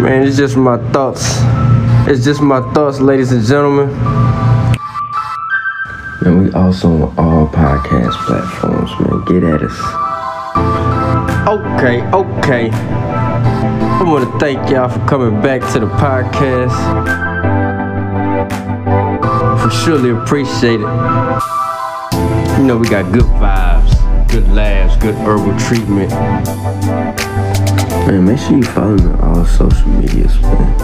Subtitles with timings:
[0.00, 1.24] Man, it's just my thoughts.
[2.08, 3.88] It's just my thoughts, ladies and gentlemen.
[6.22, 9.24] Man, we also on all podcast platforms, man.
[9.24, 9.76] Get at us.
[11.48, 12.70] Okay, okay.
[12.70, 16.76] I want to thank y'all for coming back to the podcast.
[19.64, 21.48] We surely appreciate it.
[22.56, 26.12] You know, we got good vibes, good laughs, good herbal treatment.
[28.08, 30.78] Man, make sure you follow me on all social medias, man.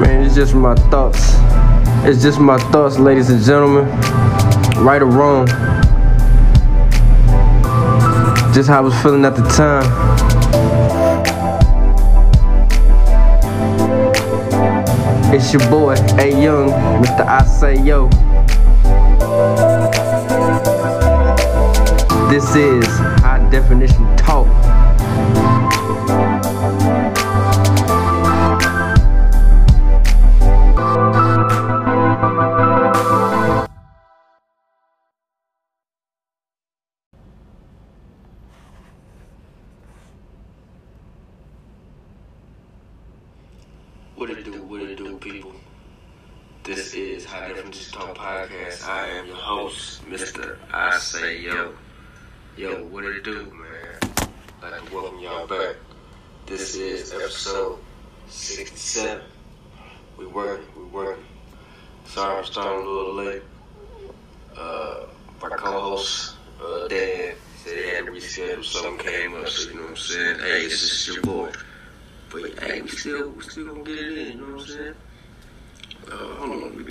[0.00, 1.34] Man, it's just my thoughts.
[2.06, 3.84] It's just my thoughts, ladies and gentlemen.
[4.82, 5.46] Right or wrong.
[8.54, 9.84] Just how I was feeling at the time.
[15.34, 16.70] It's your boy, A Young,
[17.02, 17.26] Mr.
[17.26, 18.08] I Say Yo.
[22.30, 22.86] This is
[23.50, 24.65] Definition Talk.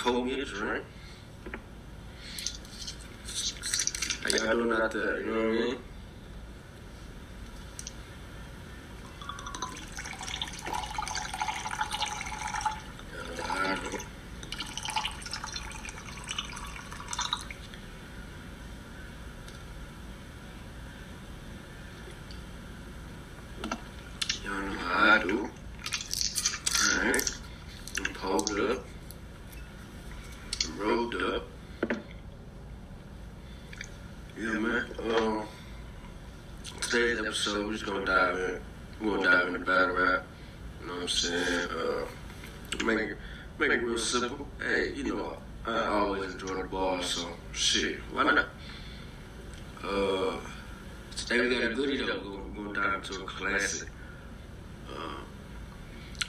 [0.04, 0.84] Let me a drink.
[4.24, 5.78] How y'all doing out there, you know what I mean?
[24.44, 25.50] Y'all know how I do.
[26.98, 27.32] Alright.
[27.98, 28.86] I'm pulled up.
[30.68, 31.44] I'm rolled up.
[34.38, 34.86] Yeah, man.
[35.00, 35.48] Um,
[36.82, 38.60] today's episode, we're just gonna dive in.
[39.02, 40.24] We're gonna dive into battle rap.
[40.82, 41.70] You know what I'm saying?
[41.70, 42.06] Uh,
[42.84, 43.18] make it,
[43.58, 44.48] make it real simple.
[44.60, 48.48] Hey, you know, I always enjoy the ball, so shit, why not?
[49.84, 50.38] Uh,
[51.18, 52.40] today we got a goodie though.
[52.56, 53.90] We're gonna dive into a classic.
[54.90, 55.20] Uh,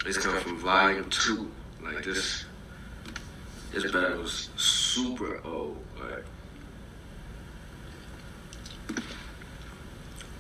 [0.05, 1.51] this comes from volume two.
[1.83, 2.45] Like this,
[3.73, 5.79] this battle was super old.
[6.01, 6.25] Like,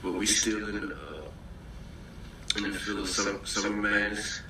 [0.02, 4.40] but we still in the uh, in the field of summer, summer madness.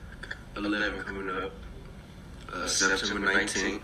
[0.57, 1.53] Eleven coming up,
[2.53, 3.81] uh, September 19th.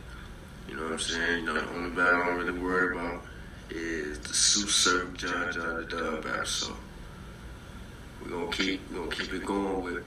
[0.68, 1.40] You know what I'm saying?
[1.40, 3.22] You know, the only battle I'm really worried about
[3.70, 6.44] is the Surf John John the Dub battle.
[6.46, 6.76] So
[8.22, 10.04] we're gonna keep we're gonna keep it going with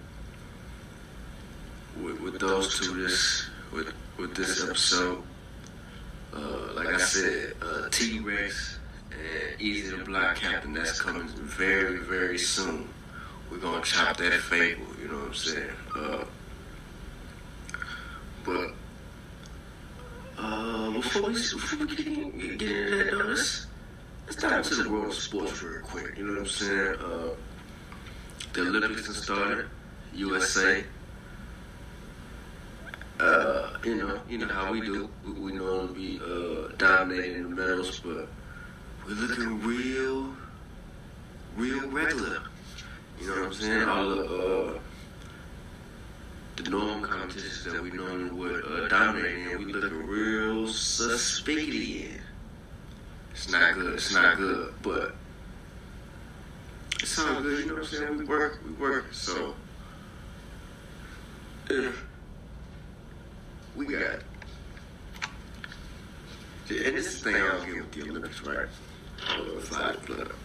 [2.01, 5.21] with, with those two this with with this episode.
[6.33, 8.79] Uh, like I said, uh, T Rex
[9.11, 12.89] and Eazy the Block Captain that's coming very very soon.
[13.49, 15.69] We're gonna chop that fable, you know what I'm saying?
[15.95, 16.25] Uh,
[18.45, 18.73] but
[20.37, 22.05] uh, before we before we get,
[22.59, 23.67] get into that, though, let's
[24.25, 26.17] let's dive into the world of sports real quick.
[26.17, 26.95] You know what I'm saying?
[26.99, 27.29] Uh,
[28.53, 29.67] the Olympics have started.
[30.13, 30.83] USA.
[33.19, 35.09] Uh, you know, you know how we do.
[35.25, 38.27] We, we normally be uh, dominating the medals, but
[39.05, 40.33] we're looking real,
[41.55, 42.43] real regular.
[43.19, 43.83] You know what I'm saying?
[43.83, 44.79] All the uh,
[46.55, 52.21] the normal competitions that we normally would uh, dominate in, we looking real suspicity in.
[53.31, 53.93] It's not good.
[53.93, 55.15] It's not good, but
[57.01, 57.59] it's all good.
[57.59, 58.17] You know what I'm saying?
[58.17, 58.59] We work.
[58.65, 59.07] We work.
[59.11, 59.53] So
[61.69, 62.05] if
[63.75, 64.19] we got.
[66.67, 68.67] And this is the thing I don't with the Olympics, right?
[69.27, 70.35] Hold on, slide the blood up.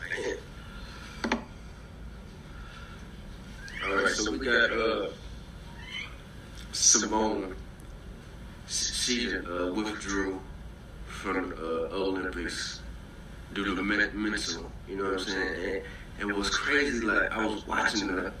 [0.00, 0.36] Man.
[3.86, 5.08] All right, so we got uh,
[6.72, 7.54] Simone.
[8.66, 10.40] She uh, withdrew
[11.06, 12.80] from the uh, Olympics
[13.52, 14.70] due to the men- mental.
[14.88, 15.54] You know what I'm saying?
[15.54, 15.82] And,
[16.20, 17.00] and it was crazy.
[17.00, 18.32] Like I was watching her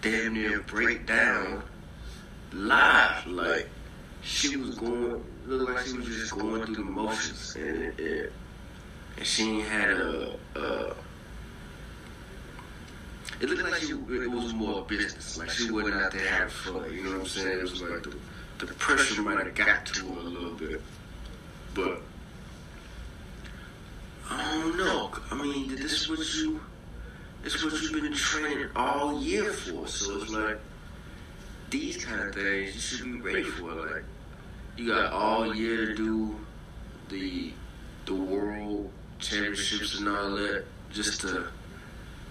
[0.00, 1.62] damn near break down
[2.52, 3.26] live.
[3.26, 3.68] Like
[4.22, 8.32] she was going, looked like she was just going through the motions, and it,
[9.16, 10.38] and she had a.
[10.56, 10.94] a
[13.40, 15.36] it looked like she, it was more business.
[15.36, 16.92] Like she wasn't out there having fun.
[16.92, 17.58] You know what I'm saying?
[17.58, 18.16] It was like the,
[18.64, 20.80] the pressure might have got to her a little bit,
[21.74, 22.00] but
[24.30, 25.10] I don't know.
[25.30, 26.60] I mean, did this is what you,
[27.44, 29.86] is what you've been training all year for.
[29.86, 30.58] So it's like
[31.70, 33.72] these kind of things you should be ready for.
[33.72, 34.04] Like
[34.76, 36.36] you got all year to do
[37.08, 37.52] the
[38.06, 41.46] the world championships and all that just to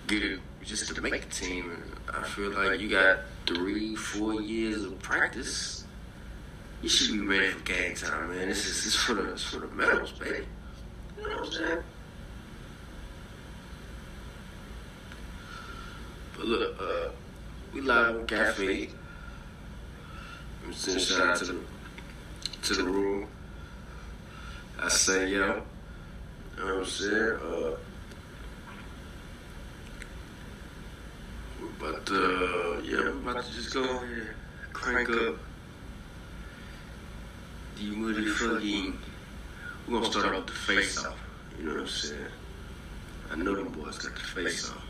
[0.08, 1.72] get it, just to make the team.
[1.72, 5.86] And I feel like you got three, four years of practice.
[6.82, 8.50] You should be ready for game time, man.
[8.50, 10.46] This is this for the it's for the medals, baby.
[11.18, 11.84] You know what I'm saying?
[16.44, 17.10] Look, uh,
[17.74, 18.90] we live on Cafe.
[20.66, 21.60] I'm sending shout out to the
[22.64, 23.28] to the room.
[24.80, 25.64] I say yo.
[26.58, 27.40] You know what I'm saying?
[27.44, 27.76] Uh,
[31.80, 34.36] but uh, yeah, we're about to just go ahead,
[34.74, 35.38] crank up
[37.78, 38.94] the motherfucking.
[39.88, 41.18] We're gonna start off the face off.
[41.58, 42.22] You know what I'm saying?
[43.32, 44.84] I know them boys got the face off.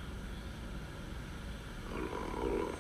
[1.92, 2.74] Hold on, hold on.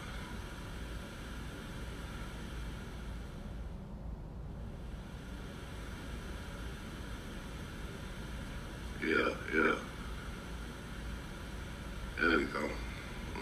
[9.01, 9.75] Yeah, yeah.
[12.19, 12.69] There we go.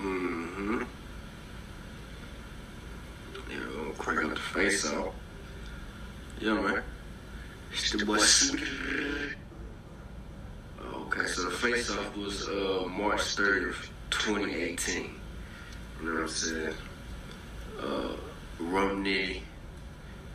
[0.02, 0.84] Mm-hmm.
[3.50, 5.14] Yeah, we're gonna crank up the face off.
[6.40, 6.84] Yeah, man.
[7.72, 8.64] It's the boy Sweet.
[10.82, 15.04] Okay, so the face off was uh, March 30th, 2018.
[16.02, 16.74] You know what I'm saying?
[17.78, 18.16] Uh,
[18.60, 19.42] Rum Nitty,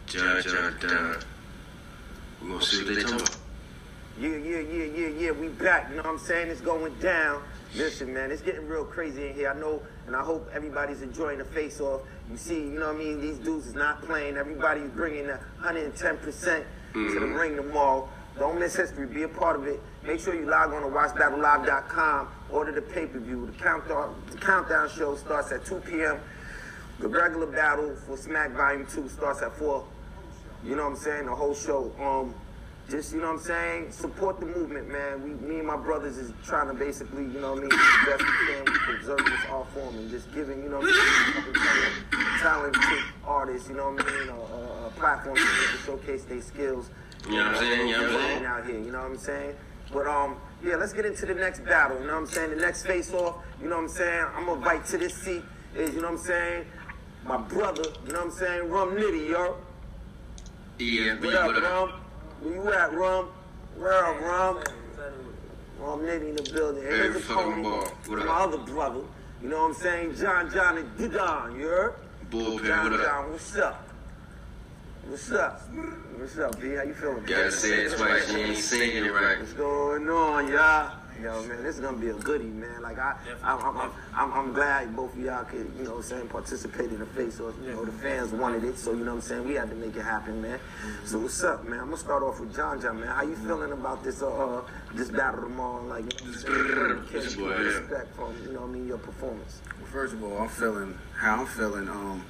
[0.06, 1.16] John John Don.
[2.42, 3.36] We're gonna see what they talking about.
[4.20, 5.30] Yeah, yeah, yeah, yeah, yeah.
[5.32, 5.88] We back.
[5.88, 6.48] You know what I'm saying?
[6.48, 7.42] It's going down.
[7.74, 9.50] Listen, man, it's getting real crazy in here.
[9.50, 12.02] I know, and I hope everybody's enjoying the face off.
[12.30, 13.20] You see, you know what I mean?
[13.20, 14.36] These dudes is not playing.
[14.36, 18.08] Everybody's bringing the 110% to the ring tomorrow.
[18.38, 19.06] Don't miss history.
[19.06, 19.80] Be a part of it.
[20.04, 22.28] Make sure you log on to watchbattlelive.com.
[22.50, 23.46] Order the pay-per-view.
[23.46, 26.20] The countdown, the countdown show starts at 2 p.m.
[27.00, 29.84] The regular battle for Smack Volume 2 starts at 4.
[30.64, 31.26] You know what I'm saying?
[31.26, 31.92] The whole show.
[32.00, 32.34] Um,
[32.88, 33.92] just, you know what I'm saying?
[33.92, 35.22] Support the movement, man.
[35.22, 37.76] We, me and my brothers is trying to basically, you know what I mean, do
[37.76, 38.64] the best we can.
[38.64, 40.80] Preserve this art form and just giving, you know
[42.40, 42.82] talented
[43.26, 46.90] artists, you know what I mean, a, a, a platform to showcase their skills.
[47.26, 47.88] You know what I'm saying?
[47.88, 48.44] You know what I'm saying?
[48.44, 49.54] Out here, you know what I'm saying?
[49.92, 51.98] But um, yeah, let's get into the next battle.
[52.00, 52.50] You know what I'm saying?
[52.50, 53.36] The next face off.
[53.62, 54.26] You know what I'm saying?
[54.36, 55.42] I'm gonna bite to this seat.
[55.74, 56.66] Is you know what I'm saying?
[57.24, 57.84] My brother.
[58.06, 58.68] You know what I'm saying?
[58.68, 59.56] Rum Nitty, yo.
[60.78, 61.92] Yeah, What up, Rum?
[62.40, 63.28] Where you at, Rum?
[63.76, 64.62] Where up, Rum?
[65.80, 66.82] Rum Nitty in the building.
[66.84, 67.88] And Hey, here's the fucking Tony, ball.
[68.06, 69.00] What my other brother.
[69.42, 70.16] You know what I'm saying?
[70.16, 71.58] John, John, and Dudon.
[71.58, 71.94] You heard?
[72.30, 73.06] Bullpen, John, what up?
[73.06, 73.88] John, what's up?
[75.06, 75.60] What's up?
[76.16, 76.74] What's up, B?
[76.74, 77.24] How you feeling?
[77.24, 79.38] Gotta say it twice, you ain't singing it right.
[79.38, 80.92] What's going on, y'all?
[81.24, 82.82] Yo, man, this is gonna be a goodie, man.
[82.82, 85.96] Like I, I'm, I'm, I'm, I'm, I'm glad both of y'all could, you know, what
[85.96, 87.54] I'm saying, participate in the face off.
[87.64, 89.74] You know, the fans wanted it, so you know, what I'm saying, we had to
[89.74, 90.60] make it happen, man.
[91.06, 91.80] So what's up, man?
[91.80, 93.08] I'm gonna start off with John, John, man.
[93.08, 95.82] How you feeling about this, uh, uh this battle tomorrow?
[95.86, 97.78] Like, you know, what I'm saying, This Can boy, you yeah.
[97.78, 99.62] respect from, you know, what I mean, your performance.
[99.80, 101.88] Well, first of all, I'm feeling how I'm feeling.
[101.88, 102.22] Um,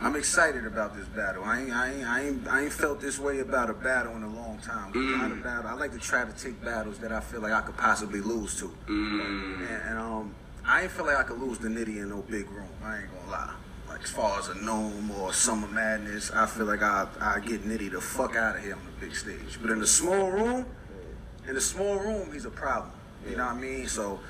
[0.00, 1.42] I'm excited about this battle.
[1.44, 4.22] I ain't, I ain't, I ain't, I ain't felt this way about a battle in
[4.22, 4.92] a long time.
[4.94, 5.70] Not a battle.
[5.70, 8.58] I like to try to take battles that I feel like I could possibly lose
[8.60, 8.70] to.
[8.88, 10.34] And, and um,
[10.66, 12.68] I ain't feel like I could lose to Nitty in no big room.
[12.84, 13.54] I ain't gonna lie.
[13.88, 17.62] Like as far as a gnome or summer madness, I feel like I I get
[17.64, 19.58] Nitty the fuck out of here on the big stage.
[19.62, 20.66] But in the small room,
[21.48, 22.92] in the small room, he's a problem.
[23.28, 23.86] You know what I mean?
[23.86, 24.20] So,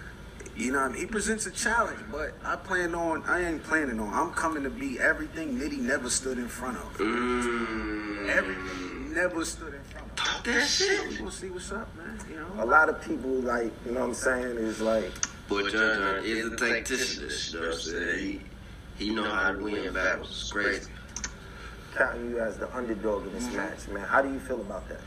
[0.57, 1.01] you know, what I mean?
[1.01, 4.13] he presents a challenge, but I plan on, I ain't planning on.
[4.13, 6.97] I'm coming to be everything Nitty never stood in front of.
[6.97, 8.29] Mm.
[8.29, 10.17] Everything never stood in front of.
[10.17, 11.09] Talk that shit.
[11.09, 12.19] We gonna see what's up, man.
[12.31, 12.65] You know.
[12.65, 15.13] A lot of people, like, you know, what I'm saying, is like,
[15.47, 18.41] But John John is a tactician, you know what I'm saying?
[18.99, 20.31] He, he know how to win battles.
[20.31, 20.91] It's crazy.
[21.95, 24.07] counting you as the underdog in this match, man.
[24.07, 25.01] How do you feel about that?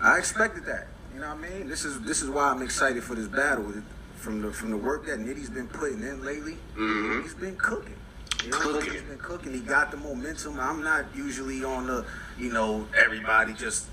[0.00, 0.86] I expected that.
[1.12, 1.68] You know what I mean?
[1.68, 3.72] This is this is why I'm excited for this battle.
[4.22, 7.22] From the from the work that Nitty's been putting in lately, Mhm.
[7.24, 7.96] he's been cooking.
[8.44, 8.92] You know, Cooking.
[8.92, 9.52] He's been cooking.
[9.52, 10.60] He got the momentum.
[10.60, 12.04] I'm not usually on the,
[12.38, 13.86] you know, everybody just,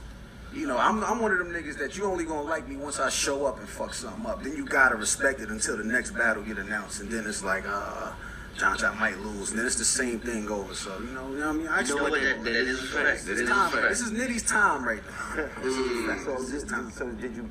[0.54, 3.00] you know, I'm I'm one of them niggas that you only gonna like me once
[3.00, 4.44] I show up and fuck something up.
[4.44, 7.68] Then you gotta respect it until the next battle get announced, and then it's like,
[7.68, 8.12] uh,
[8.56, 9.50] John John might lose.
[9.50, 10.76] And then it's the same thing over.
[10.76, 11.68] So you know, you know what I mean.
[11.70, 12.14] I You know what?
[12.22, 13.26] That, that is a fact.
[13.26, 13.90] That This, is a fact.
[13.90, 15.48] this is Nitty's time right now.
[15.64, 16.24] This is, Mm.
[16.26, 16.92] So, this did, time.
[16.92, 17.50] so did you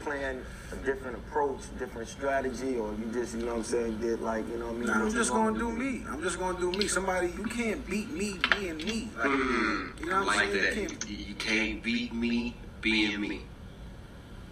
[0.00, 0.42] plan
[0.72, 4.48] a different approach, different strategy, or you just, you know what I'm saying, did like,
[4.48, 4.86] you know what I mean?
[4.86, 6.02] Nah, I'm what you just gonna do me.
[6.08, 6.88] I'm just gonna do me.
[6.88, 9.08] Somebody, you can't beat me being me.
[9.16, 10.54] Like, Mm, you know I what I'm like saying?
[10.54, 10.76] that.
[10.76, 13.42] You can't You, you can't beat me being me.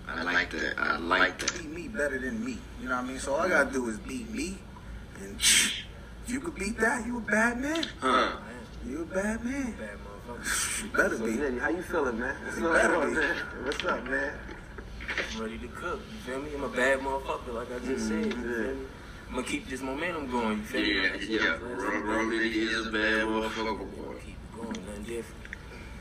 [0.07, 0.75] I like that.
[0.79, 1.53] I like that.
[1.55, 2.59] beat me better than me.
[2.81, 3.19] You know what I mean?
[3.19, 4.59] So all I gotta do is beat me,
[5.21, 5.73] and if
[6.29, 7.85] you could beat that, you a bad man.
[8.01, 8.37] Huh?
[8.87, 9.73] You a bad man.
[9.73, 9.99] Bad
[10.39, 10.83] motherfucker.
[10.85, 11.59] You better So, be.
[11.59, 12.37] How you feeling, man?
[12.45, 13.15] What's going better be.
[13.15, 13.37] man?
[13.65, 14.33] What's up, man?
[15.35, 16.01] I'm ready to cook.
[16.13, 16.51] You feel me?
[16.55, 18.25] I'm a bad motherfucker, like I just said.
[18.27, 18.87] You feel me?
[19.29, 20.59] I'm gonna keep this momentum going.
[20.59, 20.95] You feel me?
[20.95, 22.01] Yeah, Like I yeah.
[22.03, 24.15] rum Nitty is a bad motherfucker, boy.
[24.25, 25.41] Keep it going, nothing different.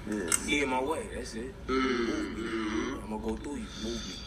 [0.09, 0.47] Yeah.
[0.49, 1.53] Get in my way, that's it.
[1.67, 3.03] Mm-hmm.
[3.03, 3.67] I'm gonna go through you.
[3.83, 4.22] Move me.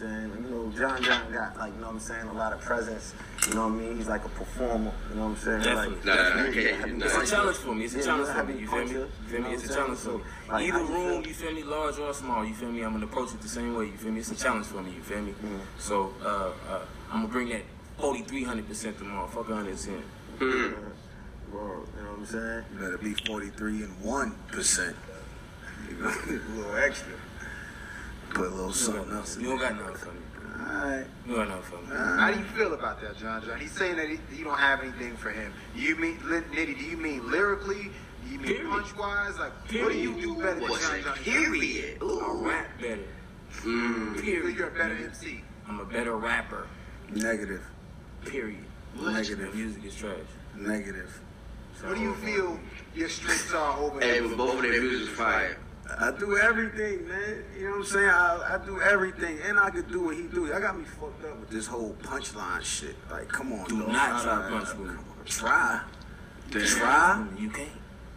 [0.00, 0.44] You know I'm saying?
[0.44, 3.14] You know, John John got like, you know what I'm saying, a lot of presence.
[3.48, 3.96] You know what I mean?
[3.96, 4.92] He's like a performer.
[5.10, 5.62] You know what I'm saying?
[5.62, 5.96] Definitely.
[5.96, 7.04] Like, Nah, I yeah, can't- heavy nah.
[7.06, 7.84] It's a challenge for me.
[7.84, 8.60] It's a Yeah, challenge for me.
[8.60, 8.90] You feel me?
[8.92, 9.50] You feel me?
[9.52, 10.24] It's a what I'm challenge for me.
[10.48, 10.96] Like, Either how feel?
[10.96, 12.82] room, you feel me, large or small, you feel me?
[12.82, 13.86] I'm gonna approach it the same way.
[13.86, 14.20] You feel me?
[14.20, 14.92] It's a challenge for me.
[14.92, 15.32] You feel me?
[15.32, 15.56] Mm-hmm.
[15.78, 16.26] So uh,
[16.72, 16.80] uh,
[17.10, 17.62] I'm gonna bring that
[17.98, 19.26] 4300 percent tomorrow.
[19.26, 20.02] Fuck 110.
[20.38, 20.74] Mm.
[21.50, 22.64] Bro, you know what I'm saying?
[22.72, 24.94] You better be 43 and 1%.
[25.90, 27.12] You know, a little extra.
[28.34, 29.42] Put a little something got else nothing.
[29.42, 30.20] You don't got nothing for me.
[30.74, 31.06] Alright.
[31.26, 31.96] You don't got nothing for me.
[32.20, 33.60] How do you feel about that, John John?
[33.60, 35.52] He's saying that he, you don't have anything for him.
[35.76, 37.90] You mean, Nitty, do you mean lyrically?
[38.24, 38.70] Do you mean Period.
[38.70, 39.38] punch wise?
[39.38, 41.02] Like, what do you do better than John?
[41.02, 41.16] John?
[41.18, 41.98] Period.
[42.00, 42.48] I Ooh.
[42.48, 43.02] rap better.
[43.62, 43.64] Mm.
[43.66, 44.56] You feel Period.
[44.58, 45.42] you're a better MC.
[45.68, 46.66] I'm a better rapper.
[47.10, 47.62] Negative.
[48.24, 48.64] Period.
[48.98, 49.54] Negative.
[49.54, 50.16] Music is trash.
[50.56, 51.20] Negative.
[51.84, 52.58] What do you feel
[52.94, 54.28] your strengths are over Hey, there?
[54.28, 55.58] but both of their music is fire.
[55.98, 57.44] I do everything, man.
[57.56, 58.08] You know what I'm saying?
[58.08, 60.52] I, I do everything, and I could do what he do.
[60.52, 62.96] I got me fucked up with this whole punchline shit.
[63.10, 63.88] Like, come on, Do dog.
[63.88, 64.90] not try punch me.
[65.24, 65.80] Try.
[66.50, 66.66] Damn.
[66.66, 67.26] Try.
[67.38, 67.68] You can't.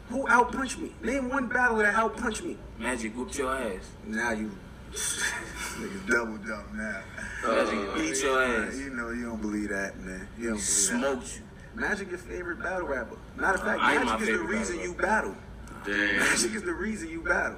[0.10, 0.92] Who out punched me?
[1.02, 2.58] Name one battle that out punched me.
[2.78, 3.90] Magic whooped your ass.
[4.06, 4.52] Now you,
[4.92, 7.02] nigga, double jump now.
[7.44, 8.78] Magic oh, beat your ass.
[8.78, 10.28] You know you don't believe that, man.
[10.38, 10.62] You don't believe that.
[10.62, 11.42] Smoked you.
[11.82, 13.18] Magic your favorite battle rapper.
[13.36, 15.36] Matter of uh, fact, I ain't Magic is the reason battle you battle.
[15.86, 16.20] Damn.
[16.20, 17.58] Magic is the reason you battle.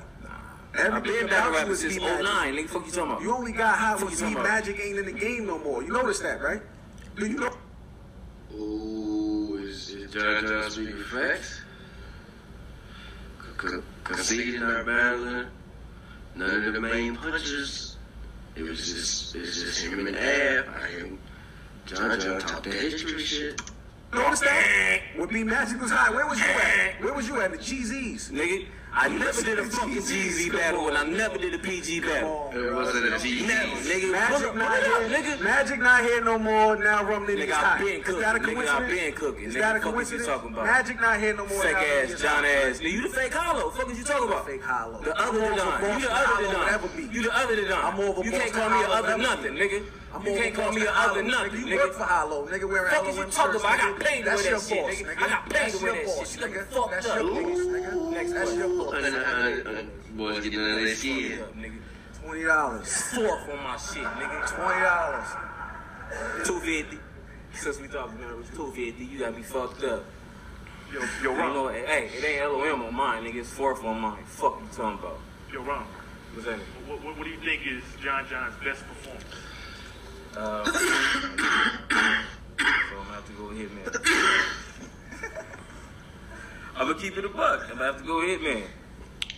[0.77, 2.25] Everything been battle about you rapper is since Magic.
[2.25, 2.53] 09.
[2.53, 3.22] Nigga, fuck you talking about?
[3.22, 4.48] You only got hot Fuck when you Beat talking about?
[4.48, 5.81] Magic ain't in the game no more.
[5.81, 6.62] You notice that, right?
[7.15, 7.53] Do you know?
[8.53, 11.62] Ooh, is, John John speaking facts?
[14.03, 15.48] Conceding our battling.
[16.36, 17.98] None of the main punches.
[18.55, 20.65] It was just, it's just him and Ab.
[20.79, 21.19] I am
[21.86, 23.62] John John talk that history shit.
[24.14, 25.00] You notice that?
[25.16, 27.04] When Beat Magic was hot, where was you at?
[27.04, 27.52] Where was you at?
[27.52, 28.32] The GZs.
[28.32, 32.50] Nigga, I never did a fucking GZ battle and I never did a PG battle.
[32.56, 33.46] It wasn't a G.
[33.46, 34.12] Never, nigga.
[34.12, 35.36] Magic Pull it- not pull it up, here.
[35.38, 35.42] nigga.
[35.44, 36.78] Magic not here no more.
[36.78, 37.82] Now Rum Nitty's Nigga, hot.
[37.82, 38.22] I been Is cooking.
[38.22, 38.90] that a Nigga, I coincidence?
[39.02, 39.44] been cooking.
[39.44, 40.28] Is Nigga, that a fuck what you coincidence?
[40.28, 40.66] talking about?
[40.66, 41.62] Magic not here no more.
[41.64, 41.80] Fake now
[42.14, 42.46] ass, John hot.
[42.46, 42.80] ass.
[42.80, 43.70] Nigga, you the fake hollow.
[43.72, 44.46] Fuck is you talking about?
[44.48, 45.02] Fake hollow.
[45.04, 45.82] The other I'm than more of.
[45.84, 47.04] You the Boston other hollow than than ever be.
[47.14, 47.86] You the other than done.
[47.86, 49.84] I'm more of a You can't call me a hollow other nothing, nigga.
[50.14, 51.44] I'm You can't call me a Boston other Hollow.
[51.44, 52.08] nothing, Nigga, you work for nigga.
[52.08, 52.70] Hollow, nigga.
[52.70, 53.74] Wearing Fuck is you Halloween talking shirts, about?
[53.74, 54.06] I got nigga.
[54.06, 55.06] paid to wear that shit, boss, nigga.
[55.08, 55.18] nigga.
[55.18, 56.36] I got paid That's to wear that shit.
[56.36, 56.68] You got me nigga.
[56.68, 57.18] fucked That's up.
[57.18, 58.12] your niggas, nigga.
[58.12, 59.02] Next That's your question.
[59.02, 59.04] boss.
[59.04, 59.84] And, uh, uh,
[60.16, 61.42] boys getting under their skin.
[61.42, 61.78] Up, nigga.
[62.24, 63.02] Twenty dollars.
[63.14, 64.48] Fourth on my shit, nigga.
[64.56, 66.48] Twenty dollars.
[66.48, 67.00] Two fifty.
[67.54, 70.06] Since we talking about it was two fifty, you got me fucked up.
[70.94, 71.54] Yo, yo, You Ron.
[71.54, 73.36] know, hey, it ain't LOM on mine, nigga.
[73.42, 74.24] It's fourth on mine.
[74.26, 75.20] Fuck you talking about?
[75.52, 75.86] Yo, Ron.
[76.34, 76.60] What's that?
[76.88, 79.26] What, what, what do you think is John John's best performance?
[80.38, 83.86] Uh, so I'm gonna have to go hit man.
[86.75, 87.63] I'm gonna keep it a buck.
[87.63, 88.63] I'm gonna have to go hit man.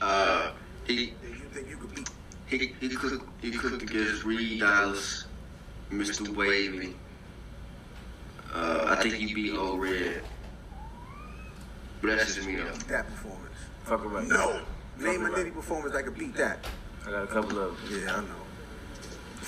[0.02, 0.52] Uh,
[0.86, 2.10] he You think you could beat?
[2.48, 5.26] he he cooked he cooked against Reed Dollaz,
[5.92, 6.28] Mr.
[6.36, 6.96] Wavy.
[8.54, 10.22] Uh, I think he beat Old Red.
[12.02, 12.64] But that's just me though.
[12.90, 13.56] that performance?
[13.84, 14.28] Fuck it right.
[14.28, 14.62] No.
[14.98, 15.46] Name a Right.
[15.46, 16.66] Nitty performance that could beat that.
[17.08, 18.02] I got a couple of them.
[18.06, 18.39] Yeah, I know.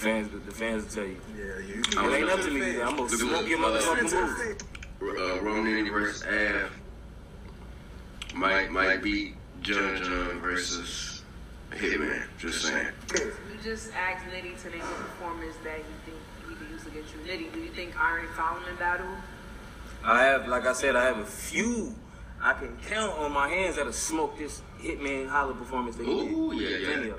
[0.02, 1.22] The fans, the fans will tell you.
[1.38, 1.84] Yeah, you.
[1.96, 2.82] I It ain't up to me.
[2.82, 4.64] I'm gonna Look, smoke your look, uh, motherfucking Listen to boots.
[5.00, 5.20] the fans.
[5.20, 6.72] Uh, Roman versus Av.
[8.34, 11.22] Might might beat John John versus
[11.70, 12.24] Hitman.
[12.40, 12.88] Just saying.
[13.14, 13.32] You
[13.64, 16.18] just asked Nitty to name a performance that you think
[16.50, 17.20] he could use against you.
[17.22, 19.06] Nitty, do you think Iron Solomon battle?
[20.04, 21.94] I have, like I said, I have a few.
[22.42, 26.32] I can count on my hands that'll smoke this Hitman Holla performance that he did.
[26.34, 27.14] Ooh, yeah, yeah.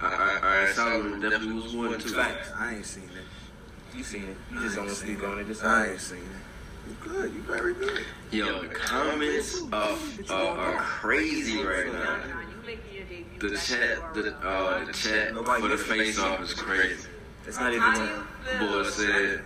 [0.00, 0.04] Of.
[0.04, 2.10] I, I, I Solomon definitely was one too.
[2.10, 2.50] Facts.
[2.56, 3.96] I ain't seen it.
[3.96, 4.36] You seen it.
[4.52, 5.46] You just don't want to speak on it.
[5.46, 6.88] Just I ain't seen it.
[6.88, 7.34] You good.
[7.34, 8.04] You very good.
[8.30, 9.96] Yo, the comments are,
[10.30, 12.02] are, are crazy right now.
[12.02, 13.48] Nah, you making your debut.
[13.50, 17.08] The chat, the uh, the chat for the face off is crazy.
[17.46, 18.08] It's not even How do one.
[18.10, 18.82] you feel?
[18.82, 19.42] Boy said,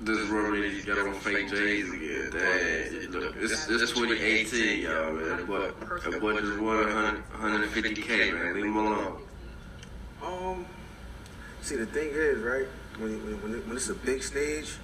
[0.00, 2.30] this world needs to get on fake J's again.
[2.32, 5.28] Dang, look, it's, it's 2018, y'all, man.
[5.28, 5.70] That boy,
[6.10, 8.54] that boy just won 150K, man.
[8.54, 9.22] Leave him alone.
[10.24, 10.66] Um,
[11.60, 12.66] see, the thing is, right?
[12.98, 14.76] When when when, it, when it's a big stage,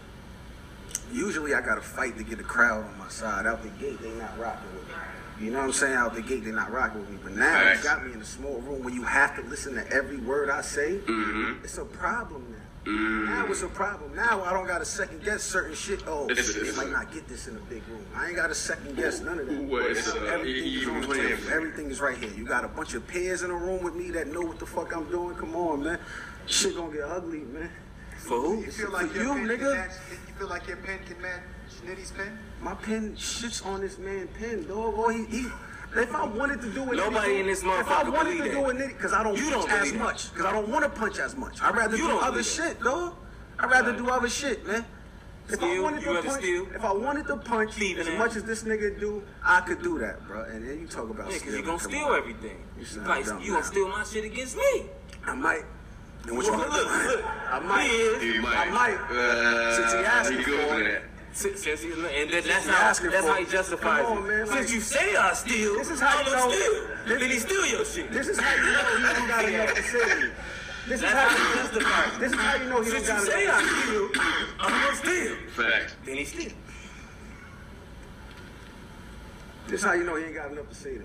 [1.12, 3.46] usually I gotta fight to get the crowd on my side.
[3.46, 4.94] Out the gate, they not rocking with me.
[5.40, 5.94] You know what I'm saying?
[5.94, 7.18] Out the gate, they not rocking with me.
[7.22, 7.78] But now Facts.
[7.78, 10.50] it's got me in a small room where you have to listen to every word
[10.50, 10.98] I say.
[10.98, 11.64] Mm-hmm.
[11.64, 12.69] It's a problem now.
[12.86, 13.26] Mm.
[13.26, 14.14] Now it's a problem.
[14.16, 16.02] Now I don't gotta second guess certain shit.
[16.06, 18.04] Oh, It's- they it's- might not get this in a big room.
[18.16, 19.62] I ain't gotta second guess none of that.
[19.64, 21.38] What, it's, uh, Everything is even on playing tape.
[21.40, 22.30] for- Everything is right here.
[22.30, 24.66] You got a bunch of peers in a room with me that know what the
[24.66, 25.36] fuck I'm doing.
[25.36, 25.98] Come on, man.
[26.46, 27.70] Shit gonna get ugly, man.
[28.16, 28.60] For who?
[28.60, 29.58] You feel For like your you, pen nigga.
[29.58, 31.42] Can match, you feel like your pen can match
[31.86, 32.38] Nitty's pen?
[32.62, 34.94] My pen shits on this man pen, dog.
[34.98, 35.46] Or he, he
[35.96, 38.78] if I wanted to do it, Nobody in this If I wanted to believe do
[38.78, 38.84] that.
[38.90, 39.98] it, because I don't You punch don't as that.
[39.98, 41.60] much, because I don't want to punch as much.
[41.62, 43.14] I'd rather You do don't other believe shit, dog.
[43.58, 44.84] I'd rather do other shit, man.
[45.48, 46.66] If I wanted to punch, steal?
[46.72, 48.18] if I wanted to punch Thieving as ass?
[48.18, 50.44] much as this nigga do, I could do that, bro.
[50.44, 51.58] And then you talk about Yeah, stealing.
[51.58, 52.18] you gonna steal on.
[52.18, 52.62] everything.
[52.78, 53.60] You You like you gonna now.
[53.62, 54.86] steal my shit against me.
[55.26, 55.64] I might.
[56.28, 57.08] And what Look, you look, gonna do?
[57.16, 57.24] look.
[57.50, 57.82] I might.
[57.90, 58.42] He is.
[58.42, 58.56] Might.
[58.58, 58.94] I might.
[59.10, 61.02] Uh, Since he asking he good for for it.
[61.32, 61.36] That.
[61.36, 64.46] Since, since he, and that, that's how that's for how he justifies Come on, it.
[64.46, 66.72] Since like- you say I steal, This is how I'm you know- steal.
[67.06, 68.10] this- then he steal your shit.
[68.12, 70.30] This is how you know he don't got enough to say to you.
[70.88, 72.20] This is how how he you justifies it.
[72.20, 73.62] This is how you know he Since don't you got say enough.
[73.62, 74.22] I steal,
[74.60, 75.36] I'm gonna steal.
[75.56, 75.94] Facts.
[76.04, 76.52] Then he steal.
[79.68, 81.04] This is how you know he ain't got enough to say to me.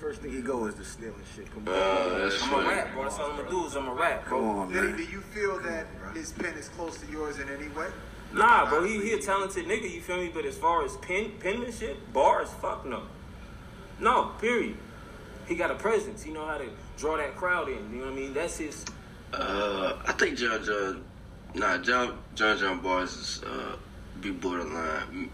[0.00, 1.52] First thing he go is the stealing shit.
[1.52, 3.02] Come on, Uh, that's I'm a rap, bro.
[3.04, 4.96] That's all I'm gonna do is I'm a rap, come on, Nitty, man.
[4.96, 7.86] do you feel that his pen is close to yours in any way?
[8.32, 8.84] Nah, bro.
[8.84, 9.92] He, he a talented nigga.
[9.92, 10.30] You feel me?
[10.32, 13.02] But as far as pen penmanship, bars, fuck no.
[13.98, 14.76] No, period.
[15.46, 16.22] He got a presence.
[16.22, 17.92] He know how to draw that crowd in.
[17.92, 18.34] You know what I mean?
[18.34, 18.84] That's his.
[19.32, 21.04] Uh, I think John John,
[21.54, 23.76] nah, John John John Bars is uh,
[24.20, 25.30] be borderline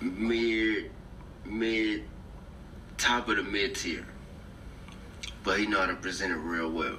[0.00, 0.90] mid,
[1.44, 2.04] mid,
[2.98, 4.06] top of the mid tier,
[5.44, 6.96] but he know how to present it real well.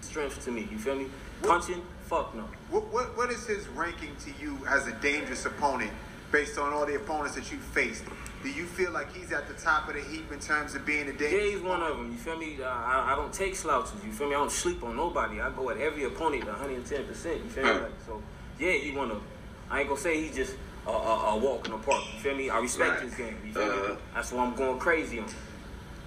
[0.00, 0.68] strength to me.
[0.70, 1.06] You feel me?
[1.42, 2.44] Punching, fuck no.
[2.72, 5.90] What, what, what is his ranking to you as a dangerous opponent
[6.30, 8.02] based on all the opponents that you faced?
[8.42, 11.06] Do you feel like he's at the top of the heap in terms of being
[11.06, 11.36] a danger?
[11.38, 12.10] Yeah, dangerous he's one of them.
[12.10, 12.56] You feel me?
[12.64, 13.92] I, I, I don't take slouches.
[14.06, 14.34] You feel me?
[14.34, 15.38] I don't sleep on nobody.
[15.38, 17.04] I go at every opponent 110.
[17.04, 17.70] percent You feel me?
[17.72, 18.22] Like, so
[18.58, 19.26] yeah, he one of them.
[19.70, 20.56] I ain't gonna say he's just
[20.86, 22.02] a, a, a walk in the park.
[22.14, 22.48] You feel me?
[22.48, 23.02] I respect Right.
[23.02, 23.36] his game.
[23.46, 23.94] You feel Uh, me?
[24.14, 25.26] That's why I'm going crazy on.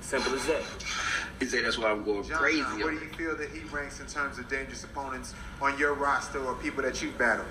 [0.06, 0.64] Simple as that.
[1.40, 2.62] He said that's why I'm going John, crazy.
[2.62, 5.96] John, where do you feel that he ranks in terms of dangerous opponents on your
[5.96, 7.48] roster or people that you've battled?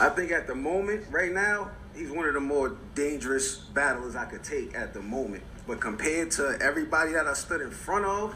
[0.00, 4.24] I think at the moment, right now, he's one of the more dangerous battlers I
[4.24, 5.42] could take at the moment.
[5.66, 8.34] But compared to everybody that I stood in front of,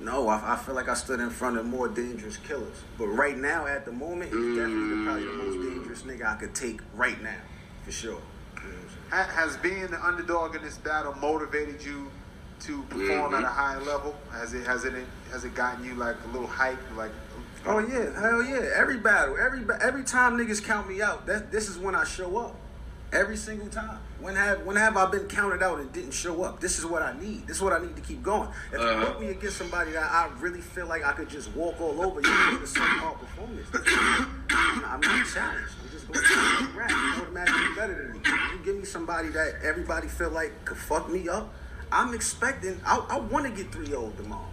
[0.00, 2.82] no, I, I feel like I stood in front of more dangerous killers.
[2.96, 5.74] But right now, at the moment, he's definitely the, probably the most mm.
[5.74, 7.36] dangerous nigga I could take right now,
[7.84, 8.20] for sure.
[9.22, 12.10] Has being the underdog in this battle motivated you
[12.60, 13.38] to perform Mhm.
[13.38, 14.16] at a high level?
[14.32, 14.94] Has it has it
[15.30, 16.78] has it gotten you like a little hype?
[16.96, 17.12] Like,
[17.66, 18.60] Oh yeah, hell yeah!
[18.74, 22.36] Every battle, every every time niggas count me out, that this is when I show
[22.38, 22.56] up.
[23.12, 23.98] Every single time.
[24.18, 26.58] When have when have I been counted out and didn't show up?
[26.60, 27.46] This is what I need.
[27.46, 28.48] This is what I need to keep going.
[28.72, 29.06] If you Uh-huh.
[29.12, 32.20] put me against somebody that I really feel like I could just walk all over,
[32.20, 33.68] you need a certain hard performance.
[34.84, 35.74] I'm not challenged.
[35.80, 36.90] I'm just going to rap.
[36.90, 38.20] You better than me.
[38.52, 41.52] You give me somebody that everybody feel like could fuck me up.
[41.92, 42.80] I'm expecting.
[42.84, 44.48] I, I want to get 3-0 tomorrow.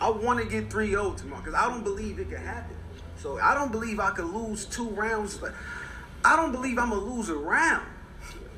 [0.00, 2.76] I want to get 3-0 tomorrow because I don't believe it can happen.
[3.16, 5.36] So I don't believe I could lose two rounds.
[5.36, 5.52] But
[6.24, 7.86] I don't believe I'm gonna lose a round.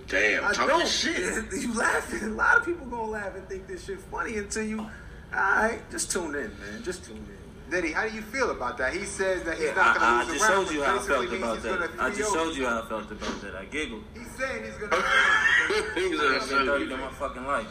[0.08, 0.86] Damn, I don't.
[0.86, 1.44] shit.
[1.52, 2.22] you laughing?
[2.22, 4.80] A lot of people gonna laugh and think this shit funny until you.
[4.80, 4.88] All
[5.32, 6.82] right, just tune in, man.
[6.82, 7.41] Just tune in.
[7.72, 8.92] Nitty, how do you feel about that?
[8.92, 10.98] He says that he's Yeah, not going to I, I just showed you how I
[10.98, 11.90] felt about that.
[11.98, 13.54] I just showed you how I felt about that.
[13.56, 14.02] I giggled.
[14.12, 14.96] He's saying he's going to.
[15.94, 17.66] He's I've a been 30 in my fucking life.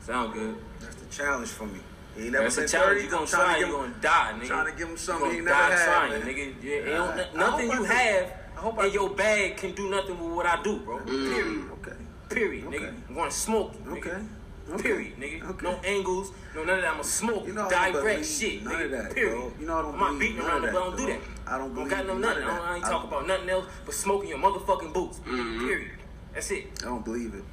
[0.00, 0.56] Sound good.
[0.80, 1.80] That's the challenge for me.
[2.16, 3.00] He ain't never That's a been challenge.
[3.00, 3.04] 30.
[3.04, 4.46] You gonna try, you give gonna die, nigga.
[4.46, 6.54] trying to give him something gonna he never die had, trying, nigga.
[6.62, 8.98] Yeah, it don't- I nothing you have I I in do.
[8.98, 10.98] your bag can do nothing with what I do, bro.
[10.98, 11.06] Mm.
[11.34, 11.70] Period.
[11.72, 11.92] Okay.
[12.30, 12.78] Period, Okay.
[12.78, 12.94] nigga.
[13.08, 14.26] I'm gonna smoke you, nigga.
[14.72, 14.82] Okay.
[14.82, 15.50] Period, nigga.
[15.50, 15.64] Okay.
[15.66, 16.92] No angles, no none of that.
[16.94, 18.84] I'ma smoke You know direct shit, none nigga.
[18.86, 19.36] of that, Period.
[19.36, 19.52] bro.
[19.60, 20.72] You know I don't I'm not beating around the.
[20.72, 21.20] Don't do that.
[21.46, 22.42] I don't Don't believe got no nothing.
[22.42, 25.18] I, don't, I ain't I talk don't- about nothing else but smoking your motherfucking boots.
[25.20, 25.66] Mm-hmm.
[25.66, 25.90] Period.
[26.34, 26.66] That's it.
[26.82, 27.44] I don't believe it.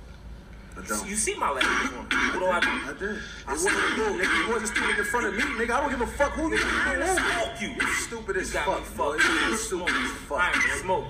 [0.88, 1.08] Don't.
[1.08, 2.34] You see my last performance.
[2.34, 2.67] What do I do?
[2.67, 3.10] I did.
[3.17, 4.47] It I wasn't you, nigga.
[4.47, 5.69] You wasn't standing in front of me, nigga.
[5.69, 7.67] I don't give a fuck who you I'm you smoke you.
[7.80, 9.17] You stupid as You got fuck, boy.
[9.19, 9.30] fucked.
[9.30, 10.39] You He'll stupid as fuck.
[10.41, 11.06] I ain't smoke.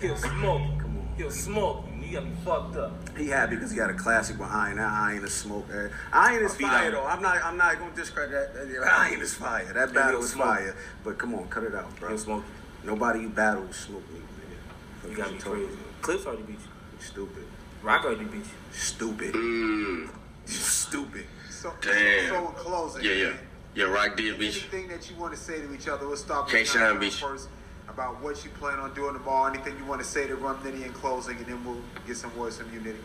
[0.00, 0.62] He'll smoke.
[0.80, 1.08] Come on.
[1.18, 1.84] He'll smoke.
[2.06, 2.92] You got me fucked up.
[3.16, 4.92] He happy because he got a classic behind Iron.
[4.92, 5.66] That Iron is smoke.
[5.72, 5.88] eh.
[6.12, 6.92] Iron is I'll beat fire Iron.
[6.92, 7.04] though.
[7.06, 7.44] I'm not.
[7.44, 8.60] I'm not gonna discredit that.
[8.86, 9.72] I ain't Iron is fire.
[9.72, 10.46] That battle he'll is smoke.
[10.46, 10.76] fire.
[11.02, 12.10] But come on, cut it out, bro.
[12.10, 12.44] He'll smoke.
[12.84, 15.10] Nobody you battle with Snoop me, nigga.
[15.10, 15.68] You gotta be crazy.
[16.02, 17.00] Clips already beat you.
[17.00, 17.44] Stupid.
[17.82, 18.50] Rock already beat you.
[18.72, 19.32] Stupid.
[19.34, 20.10] Mm,
[20.46, 21.26] Stupid.
[21.50, 22.28] So, Damn.
[22.28, 23.32] so in closing, yeah, yeah.
[23.74, 24.60] Yeah, Rock did beat you.
[24.60, 26.64] anything that you want to say to each other, we'll start with K.
[26.64, 27.26] John Shine beat you.
[27.26, 27.48] first
[27.94, 29.52] about what you plan on doing tomorrow.
[29.52, 32.36] Anything you want to say to Rum Nitty in closing, and then we'll get some
[32.36, 32.96] words from you, Nitty.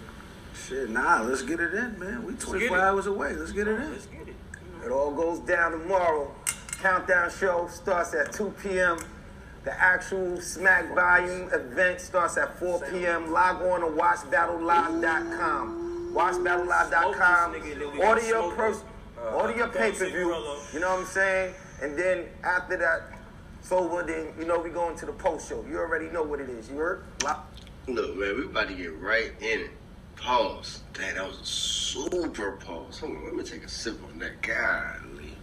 [0.67, 2.25] Shit, nah, let's get it in, man.
[2.25, 2.81] We 24 it.
[2.81, 3.35] hours away.
[3.35, 3.91] Let's get it in.
[3.91, 4.35] Let's get it.
[4.83, 6.33] It all goes down tomorrow.
[6.81, 8.97] Countdown show starts at 2 p.m.
[9.63, 13.31] The actual Smack Volume event starts at 4 p.m.
[13.31, 16.13] Log on to watchbattlelive.com.
[16.15, 17.53] Watchbattlelive.com.
[17.53, 18.83] Smoke this nigga, then Order your smoke pers-
[19.19, 20.33] Uh, order your pay-per-view.
[20.73, 21.53] You know what I'm saying?
[21.81, 23.01] And then after that,
[23.69, 24.01] it's over.
[24.03, 25.63] Then you know we going to the post show.
[25.69, 26.69] You already know what it is.
[26.69, 27.03] You heard?
[27.23, 27.47] Lock-
[27.87, 29.71] Look, man, we about to get right in it.
[30.15, 30.81] Pause.
[30.93, 32.99] Damn, that was a super pause.
[32.99, 34.41] Hold on, let me take a sip on that.
[34.41, 35.33] Golly.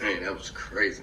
[0.00, 1.02] Man, that was crazy.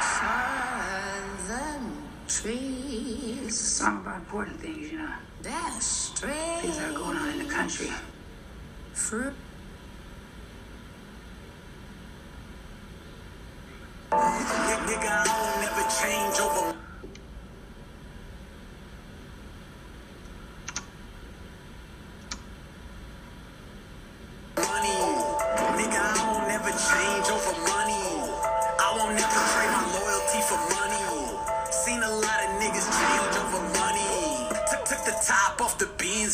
[0.00, 1.92] Stars and
[2.28, 3.38] trees.
[3.46, 5.12] It's a song about important things, you know.
[5.42, 7.92] That's Things that are going on in the country.
[8.92, 9.32] Fruit.
[14.10, 16.87] Nigga, I don't never change over.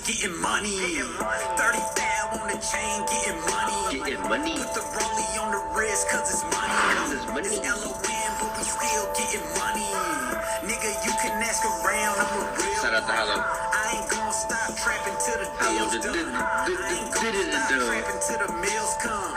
[0.04, 0.76] Beans, getting money.
[0.76, 3.98] 30 thou on the chain, getting money.
[3.98, 4.54] Getting money.
[4.56, 6.74] Put the rollie on the wrist, cause it's money.
[6.96, 7.48] Cause it's money.
[7.48, 9.88] It's LON, but we still getting money.
[10.64, 13.40] Nigga, you can ask around, I'm a real Shout out to Hollow.
[13.40, 16.34] I ain't gonna stop trapping till the Hollow deal's did- done.
[16.34, 19.34] I ain't did- did gonna stop trapping till the meals come.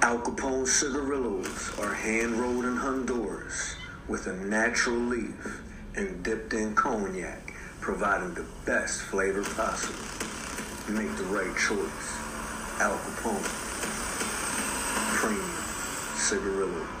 [0.00, 3.74] Al Capone's cigarillos are hand rolled in Honduras
[4.06, 5.57] with a natural leaf
[5.98, 9.98] and dipped in cognac, providing the best flavor possible.
[10.88, 12.08] Make the right choice.
[12.78, 13.42] Al Capone.
[15.16, 15.50] Premium
[16.14, 16.97] cigarillos.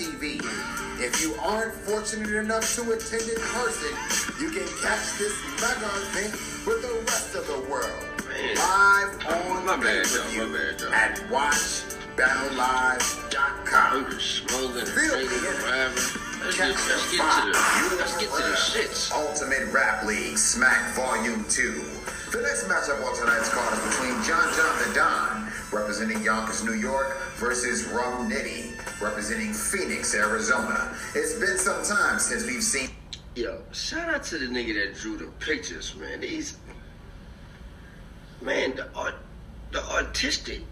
[0.00, 1.00] urltv.tv.
[1.00, 3.90] If you aren't fortunate enough to attend in person,
[4.40, 6.32] you can catch this mega event
[6.66, 7.92] with the rest of the world.
[8.28, 8.54] Man.
[8.56, 10.24] Live on My bad, y'all.
[10.24, 10.92] pay-per-view My bad, y'all.
[10.92, 14.20] at watchbattlelive.com.
[14.20, 16.00] Smoking and drinking and energy.
[16.44, 17.52] Let's get, let's get to the
[17.96, 19.10] let's get to the shits.
[19.12, 21.84] Ultimate Rap League Smack Volume 2.
[22.32, 26.74] The next matchup on tonight's card is between John John the Don, representing Yonkers, New
[26.74, 30.94] York, versus Rum Nitty, representing Phoenix, Arizona.
[31.14, 32.90] It's been some time since we've seen
[33.34, 36.20] Yo, shout out to the nigga that drew the pictures, man.
[36.20, 36.56] These
[38.40, 39.14] man, the art,
[39.72, 40.62] the artistic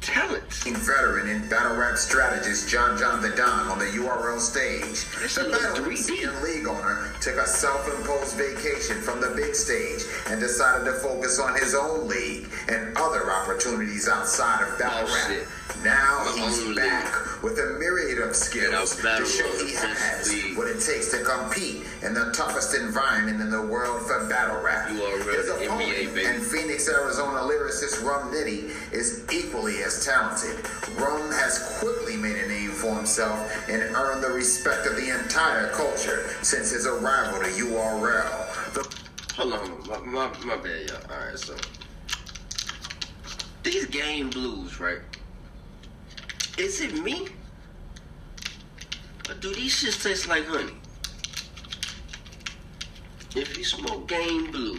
[0.00, 0.64] talents.
[0.66, 5.06] veteran and battle rap strategist John John the Don on the URL stage.
[5.20, 6.26] This The battle 3D.
[6.26, 11.38] and league owner took a self-imposed vacation from the big stage and decided to focus
[11.38, 15.28] on his own league and other opportunities outside of battle Oh, rap.
[15.28, 15.46] shit.
[15.84, 21.10] Now he's back with a myriad of skills to show he has what it takes
[21.12, 24.88] to compete in the toughest environment in the world for battle rap.
[24.90, 30.64] His opponent and Phoenix, Arizona lyricist Rum Nitty is equally as talented.
[30.98, 35.68] Rum has quickly made a name for himself and earned the respect of the entire
[35.68, 38.74] culture since his arrival to URL.
[38.74, 39.00] The
[39.36, 41.00] Hold on, my, my, my bad, y'all.
[41.10, 41.56] All right, so
[43.62, 44.98] these game blues, right?
[46.58, 47.28] Is it me?
[49.28, 50.74] Or do these shits taste like honey?
[53.34, 54.78] If you smoke game blue,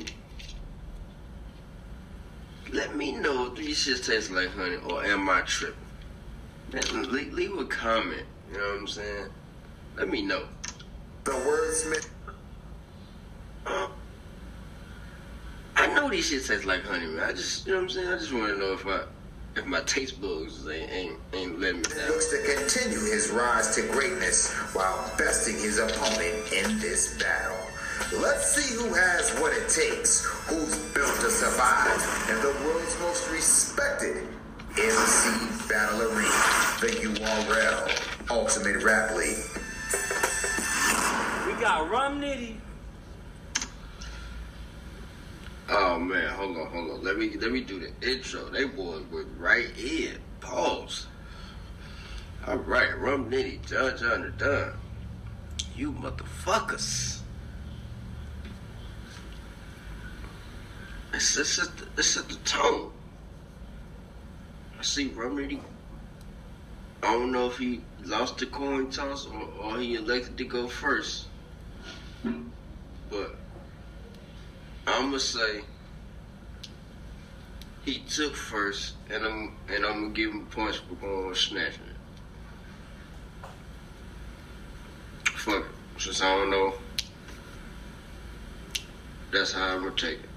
[2.73, 5.75] let me know if these shits taste like honey or am I tripping?
[6.73, 8.25] Man, leave, leave a comment.
[8.51, 9.25] You know what I'm saying?
[9.97, 10.43] Let me know.
[11.23, 12.07] The wordsmith.
[15.75, 17.23] I know these shit taste like honey, man.
[17.23, 18.07] I just, you know what I'm saying?
[18.07, 19.01] I just want to know if I,
[19.55, 22.07] if my taste buds ain't ain't, ain't letting me down.
[22.09, 27.57] looks to continue his rise to greatness while besting his opponent in this battle.
[28.19, 33.29] Let's see who has what it takes, who's built to survive in the world's most
[33.31, 34.27] respected
[34.77, 36.29] MC Battle Arena,
[36.79, 39.37] Thank the URL Ultimate Rap League.
[41.45, 42.55] We got Rum Nitty.
[45.73, 47.03] Oh man, hold on, hold on.
[47.03, 48.49] Let me let me do the intro.
[48.49, 50.17] They boys were right in.
[50.41, 51.07] Pause.
[52.45, 54.73] All right, Rum Nitty, John John the Don.
[55.73, 57.21] You motherfuckers.
[61.13, 62.91] It's it's the, it's the tone.
[64.77, 65.61] I see Rum Nitty.
[67.01, 70.67] I don't know if he lost the coin toss or, or he elected to go
[70.67, 71.27] first.
[73.09, 73.37] But
[74.87, 75.61] I'ma say
[77.85, 81.83] he took first, and I'm and I'm gonna give him points for going on snatching
[81.83, 83.47] it.
[85.29, 86.73] Fuck it, since I don't know.
[89.31, 90.29] That's how I'm gonna take it.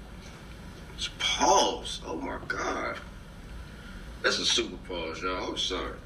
[0.95, 2.01] It's pause.
[2.05, 2.97] Oh my god,
[4.21, 5.49] that's a super pause, y'all.
[5.51, 5.97] I'm sorry.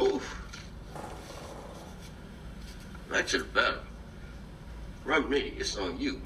[0.00, 0.40] Oof.
[3.10, 3.80] Back to the battle.
[5.04, 6.20] Rum Nitty, it's on you.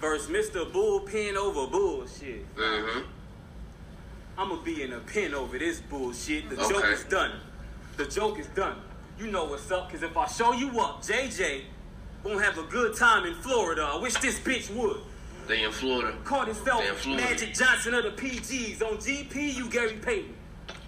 [0.00, 0.70] Versus Mr.
[0.70, 2.54] Bullpen over bullshit.
[2.56, 3.00] Mm-hmm.
[4.38, 6.48] I'ma be in a pen over this bullshit.
[6.48, 6.72] The Okay.
[6.72, 7.32] joke is done.
[7.98, 8.76] The joke is done.
[9.18, 11.62] You know what's up, cause if I show you up, JJ
[12.24, 13.82] won't have a good time in Florida.
[13.82, 15.02] I wish this bitch would.
[15.46, 16.16] They in Florida.
[16.24, 17.24] Called himself They in Florida.
[17.24, 18.80] Magic Johnson of the PGs.
[18.82, 20.32] On GP, you Gary Payton.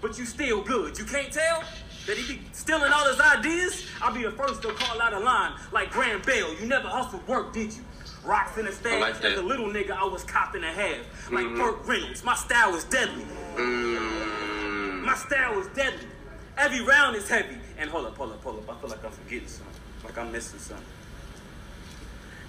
[0.01, 0.97] But you still good.
[0.97, 1.63] You can't tell
[2.07, 3.85] that he be stealing all his ideas?
[4.01, 6.53] I'll be the first to call out a line like Graham Bell.
[6.59, 7.81] You never hustled work, did you?
[8.23, 9.01] Rocks in the stash.
[9.01, 9.23] like.
[9.23, 11.31] As a little nigga, I was copped in a half.
[11.31, 11.47] Like.
[11.55, 12.23] Burt Reynolds.
[12.23, 13.25] My style is deadly.
[13.55, 15.03] Mm.
[15.03, 16.07] My style is deadly.
[16.57, 17.57] Every round is heavy.
[17.77, 18.69] And hold up, hold up, hold up.
[18.77, 19.73] I feel like I'm forgetting something.
[20.03, 20.85] Like I'm missing something.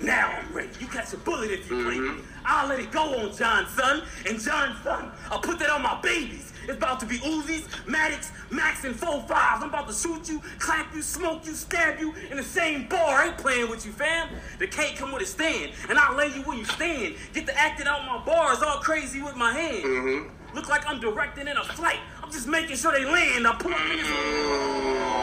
[0.01, 0.71] Now I'm ready.
[0.81, 2.23] You catch a bullet if you play me.
[2.45, 4.03] I'll let it go on John's son.
[4.29, 6.53] And John's son, I'll put that on my babies.
[6.69, 10.41] It's about to be Uzis, Maddox, Max, and 4 5 I'm about to shoot you,
[10.59, 13.23] clap you, smoke you, stab you in the same bar.
[13.23, 14.29] I ain't playing with you, fam.
[14.59, 17.17] The cake come with a stand, and I'll lay you where you stand.
[17.33, 19.85] Get the acting out my bars all crazy with my hand.
[19.85, 20.57] Mm-hmm.
[20.57, 21.99] Look like I'm directing in a flight.
[22.23, 23.47] I'm just making sure they land.
[23.47, 25.15] I pull up in this.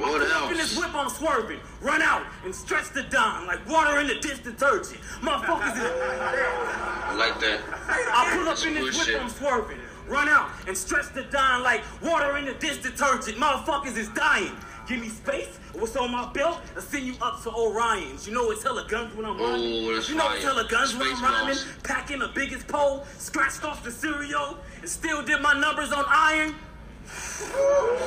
[0.00, 1.60] What Up in this whip, I'm swerving.
[1.80, 5.00] Run out and stretch the dime like water in the dish detergent.
[5.20, 5.82] Motherfuckers is.
[5.82, 7.60] I like that.
[7.88, 9.20] I pull up That's in this whip, shit.
[9.20, 9.78] I'm swerving.
[10.08, 13.36] Run out and stretch the dime like water in the dish detergent.
[13.38, 14.52] Motherfuckers is dying.
[14.88, 15.58] Give me space.
[15.74, 16.60] What's on my belt?
[16.74, 18.26] I'll send you up to Orion's.
[18.26, 19.86] You know it's hella guns when I'm rhyming.
[19.88, 21.46] Oh, that's You know it's hella guns when I'm Space rhyming.
[21.54, 21.66] balls.
[21.84, 26.54] Packing the biggest pole, scratched off the cereal, and still did my numbers on iron.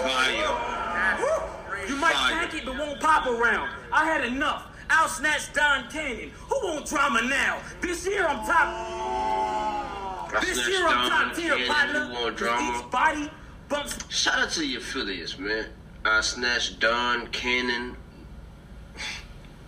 [0.04, 1.28] Fire.
[1.88, 3.70] You might pack it, but won't pop around.
[3.92, 4.68] I had enough.
[4.90, 6.32] I'll snatch Don Cannon.
[6.50, 7.60] Who want drama now?
[7.82, 9.85] This year I'm top.
[10.42, 12.06] This year I'm top tier, partner.
[12.14, 12.78] Who drama?
[12.78, 13.30] Each body
[13.70, 13.98] bumps.
[14.14, 15.68] Shout out to your affiliates, man.
[16.04, 17.98] I snatched Don Cannon.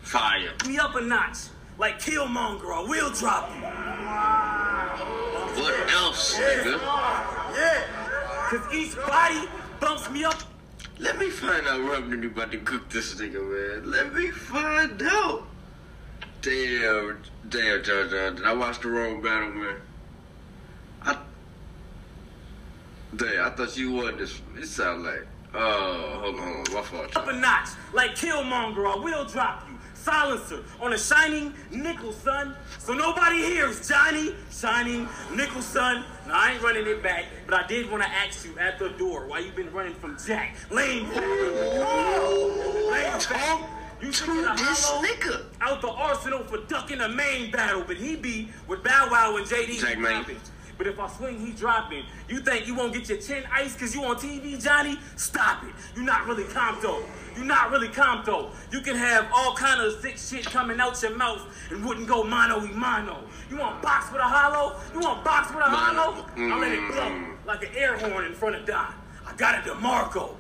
[0.02, 0.52] Fire.
[0.68, 1.38] me up a notch.
[1.78, 3.62] Like Killmonger, I will drop you.
[5.62, 6.80] What else, nigga?
[7.54, 7.84] Yeah.
[8.50, 9.48] Cause each body
[9.80, 10.42] bumps me up.
[11.00, 13.92] Let me find out Rum Nitty about to cook this nigga, man.
[13.92, 15.44] Let me find out.
[16.42, 18.36] Damn, damn, John John.
[18.36, 19.76] Did I watch the wrong battle, man?
[21.04, 21.18] I,
[23.16, 24.42] damn, I thought you won this.
[24.58, 27.16] It sound like, oh, hold on, hold on, my fault.
[27.16, 27.70] Up a notch.
[27.94, 29.78] Like Killmonger, I will drop you.
[29.96, 32.56] silencer on a shining nickel, son.
[32.80, 36.06] So nobody hears Johnny shining nickel, son.
[36.28, 38.90] Now I ain't running it back, but I did want to ask you at the
[38.90, 40.56] door why you been running from Jack.
[40.72, 41.10] Lame.
[41.14, 43.70] Lame talk.
[44.00, 44.26] You to
[44.58, 49.08] this nigga out the arsenal for ducking a main battle, but he be with Bow
[49.10, 49.80] Wow and JD.
[49.80, 50.24] Jack Main.
[50.78, 50.78] Dropping.
[50.78, 52.06] But if I swing, he dropping.
[52.30, 54.98] You think you won't get your chin ice because you on TV, Johnny?
[55.16, 55.74] Stop it.
[55.96, 57.04] You're not really Compton.
[57.36, 58.48] You're not really Compton.
[58.72, 62.24] You can have all kind of sick shit coming out your mouth and wouldn't go
[62.24, 63.24] mano y mano.
[63.50, 64.76] You want box with a hollow?
[64.94, 66.26] You want box with a hollow?
[66.36, 66.52] Mm.
[66.52, 68.94] I'll let it blow like an air horn in front of Don.
[69.26, 70.36] I got it to Marco.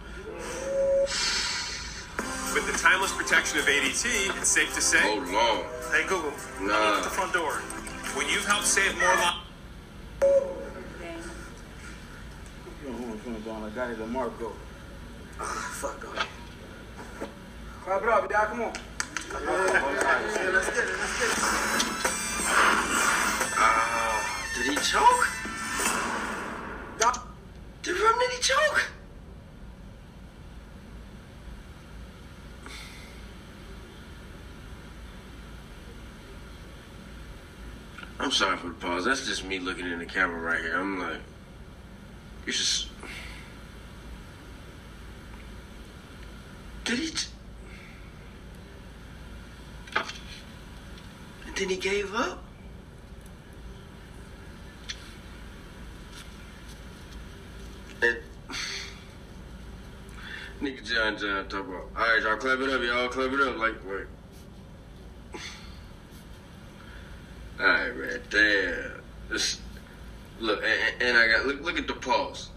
[2.53, 4.99] With the timeless protection of ADT, it's safe to say.
[5.03, 5.91] Oh, Hold on.
[5.91, 6.73] Hey Google, Nah.
[6.75, 7.53] open up the front door.
[8.15, 9.37] When you've helped save more lives.
[14.07, 14.53] I'm Marco.
[15.39, 16.27] Ah, fuck, go ahead.
[17.83, 18.29] Clap it up.
[18.29, 18.73] Come on.
[19.33, 20.53] Let's get it.
[20.53, 20.95] Let's get it.
[24.55, 25.27] Did he choke?
[27.83, 28.96] Did Romney choke?
[38.27, 39.05] I'm sorry for the pause.
[39.05, 40.77] That's just me looking in the camera right here.
[40.77, 41.21] I'm like,
[42.45, 42.89] it's just.
[46.83, 47.11] Did he?
[47.11, 47.27] T-
[49.95, 52.43] and then he gave up?
[58.01, 58.17] And
[60.61, 63.57] nigga John John talk about, all right, y'all clap it up, y'all clap it up,
[63.57, 64.07] like, like.
[67.59, 69.01] All right, man, damn.
[69.29, 69.59] This,
[70.39, 72.49] look, and, and I got look, look at the pause.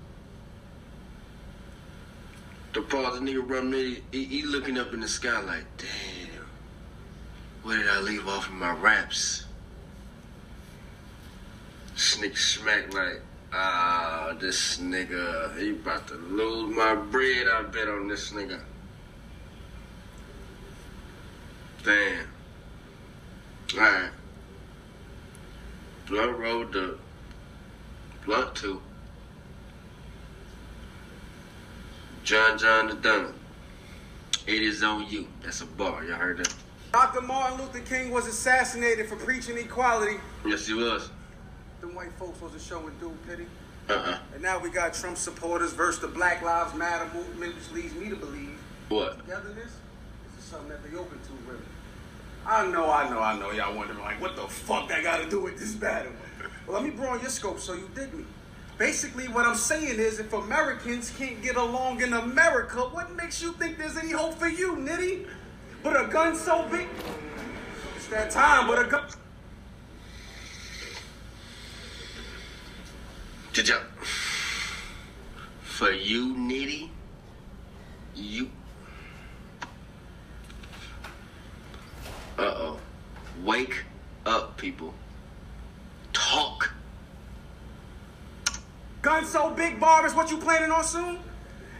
[2.75, 6.47] The pause, the nigga run he, he looking up in the sky like, damn.
[7.63, 9.47] Where did I leave off of my raps?
[11.97, 18.07] Sneak smack like, ah, this nigga, he about to lose my bread, I bet on
[18.09, 18.61] this nigga.
[21.83, 22.27] Damn.
[26.11, 26.99] Blunt road to
[28.27, 28.83] Blunt two.
[32.25, 33.33] John John the Don.
[34.49, 35.29] It is on you.
[35.45, 36.05] That's a bar.
[36.05, 36.53] Y'all heard that?
[36.93, 37.21] Dr.
[37.21, 40.17] Martin Luther King was assassinated for preaching equality.
[40.45, 41.11] Yes, he was.
[41.81, 43.47] The white folks wasn't showing due pity.
[43.89, 44.19] Uh-uh.
[44.35, 48.09] And now we got Trump supporters versus the Black Lives Matter movement, which leads me
[48.09, 49.19] to believe What?
[49.21, 49.55] togetherness
[50.37, 51.30] this is something that they open to.
[52.51, 53.53] I know, I know, I know.
[53.53, 56.11] Y'all wondering, like, what the fuck that got to do with this battle?
[56.67, 58.25] Well, let me broaden your scope so you dig me.
[58.77, 63.53] Basically, what I'm saying is, if Americans can't get along in America, what makes you
[63.53, 65.29] think there's any hope for you, Nitty?
[65.85, 66.89] But a gun so big,
[67.95, 68.67] it's that time.
[68.67, 69.05] But a gun.
[73.53, 73.79] Did y'all?
[75.63, 76.89] For you, Nitty,
[78.17, 78.51] you.
[82.41, 82.79] Uh oh.
[83.45, 83.85] Wake
[84.25, 84.95] up, people.
[86.15, 86.73] Talk.
[89.03, 91.19] Gun so big, Barb, is what you planning on soon?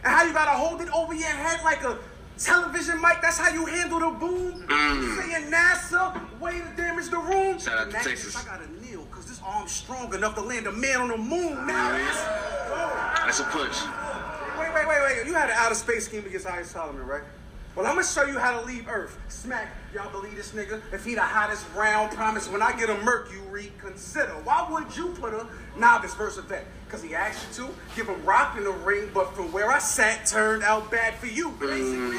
[0.03, 1.97] And how you gotta hold it over your head like a
[2.37, 3.21] television mic?
[3.21, 4.63] That's how you handle the boom?
[4.67, 5.21] Mm.
[5.21, 7.59] Saying NASA, way to damage the room?
[7.59, 8.35] Shout out to that Texas.
[8.35, 11.65] I gotta kneel, cause this arm's strong enough to land a man on the moon.
[11.65, 12.23] Now that's...
[13.25, 13.77] That's a punch.
[14.59, 15.27] Wait, wait, wait, wait.
[15.27, 17.23] You had an outer space scheme against Iron Solomon, right?
[17.73, 19.17] Well, I'm gonna show you how to leave Earth.
[19.29, 20.81] Smack, y'all believe this nigga?
[20.91, 24.33] If he the hottest round, promise when I get a Mercury, consider.
[24.43, 26.65] Why would you put a novice versus vet?
[26.89, 29.79] Cause he asked you to give him rock in the ring, but from where I
[29.79, 31.51] sat, turned out bad for you.
[31.51, 32.17] Basically,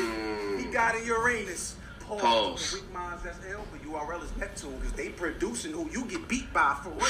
[0.59, 0.73] he mm.
[0.73, 1.77] got a Uranus.
[2.01, 2.21] Pause.
[2.23, 2.71] Pause.
[2.71, 6.51] The weak minds that's but URL is Neptune, cause they producing who you get beat
[6.53, 7.01] by for real.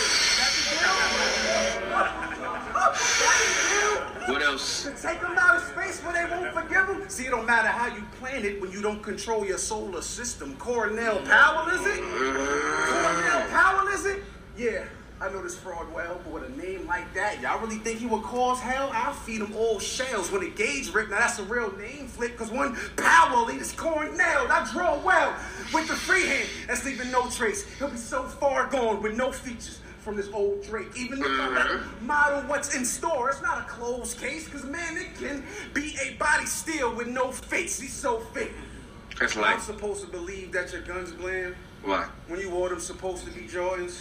[4.27, 4.83] What else?
[4.85, 7.09] To take them out of space where they won't forgive them.
[7.09, 10.57] See, it don't matter how you plan it when you don't control your solar system.
[10.57, 12.03] Cornell Powell, is it?
[12.03, 13.05] Mm-hmm.
[13.05, 14.23] Cornell Powell, is it?
[14.57, 14.85] Yeah,
[15.23, 18.07] I know this fraud well, but with a name like that, y'all really think he
[18.07, 18.91] would cause hell?
[18.93, 22.37] I'll feed him all shells when the gauge ripped, Now that's a real name flip,
[22.37, 24.49] cause one Powell eat his Cornell.
[24.51, 25.33] I draw well
[25.73, 27.65] with the free hand that's leaving no trace.
[27.79, 30.89] He'll be so far gone with no features from this old Drake.
[30.97, 32.07] Even if I let him mm-hmm.
[32.07, 36.15] model what's in store, it's not a closed case, cause man, it can be a
[36.15, 37.79] body still with no face.
[37.79, 38.51] He's so fake.
[39.21, 41.55] That's I'm supposed to believe that your guns bland
[41.85, 42.07] what?
[42.27, 44.01] when you wore them supposed to be Jordans.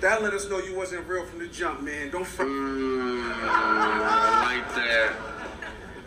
[0.00, 2.10] That let us know you wasn't real from the jump, man.
[2.10, 2.50] Don't front.
[2.50, 5.12] Mm, I like that.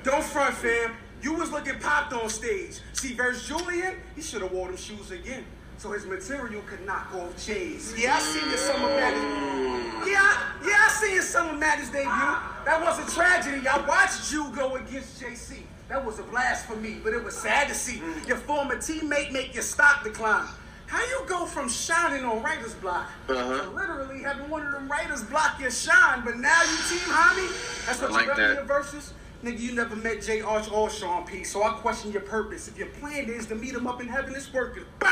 [0.03, 0.95] Don't front, fam.
[1.21, 2.79] You was looking popped on stage.
[2.93, 5.43] See, verse Julian, he should have wore them shoes again.
[5.77, 7.93] So his material could knock off Jay's.
[7.97, 10.07] Yeah, I seen your Summer Madness.
[10.07, 12.09] Yeah, I- yeah, I seen your Summer Madness debut.
[12.09, 13.67] That was a tragedy.
[13.67, 15.63] I watched you go against JC.
[15.89, 19.31] That was a blast for me, but it was sad to see your former teammate
[19.31, 20.47] make your stock decline.
[20.91, 23.61] How you go from shining on writer's block Uh-huh.
[23.63, 27.85] to literally having one of them writers block your shine, but now you team homie?
[27.85, 28.49] That's what I like you that.
[28.49, 29.13] in your verses?
[29.43, 32.67] Nigga, you never met Jay Arch or Sean P, so I question your purpose.
[32.67, 34.83] If your plan is to meet him up in heaven, it's working.
[34.99, 35.11] Bam!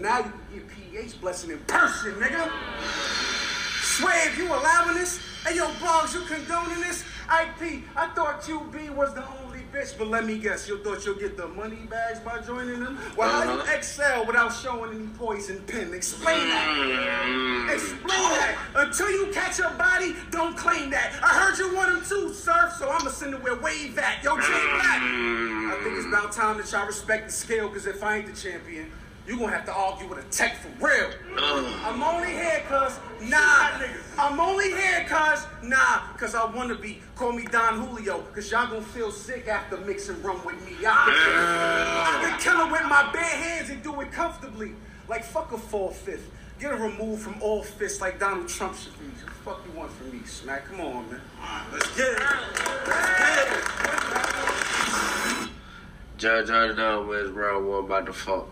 [0.00, 2.50] Now you can get PH blessing in person, nigga.
[3.82, 7.02] Swear if you allowing this, hey yo, blogs, you condoning this?
[7.24, 9.43] IP, I thought QB was the only
[9.74, 12.96] bitch, but let me guess, you thought you'll get the money bags by joining them?
[13.16, 13.72] Well, how you Uh-huh.
[13.76, 15.92] excel without showing any poison pen?
[15.92, 17.70] Explain that.
[17.72, 18.56] Explain that.
[18.76, 21.12] Until you catch a body, don't claim that.
[21.22, 24.22] I heard you want him too, surf, so I'ma send it where wave at.
[24.22, 25.02] Yo, J Black.
[25.02, 28.40] I think it's about time that y'all respect the scale, because if I ain't the
[28.40, 28.92] champion,
[29.26, 31.10] you gonna have to argue with a tech for real.
[31.38, 33.70] I'm only here cause, nah,
[34.18, 37.00] I'm only here cause, nah, cause I wanna be.
[37.16, 40.76] Call me Don Julio, cause y'all gonna feel sick after mixing rum with me.
[40.86, 44.72] I can, I can kill it with my bare hands and do it comfortably.
[45.08, 46.30] Like fuck a four fifth.
[46.60, 49.06] Get it removed from all fists like Donald Trump should be.
[49.06, 50.66] What the fuck you want from me, Smack?
[50.66, 51.20] Come on, man.
[51.72, 52.20] Let's get it.
[52.20, 55.50] Let's get it.
[56.16, 58.48] John John Don wins round one by default.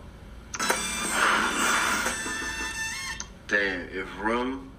[3.47, 4.71] Damn, if Rum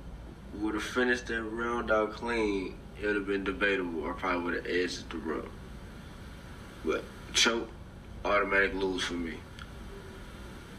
[0.54, 4.54] would have finished that round out clean, it would have been debatable or probably would
[4.54, 5.48] have edged the Rum.
[6.84, 7.68] But choke,
[8.24, 9.34] automatic lose for me.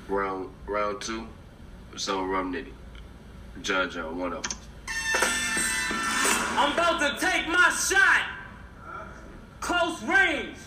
[0.07, 1.27] Round round two,
[2.09, 2.73] on Rum Nitty.
[3.61, 4.59] John uh, John, one of them.
[6.57, 8.29] I'm about to take my shot.
[9.61, 10.57] Close range.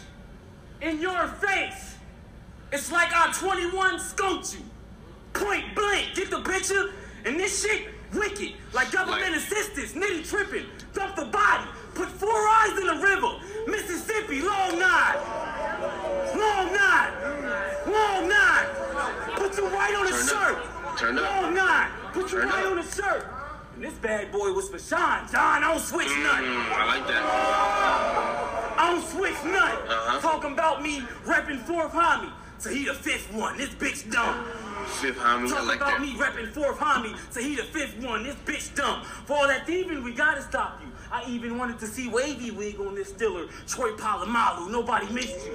[0.81, 1.97] In your face.
[2.73, 4.61] It's like I 21 skunked you.
[5.33, 6.15] Point blank.
[6.15, 6.93] Get the picture?
[7.25, 8.55] And this shit wicked.
[8.73, 9.93] Like government assistance.
[9.93, 10.67] Nitty tripping.
[10.95, 11.69] Dump the body.
[11.95, 13.39] Put four eyes in the river.
[13.67, 14.41] Mississippi.
[14.41, 15.17] Long nine.
[16.37, 17.13] Long nine.
[17.87, 18.67] Long nine.
[19.37, 20.99] Put you white on the shirt.
[20.99, 21.43] Turn up.
[21.43, 21.91] Long nine.
[22.13, 22.67] Put your up.
[22.67, 23.27] on the shirt.
[23.75, 25.29] And this bad boy was for Sean.
[25.31, 26.47] John, I don't switch nothing.
[26.47, 28.75] Mm, I like that.
[28.77, 29.89] I don't switch nothing.
[29.89, 30.21] Uh-huh.
[30.21, 32.33] Talking about me repping fourth homie.
[32.59, 33.57] So he the fifth one.
[33.57, 34.45] This bitch dumb.
[34.87, 36.01] Fifth homie, I like about that.
[36.01, 37.17] me repping fourth homie.
[37.33, 38.23] So he the fifth one.
[38.23, 39.05] This bitch dumb.
[39.27, 40.91] For all that thieving, we gotta stop you.
[41.11, 43.47] I even wanted to see Wavy Wig on this stiller.
[43.67, 44.71] Troy Polamalu.
[44.71, 45.53] Nobody missed you.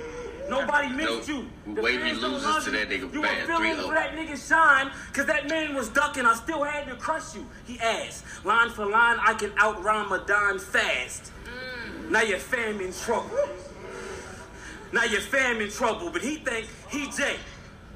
[0.49, 1.73] Nobody missed No, you.
[1.73, 3.87] The Wavy loses to that nigga You bad, were feeling 3-0.
[3.87, 6.25] for that nigga shine, cause that man was ducking.
[6.25, 7.45] I still had to crush you.
[7.65, 11.31] He asked, line for line, I can out Ramadan fast.
[11.45, 12.09] Mm.
[12.11, 13.29] Now your fam in trouble.
[14.91, 17.37] Now your fam in trouble, but he think he Jay.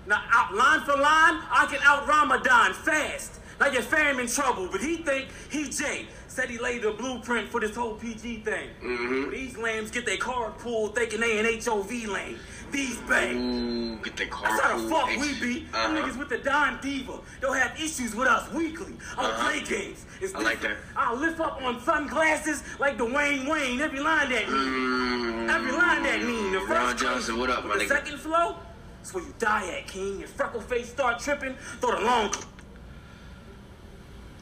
[0.08, 3.34] Now out line for line, I can out Ramadan fast.
[3.60, 6.08] Now your fam in trouble, but he think he Jay.
[6.28, 8.70] Said he laid the blueprint for this whole PG thing.
[8.84, 9.32] Mhm.
[9.32, 12.40] These lambs get their card pulled thinking they in HOV lane.
[12.72, 13.38] These bang.
[13.38, 15.60] Ooh, get their car That's how the fuck we be.
[15.62, 15.90] Them Uh-huh.
[16.08, 17.14] niggas with the Don Diva.
[17.42, 18.94] They'll have issues with us weekly.
[19.18, 19.50] I'll Uh-huh.
[19.50, 20.06] play games.
[20.22, 20.78] It's I like that.
[20.96, 23.82] I'll lift up on sunglasses like Dwayne Wayne.
[23.82, 25.50] Every line that mean.
[25.50, 26.52] Every line that mean.
[26.54, 27.88] The first Ron Johnson, what up, my the nigga?
[27.88, 28.58] second flow,
[28.98, 30.20] that's where you die at, King.
[30.20, 31.56] Your freckle face start tripping.
[31.80, 32.34] Throw the long.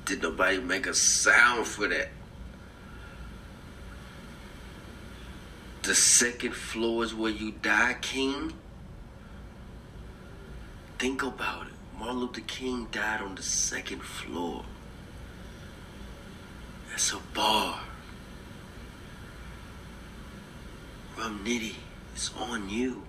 [0.05, 2.09] Did nobody make a sound for that?
[5.81, 8.53] The second floor is where you die, King.
[10.97, 11.73] Think about it.
[11.99, 14.65] Martin Luther King died on the second floor.
[16.89, 17.79] That's a bar.
[21.17, 21.75] Rum Nitty,
[22.13, 23.03] it's on you.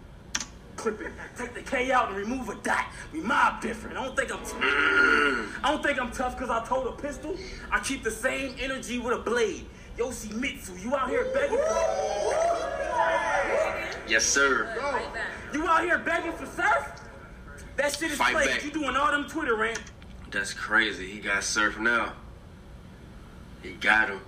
[0.76, 1.12] Clip it.
[1.38, 2.86] Take the K out and remove a dot.
[3.12, 3.96] We mob different.
[3.96, 4.40] I don't think I'm.
[4.40, 5.48] Mm.
[5.64, 7.34] I don't think I'm tough because I told a pistol.
[7.70, 9.66] I keep the same energy with a blade.
[9.96, 11.64] Yoshi Mitsu, you out here begging for.
[14.06, 14.68] Yes, sir.
[15.52, 17.00] You out here begging for surf?
[17.76, 18.62] That shit is back.
[18.62, 19.80] You doing all them Twitter rant.
[20.30, 21.10] That's crazy.
[21.10, 22.12] He got surf now.
[23.62, 24.20] He got him.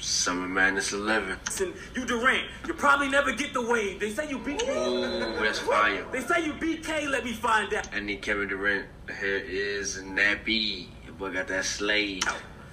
[0.00, 1.36] Summer Madness 11.
[1.46, 2.46] Listen, you Durant.
[2.66, 4.00] You probably never get the wave.
[4.00, 4.68] They say you BK.
[4.68, 6.04] Ooh, that's fire.
[6.10, 7.06] They say you beat K.
[7.06, 7.88] Let me find out.
[7.94, 8.86] I need Kevin Durant.
[9.20, 10.86] Here is nappy.
[11.04, 12.22] Your boy got that slave.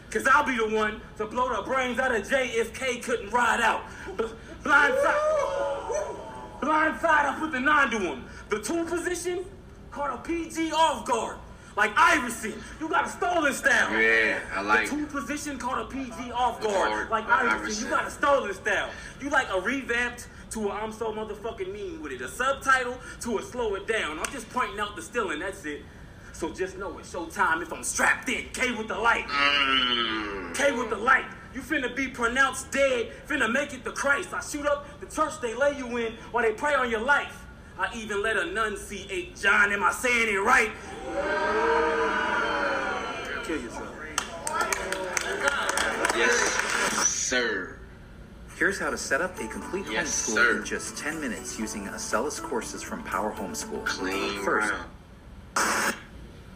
[0.10, 3.30] Cause I'll be the one to blow the brains out of Jay if K couldn't
[3.32, 3.84] ride out.
[4.64, 6.16] Blind side.
[6.62, 8.26] Blind side, I put the nine to him.
[8.50, 9.46] The two position
[9.92, 11.38] caught a PG off guard.
[11.78, 14.02] Like Iverson, you got a stolen style.
[14.02, 17.12] Yeah, I like the two position called a PG off Guard.
[17.12, 17.60] Like Iverson.
[17.60, 18.90] Iverson, you got a stolen style.
[19.22, 22.22] You like a revamped to a I'm so motherfucking mean with it.
[22.22, 24.18] A subtitle to a slow it down.
[24.18, 25.84] I'm just pointing out the stealing, that's it.
[26.34, 28.46] So just know it's showtime if I'm strapped in.
[28.54, 29.28] K with the light.
[29.28, 30.56] Mm.
[30.56, 31.26] K with the light.
[31.54, 34.34] You finna be pronounced dead, finna make it to Christ.
[34.34, 37.47] I shoot up the church they lay you in while they pray on your life.
[37.80, 39.72] I even let a nunciate John.
[39.72, 40.72] Am I saying it right?
[43.46, 43.94] Kill yourself.
[46.16, 46.34] Yes,
[47.08, 47.78] sir.
[48.56, 50.58] Here's how to set up a complete Yes, homeschool sir.
[50.58, 53.86] in just 10 minutes using Acellus courses from Power Homeschool.
[53.86, 55.96] Clean First, round.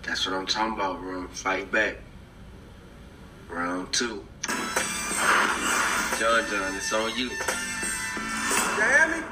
[0.01, 1.27] That's what I'm talking about, bro.
[1.27, 1.97] Fight back.
[3.49, 4.25] Round two.
[6.17, 7.25] John John, it's on you.
[7.25, 7.29] You
[8.81, 9.23] hear me?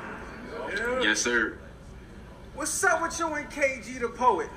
[0.75, 1.01] Yeah.
[1.01, 1.57] Yes, sir.
[2.59, 4.49] What's up with you and KG the poet?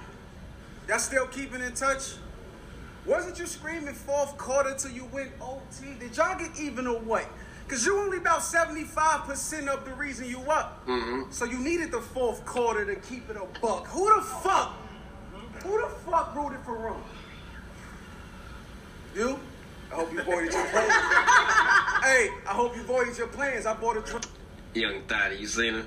[0.89, 2.15] Y'all still keeping in touch?
[3.07, 5.95] Wasn't you screaming fourth quarter till you went OT?
[6.01, 7.25] Did y'all get even or what?
[7.69, 10.85] Cause you only about 75% of the reason you up.
[10.89, 11.31] Mm-hmm.
[11.31, 13.87] So you needed the fourth quarter to keep it a buck.
[13.87, 14.75] Who the fuck?
[15.63, 17.05] Who the fuck rooted for Rome?
[19.15, 19.39] You?
[19.93, 20.93] I hope you voided your plans.
[22.03, 23.65] hey, I hope you voided your plans.
[23.65, 24.27] I bought a drink.
[24.75, 25.87] Young Thotty, you seen her?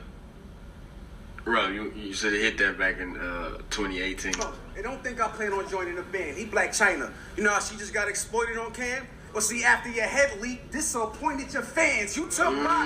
[1.45, 4.33] Bro, you, you should have hit that back in uh, 2018.
[4.75, 6.37] They don't think I plan on joining the band.
[6.37, 7.11] He Blac Chyna.
[7.37, 9.05] You know how she just got exploited on cam?
[9.31, 12.17] Well, see, after your head leak, disappointed your fans.
[12.17, 12.85] You took my.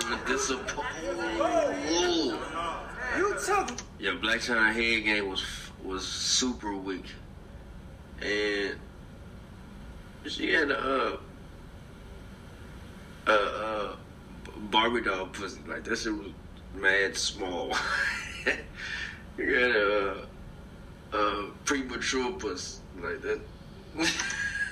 [0.00, 1.18] Mm, disappointed.
[3.16, 3.70] You took.
[3.98, 5.44] Yeah, Blac Chyna head game was
[5.82, 7.06] was super weak,
[8.22, 8.76] and
[10.26, 11.16] she had a uh,
[13.26, 13.96] uh, uh,
[14.70, 15.98] Barbie doll pussy like that.
[15.98, 16.28] Shit was
[16.74, 17.72] mad small.
[19.38, 23.40] you got a uh, uh, premature pussy like that.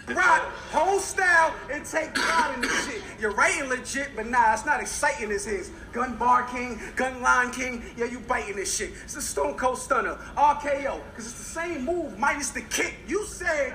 [0.09, 0.43] Rock,
[0.73, 3.03] whole style, and take pride in this shit.
[3.21, 5.71] You're writing legit, but nah, it's not exciting as his.
[5.93, 8.91] Gun Bar King, Gun Line King, yeah, you biting this shit.
[9.05, 12.97] It's a Stone Cold Stunner, RKO, because it's the same move minus the kick.
[13.07, 13.75] You said,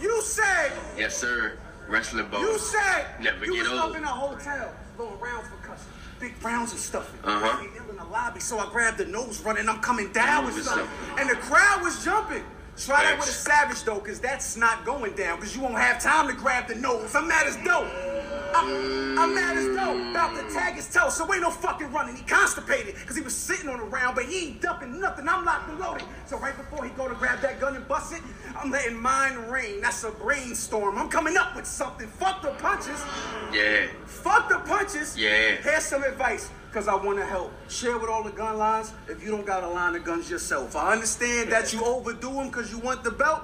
[0.00, 1.58] you said, yes, sir.
[1.88, 2.40] Wrestling ball.
[2.40, 5.18] you said, Never you get was up in a hotel, for.
[6.20, 7.10] Big rounds and stuff.
[7.24, 7.64] Uh-huh.
[7.90, 9.68] In the lobby, so I grabbed the nose running.
[9.68, 10.86] I'm coming down with something.
[11.18, 12.44] And the crowd was jumping.
[12.80, 15.38] Try that with a savage though, cause that's not going down.
[15.38, 17.14] Cause you won't have time to grab the nose.
[17.14, 17.86] I'm mad as dope.
[18.54, 20.10] I'm, I'm mad as dope.
[20.10, 22.16] About to tag his toe, so ain't no fucking running.
[22.16, 25.28] He constipated, cause he was sitting on the round, but he ain't dumping nothing.
[25.28, 26.04] I'm locked and loaded.
[26.26, 28.22] So right before he go to grab that gun and bust it,
[28.56, 29.82] I'm letting mine rain.
[29.82, 30.96] That's a brainstorm.
[30.96, 32.08] I'm coming up with something.
[32.08, 33.04] Fuck the punches.
[33.52, 33.88] Yeah.
[34.06, 35.18] Fuck the punches.
[35.18, 35.56] Yeah.
[35.56, 37.52] Here's some advice, because I want to help.
[37.68, 40.76] Share with all the gun lines if you don't got a line of guns yourself.
[40.76, 43.42] I understand that you overdo them because you want the belt,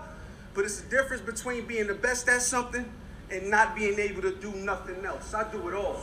[0.55, 2.85] but it's the difference between being the best at something
[3.31, 5.35] and not being able to do nothing else.
[5.35, 6.01] I do it all.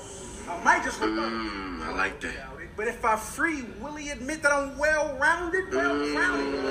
[0.50, 1.32] I might just rebut.
[1.32, 2.50] Mm, I like that.
[2.76, 5.72] But if I free, will he admit that I'm well rounded?
[5.72, 6.64] Well rounded?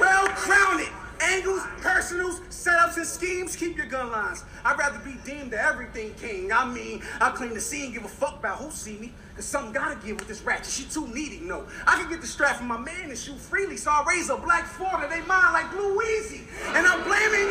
[0.00, 0.88] Well crowned.
[1.20, 4.44] Angles, personals, setups, and schemes, keep your gun lines.
[4.64, 6.52] I'd rather be deemed the everything king.
[6.52, 9.12] I mean, I clean the scene, give a fuck about who see me.
[9.34, 10.66] Cause something gotta give with this ratchet.
[10.66, 11.66] She too needy, no.
[11.86, 14.36] I can get the strap from my man and shoot freely, so I raise a
[14.36, 15.08] black Florida.
[15.08, 16.42] They mine like Blue Easy.
[16.74, 17.48] And I'm blaming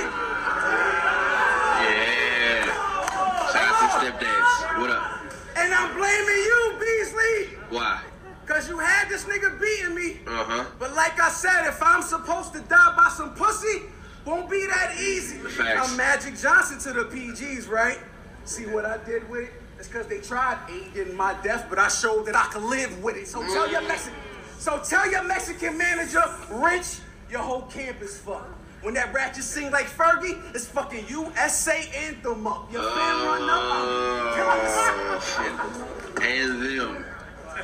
[1.81, 2.65] Yeah.
[3.51, 4.79] Shout out to stepdads.
[4.79, 5.21] What up?
[5.55, 7.57] And I'm blaming you, Beasley.
[7.69, 8.01] Why?
[8.45, 10.19] Cause you had this nigga beating me.
[10.27, 10.65] Uh huh.
[10.77, 13.83] But like I said, if I'm supposed to die by some pussy,
[14.29, 15.37] won't be that easy.
[15.37, 15.89] Facts.
[15.89, 17.97] I'm Magic Johnson to the PGs, right?
[18.45, 19.53] See what I did with it?
[19.79, 23.15] It's because they tried aiding my death, but I showed that I could live with
[23.15, 23.27] it.
[23.27, 23.87] So tell your mm.
[23.87, 24.19] Mexican,
[24.57, 26.99] so tell your Mexican manager, Rich,
[27.31, 28.55] your whole camp is fucked.
[28.81, 32.71] When that ratchet sing like Fergie, it's fucking USA anthem up.
[32.71, 33.59] Your fan run up.
[34.31, 35.19] Oh,
[36.17, 36.25] shit.
[36.25, 37.05] And them.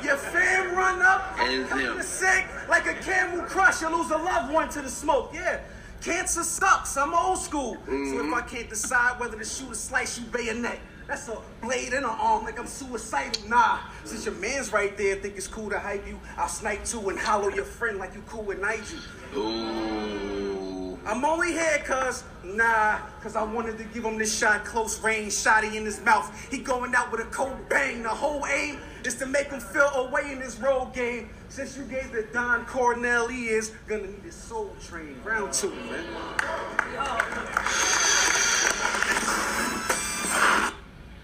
[0.02, 2.02] Your fam run up, And them.
[2.02, 3.80] sick like a camel crush.
[3.80, 5.30] You lose a loved one to the smoke.
[5.32, 5.60] Yeah,
[6.06, 6.96] cancer sucks.
[6.96, 7.74] I'm old school.
[7.84, 8.28] So Mm-hmm.
[8.28, 10.78] if I can't decide whether to shoot or slice you bayonet,
[11.08, 13.48] that's a blade in an arm like I'm suicidal.
[13.48, 16.18] Nah, since your man's right there, think it's cool to hype you.
[16.36, 18.98] I'll snipe too and hollow your friend like you cool with Nigel.
[19.36, 20.98] Ooh.
[21.06, 25.32] I'm only here cause, nah, cause I wanted to give him this shot close range,
[25.32, 26.26] shotty in his mouth.
[26.50, 28.02] He going out with a cold bang.
[28.02, 31.30] The whole aim is to make them feel away in this road game.
[31.48, 35.16] Since you gave the Don Cornell, he is gonna need a soul train.
[35.24, 36.04] Round two, man.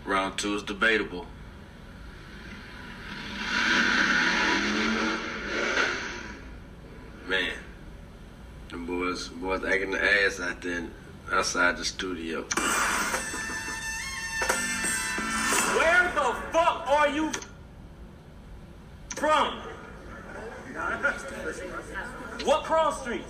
[0.05, 1.27] Round two is debatable.
[7.27, 7.53] Man,
[8.71, 10.87] the boys, boys acting the ass out there
[11.33, 12.43] outside the studio.
[15.75, 17.33] Where the fuck are you?
[19.23, 19.55] From?
[22.45, 23.23] What cross Street?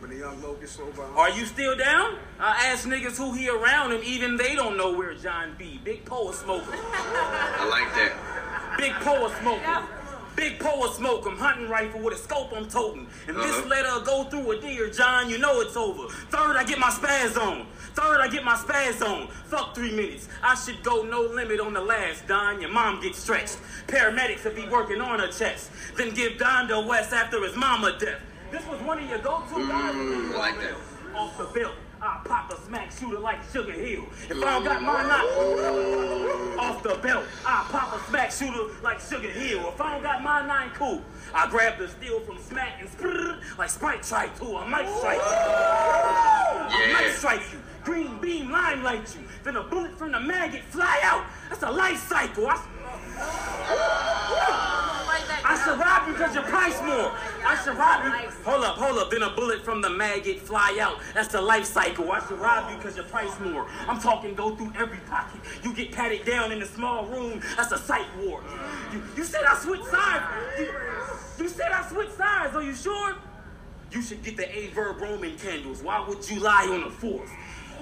[0.00, 1.04] When the young Logan slow by.
[1.04, 2.16] Are you still down?
[2.40, 5.80] I ask niggas who he around, and even they don't know where John B.
[5.84, 6.66] Big Poa smoker.
[6.72, 8.76] I like that.
[8.76, 9.86] Big Poa smoker.
[10.34, 11.24] Big Poa smoke.
[11.26, 13.06] I'm hunting rifle with a scope I'm toting.
[13.28, 13.68] And this Uh-huh.
[13.68, 16.08] letter go through a deer, John, you know it's over.
[16.30, 17.68] Third, I get my spaz on.
[17.94, 19.28] Third, I get my spaz on.
[19.46, 20.28] Fuck three minutes.
[20.42, 22.60] I should go no limit on the last, Don.
[22.60, 23.56] Your mom gets stretched.
[23.86, 25.70] Paramedics will be working on her chest.
[25.96, 28.20] Then give Don to West after his mama death.
[28.50, 29.94] This was one of your go-to guys.
[29.94, 30.74] Mm, like that.
[31.14, 31.74] Off the belt.
[32.02, 34.04] I pop a smack shooter like Sugar Hill.
[34.28, 39.00] If I don't got my nine off the belt, I pop a smack shooter like
[39.00, 39.68] Sugar Hill.
[39.68, 41.00] If I don't got my nine cool,
[41.32, 44.56] I grab the steel from smack and sprrr like Sprite try to.
[44.56, 45.22] I might strike you.
[46.76, 47.58] I might strike you.
[47.84, 49.20] Green beam limelight you.
[49.42, 51.26] Then a bullet from the maggot fly out.
[51.50, 52.46] That's a life cycle.
[52.48, 52.58] I,
[55.44, 55.56] I
[56.06, 57.12] you because your price more.
[57.44, 57.62] I
[58.04, 58.30] you.
[58.44, 59.10] Hold up, hold up.
[59.10, 60.98] Then a bullet from the maggot fly out.
[61.12, 62.10] That's the life cycle.
[62.10, 62.20] I
[62.70, 63.66] you because your price more.
[63.86, 65.42] I'm talking go through every pocket.
[65.62, 67.42] You get patted down in a small room.
[67.56, 68.42] That's a sight war.
[68.92, 70.24] You, you said I switched sides.
[70.58, 70.72] You,
[71.38, 72.56] you said I switched sides.
[72.56, 73.14] Are you sure?
[73.92, 75.82] You should get the A verb Roman candles.
[75.82, 77.30] Why would you lie on the fourth?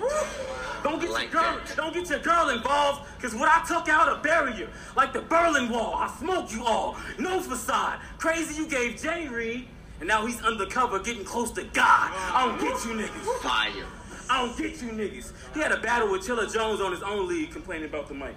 [0.82, 1.76] Don't get like your girl, that.
[1.76, 5.68] don't get your girl involved, cause what I took out a barrier, like the Berlin
[5.68, 5.94] Wall.
[5.94, 8.00] I smoke you all, no facade.
[8.18, 9.68] Crazy you gave Jay Reed,
[10.00, 12.10] and now he's undercover getting close to God.
[12.12, 13.42] I don't get you niggas.
[13.42, 13.86] Fire.
[14.28, 15.32] I don't get you niggas.
[15.54, 18.34] He had a battle with Chilla Jones on his own league, complaining about the mic.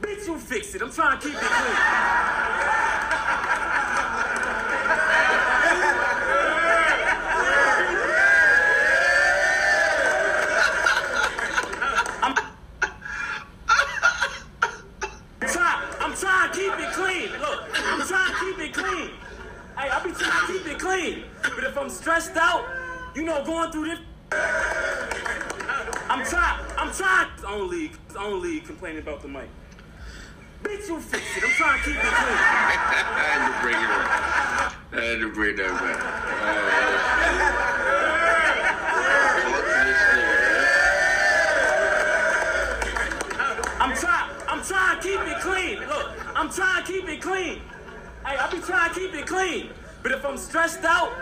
[0.00, 0.82] Bitch, you fix it.
[0.82, 1.76] I'm trying to keep it clean.
[15.40, 17.30] Try, I'm trying to keep it clean.
[17.40, 19.10] Look, I'm trying to keep it clean.
[19.78, 21.24] Hey, I be trying to keep it clean.
[21.42, 22.64] But if I'm stressed out,
[23.14, 23.98] you know, going through this.
[26.10, 27.30] I'm trying, I'm trying.
[27.36, 29.48] His own league, his own league complaining about the mic.
[30.62, 31.44] Bitch, you fix it.
[31.44, 32.12] I'm trying to keep it clean.
[32.12, 34.74] I had to bring it up.
[34.92, 36.00] I had to bring that back.
[43.80, 45.78] I'm trying, I'm trying to keep it clean.
[45.88, 47.60] Look, I'm trying to keep it clean.
[48.26, 49.68] Hey, I be trying to keep it clean.
[50.02, 51.12] But if I'm stressed out,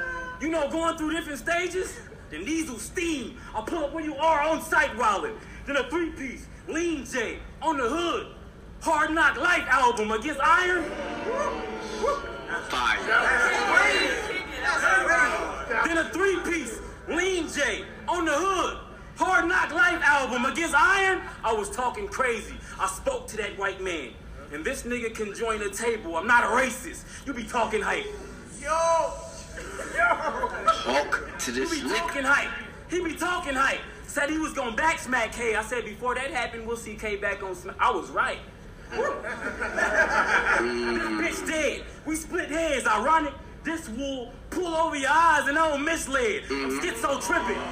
[0.40, 1.98] you know, going through different stages,
[2.30, 3.38] then these will steam.
[3.54, 5.34] I'll pull up where you are on site wallet.
[5.66, 8.28] Then a three-piece, Lean J, on the hood.
[8.80, 10.84] Hard Knock Life album against Iron.
[15.84, 16.78] Then a three-piece,
[17.08, 18.78] Lean J, on the hood.
[19.16, 21.20] Hard Knock Life album against Iron.
[21.42, 22.54] I was talking crazy.
[22.78, 24.10] I spoke to that white man.
[24.52, 26.16] And this nigga can join the table.
[26.16, 27.04] I'm not a racist.
[27.26, 28.04] You be talking hype.
[28.60, 29.14] Yo!
[29.96, 30.48] Yo!
[30.84, 31.96] Talk to this He be nigga.
[31.96, 32.50] talking hype.
[32.90, 33.80] He be talking hype.
[34.06, 35.54] Said he was gonna back smack K.
[35.54, 37.76] I said before that happened, we'll see K back on smack.
[37.80, 38.38] I was right.
[38.90, 39.00] This
[40.60, 41.84] bitch dead.
[42.04, 42.86] We split heads.
[42.86, 43.32] Ironic.
[43.64, 46.42] This wool pull over your eyes and I don't misled.
[46.50, 46.78] I'm mm-hmm.
[46.80, 47.62] schizo tripping.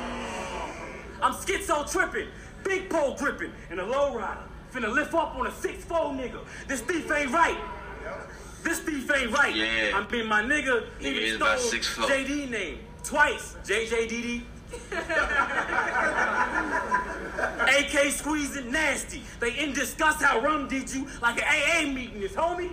[1.20, 2.28] I'm schizo tripping.
[2.64, 3.52] Big pole gripping.
[3.68, 4.49] And a low rider.
[4.72, 6.38] Finna lift up on a 6'4 nigga.
[6.68, 7.58] This thief ain't right.
[8.62, 9.54] This thief ain't right.
[9.54, 9.92] Yeah.
[9.94, 10.84] I'm being my nigga.
[11.00, 12.26] Nigga even is about stole 6'4".
[12.26, 12.78] JD name.
[13.02, 13.56] Twice.
[13.64, 14.42] JJDD.
[17.78, 19.22] AK squeezing nasty.
[19.40, 22.20] They in discuss how rum did you like an AA meeting.
[22.20, 22.70] His homie,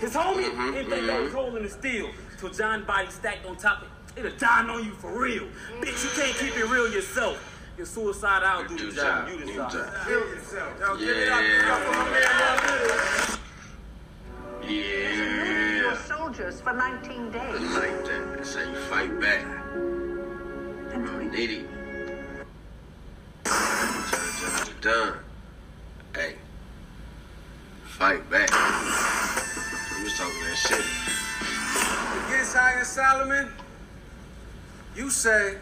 [0.00, 1.24] his homie, Mhm, and they mhm.
[1.24, 2.10] was holding the steel.
[2.38, 5.44] Till John body stacked on top of it'll die on you for real.
[5.80, 7.38] Bitch, you can't keep it real yourself.
[7.80, 9.26] Your suicide, I'll do the job.
[9.26, 9.72] You decide.
[10.04, 10.68] Feel yourself.
[10.80, 11.34] Yo, give it Yeah.
[11.34, 11.40] up.
[11.40, 12.30] Give it up for my man,
[12.66, 12.76] Lil
[14.60, 15.80] Nitty.
[15.80, 15.90] Yeah.
[15.90, 17.60] were soldiers for 19 I days.
[17.72, 18.36] like that.
[18.36, 19.46] That's how you fight back.
[21.32, 21.66] Nitty.
[24.82, 25.14] Done.
[26.14, 26.36] Hey.
[27.86, 28.50] Fight back.
[29.96, 30.84] We was talking that shit.
[32.28, 33.48] Against Iron Solomon,
[34.94, 35.56] you say,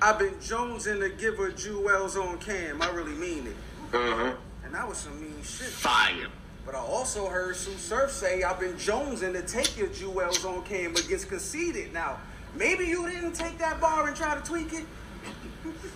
[0.00, 2.80] I've been jonesing to give her jewels on cam.
[2.82, 3.56] I really mean it.
[3.92, 4.34] Uh-huh.
[4.64, 5.66] And that was some mean shit.
[5.68, 6.28] Fire.
[6.64, 10.62] But I also heard Sue Surf say, I've been jonesing to take your jewels on
[10.64, 11.92] cam against conceded.
[11.92, 12.18] Now,
[12.54, 14.84] maybe you didn't take that bar and try to tweak it.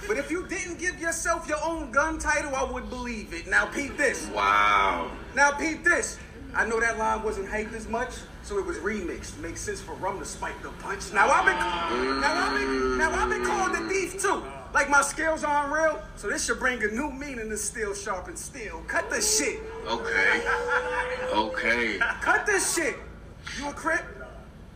[0.09, 3.47] But if you didn't give yourself your own gun title, I would believe it.
[3.47, 4.27] Now, peep this.
[4.29, 5.13] Wow.
[5.37, 6.19] Now, peep this.
[6.55, 8.11] I know that line wasn't hyped as much,
[8.43, 9.39] so it was remixed.
[9.39, 11.13] Makes sense for Rum to spike the punch.
[11.13, 11.57] Now I've been,
[12.21, 14.43] now I've been, now I've been called the thief too.
[14.75, 18.37] Like my skills aren't real, so this should bring a new meaning to steel sharpen
[18.37, 18.83] steel.
[18.87, 19.61] Cut the shit.
[19.87, 20.43] Okay.
[21.33, 21.99] Okay.
[22.21, 22.97] Cut this shit.
[23.59, 24.05] You a crip?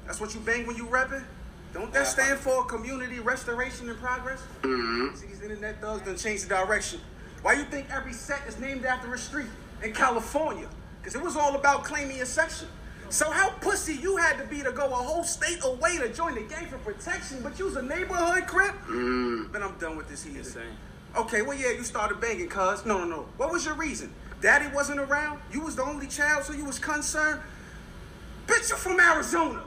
[0.07, 1.25] That's what you bang when you reppin'?
[1.73, 4.43] Don't that stand for community restoration and progress?
[4.63, 5.15] Mm-hmm.
[5.15, 7.01] See, these internet thugs done changed the direction.
[7.43, 9.47] Why you think every set is named after a street
[9.83, 10.69] in California?
[11.07, 12.67] Because it was all about claiming your section.
[13.11, 16.35] So how pussy you had to be to go a whole state away to join
[16.35, 18.75] the gang for protection, but you was a neighborhood crip?
[18.89, 19.53] Mm.
[19.53, 20.65] Then I'm done with this heathen.
[21.17, 22.85] Okay, well yeah, you started banging, cuz.
[22.85, 23.29] No, no, no.
[23.37, 24.13] What was your reason?
[24.41, 25.39] Daddy wasn't around?
[25.53, 27.41] You was the only child, so you was concerned?
[28.49, 29.63] Bitch, you from Arizona,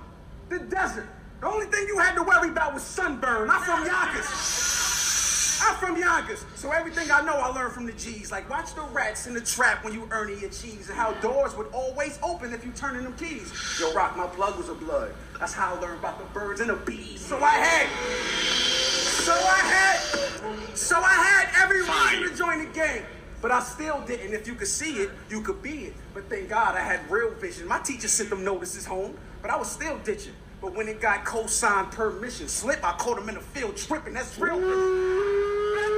[0.49, 1.07] the desert.
[1.39, 3.49] The only thing you had to worry about was sunburn.
[3.49, 5.05] I'm from Yonkers.
[5.61, 6.45] I'm from Yonkers.
[6.55, 8.31] So everything I know, I learned from the G's.
[8.31, 11.55] Like watch the rats in the trap when you earning your cheese, and how doors
[11.55, 13.51] would always open if you turning them keys.
[13.79, 15.13] Yo, Rock, my plug was a blood.
[15.39, 17.21] That's how I learned about the birds and the bees.
[17.21, 17.87] So I had,
[18.19, 23.03] so I had, so I had every reason to join the game.
[23.41, 24.33] But I still didn't.
[24.33, 25.93] If you could see it, you could be it.
[26.13, 27.67] But thank God I had real vision.
[27.67, 30.33] My teacher sent them notices home, but I was still ditching.
[30.61, 34.13] But when it got co-signed permission slip, I caught him in the field tripping.
[34.13, 34.59] That's real.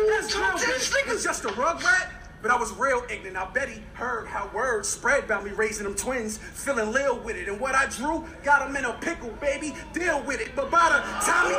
[0.10, 1.14] That's bitch.
[1.14, 2.12] It's just a rug rat.
[2.42, 3.38] But I was real ignorant.
[3.38, 7.36] I bet he heard how words spread about me raising them twins, feeling lil with
[7.36, 7.48] it.
[7.48, 9.76] And what I drew got him in a pickle, baby.
[9.94, 10.56] Deal with it.
[10.56, 11.54] But by the time he,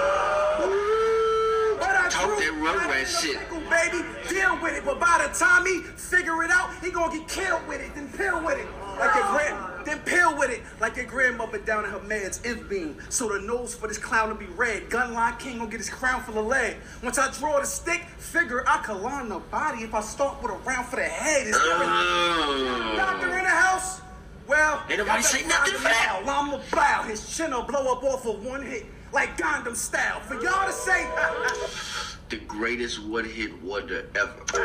[1.78, 3.38] what I Talk drew that rug rat in a shit.
[3.38, 4.04] pickle, baby.
[4.28, 4.84] Deal with it.
[4.84, 8.08] But by the time he figure it out, he gonna get killed with it, then
[8.08, 8.66] pill with it.
[8.98, 10.62] Like your grand, then peel with it.
[10.80, 12.96] Like your grandmother down in her meds, if beam.
[13.08, 14.88] So the nose for this clown to be red.
[14.90, 16.76] Gunline king gonna get his crown full of lead.
[17.02, 20.52] Once I draw the stick, figure I could line the body if I start with
[20.52, 21.46] a round for the head.
[21.46, 22.94] Is there a oh.
[22.96, 24.00] doctor in the house?
[24.46, 26.22] Well, Ain't nobody say nothing for that.
[26.24, 26.42] now.
[26.42, 27.02] I'ma bow.
[27.04, 28.86] His chin'll blow up off of one hit.
[29.12, 30.20] Like Gangnam style.
[30.20, 31.06] For y'all to say,
[32.32, 34.32] The greatest one hit wonder ever.
[34.46, 34.60] For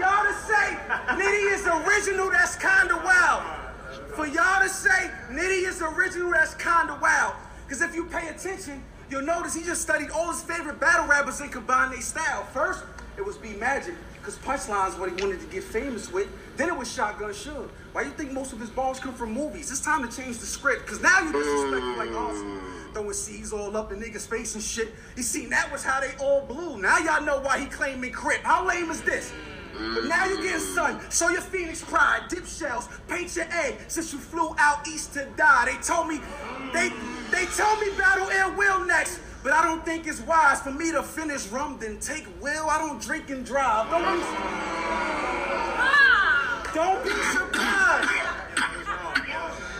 [0.00, 0.78] y'all to say
[1.12, 3.61] Nitty is original, that's kinda wild.
[4.14, 7.34] For y'all to say Nitty is original, that's kinda wild.
[7.68, 11.40] Cause if you pay attention, you'll notice he just studied all his favorite battle rappers
[11.40, 12.44] and combined their style.
[12.52, 12.84] First,
[13.16, 16.28] it was B Magic, cause punchlines what he wanted to get famous with.
[16.56, 17.68] Then it was Shotgun Suge.
[17.92, 19.70] Why you think most of his bars come from movies?
[19.70, 22.60] It's time to change the script, cause now you disrespectful like Austin.
[22.94, 24.94] Throwing C's all up in niggas' face and shit.
[25.16, 26.78] You see, that was how they all blew.
[26.78, 28.42] Now y'all know why he claiming crip.
[28.42, 29.32] How lame is this?
[29.94, 31.00] But now you getting sun.
[31.10, 32.22] Show your Phoenix pride.
[32.28, 32.88] Dip shells.
[33.08, 33.78] Paint your egg.
[33.88, 35.66] Since you flew out east to die.
[35.66, 36.20] They told me,
[36.72, 36.90] they
[37.30, 39.20] they told me battle Air Will next.
[39.42, 42.68] But I don't think it's wise for me to finish rum then take Will.
[42.68, 43.90] I don't drink and drive.
[43.90, 44.22] Don't be,
[46.74, 48.10] don't be surprised.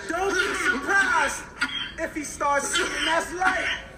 [0.09, 1.43] Don't be surprised
[1.99, 3.05] if he starts shooting.
[3.05, 3.91] that's light.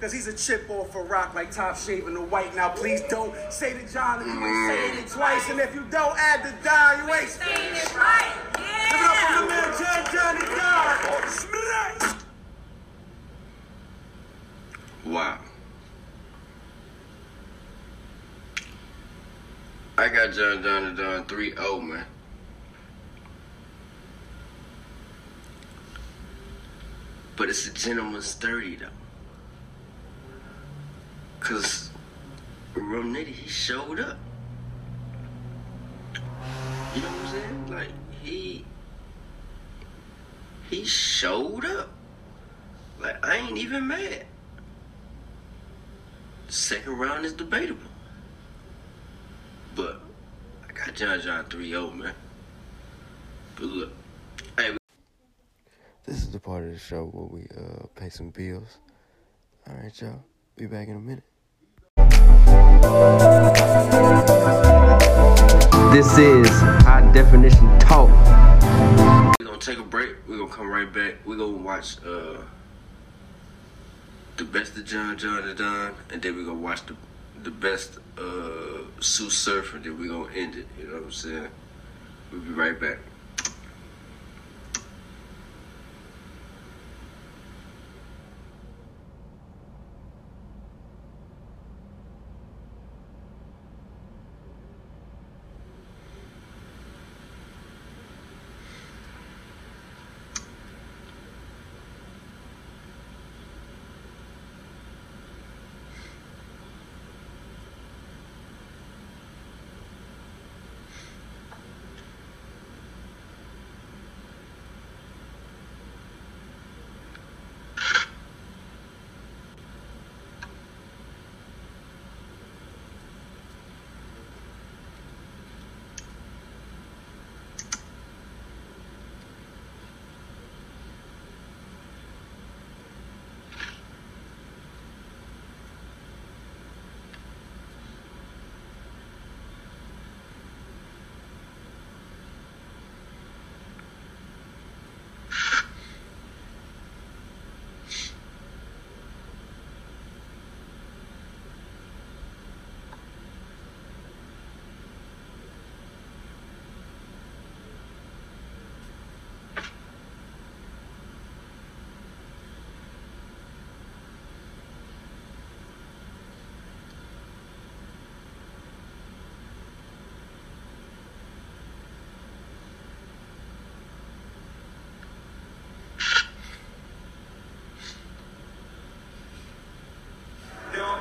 [0.00, 2.54] Cause he's a chip off a rock like top shaving the white.
[2.54, 5.50] Now please don't say to John if you ain't saying it twice.
[5.50, 8.32] And if you don't add the die, you ain't saying it right.
[8.58, 8.88] Yeah.
[8.90, 11.08] Give it up for the man John Johnny Dog.
[15.08, 15.38] Wow.
[19.96, 22.04] I got John John and Don 3 0, man.
[27.36, 28.97] But it's a gentleman's 30, though.
[31.38, 31.90] Because
[32.74, 34.18] Rum Nitty, he showed up.
[36.92, 37.56] You know what I'm saying?
[37.68, 38.64] Like, he.
[40.70, 41.90] He showed up.
[43.00, 44.26] Like, I ain't even mad.
[46.48, 47.80] Second round is debatable.
[49.74, 50.00] But
[50.68, 52.14] I got John John 3 0, man.
[53.56, 53.92] But look,
[54.56, 54.76] hey,
[56.04, 58.78] This is the part of the show where we uh, pay some bills.
[59.68, 60.24] All right, y'all.
[60.58, 61.22] Be back in a minute.
[65.92, 66.48] This is
[66.82, 68.08] high definition talk.
[69.38, 70.16] we're gonna take a break.
[70.26, 71.24] We're gonna come right back.
[71.24, 72.38] We're gonna watch uh,
[74.36, 76.96] the best of John John and Don, and then we're gonna watch the
[77.44, 80.66] the best uh, Sue Surfer, then we're gonna end it.
[80.76, 81.48] You know what I'm saying?
[82.32, 82.98] We'll be right back.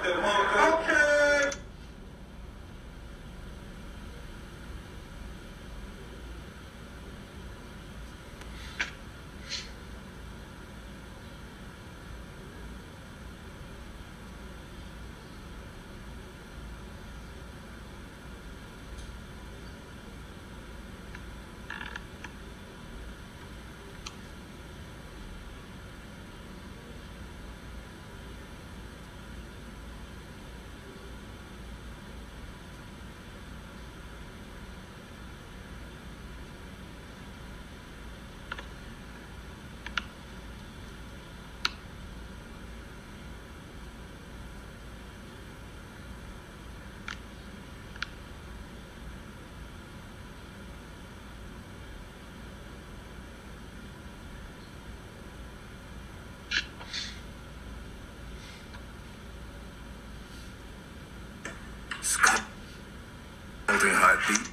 [0.10, 0.37] Okay.
[64.18, 64.48] Heartbeat.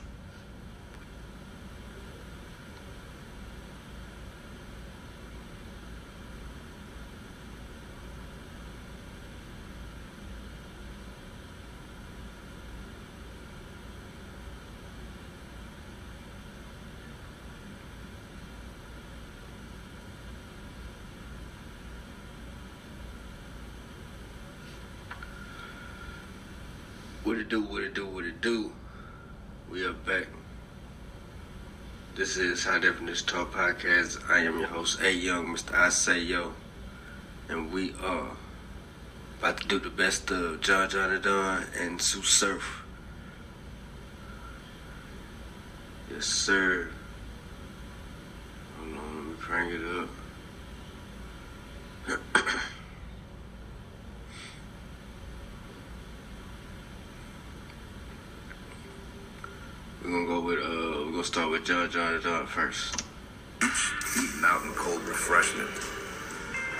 [27.24, 28.72] What it do, what it do, what it do.
[29.92, 30.28] Back.
[32.14, 34.18] This is High Definition Talk Podcast.
[34.30, 35.74] I am your host, A Young, Mr.
[35.74, 36.54] I Say Yo.
[37.50, 38.30] And we are
[39.38, 42.82] about to do the best of John John the Don and Sue Surf.
[46.10, 46.88] Yes, sir.
[48.78, 50.08] Hold on, let me crank it up.
[60.04, 63.02] We're gonna go with uh we're gonna start with John John the Don first.
[63.60, 65.68] Eating out in cold refreshment.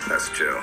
[0.08, 0.62] That's chill.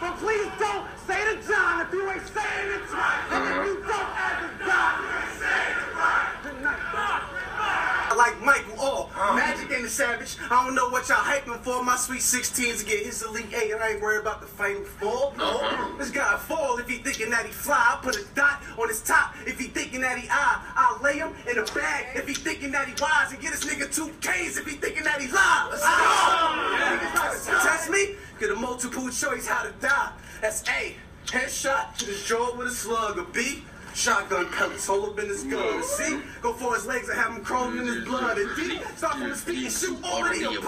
[0.00, 3.28] But please don't say to John if you ain't saying it right.
[3.30, 3.64] And if uh-huh.
[3.64, 6.32] you don't as a God, you ain't saying it right.
[6.42, 7.34] Good night.
[8.14, 10.36] I like Michael Oh, Magic ain't a savage.
[10.50, 11.82] I don't know what y'all hyping for.
[11.82, 14.82] My sweet 16s to get his elite eight, and I ain't worried about the final
[14.84, 15.32] four.
[15.36, 15.96] No.
[15.98, 17.96] This guy fall if he thinking that he fly.
[17.96, 20.60] I put a dot on his top if he thinking that he eye.
[20.76, 23.64] I'll lay him in a bag if he thinking that he wise, and get this
[23.64, 25.80] nigga two K's if he thinking that he lies.
[25.80, 28.16] Niggas try to test me.
[28.38, 30.12] Get a multiple choice how to die.
[30.40, 30.96] That's A.
[31.26, 33.18] Headshot to the jaw with a slug.
[33.18, 33.64] A B.
[33.94, 35.82] Shotgun pellets, hold up in his gun.
[35.84, 36.18] C.
[36.42, 38.38] Go for his legs and have him crawling in his blood.
[38.38, 38.80] And D.
[38.96, 40.64] Start from his feet and shoot already above.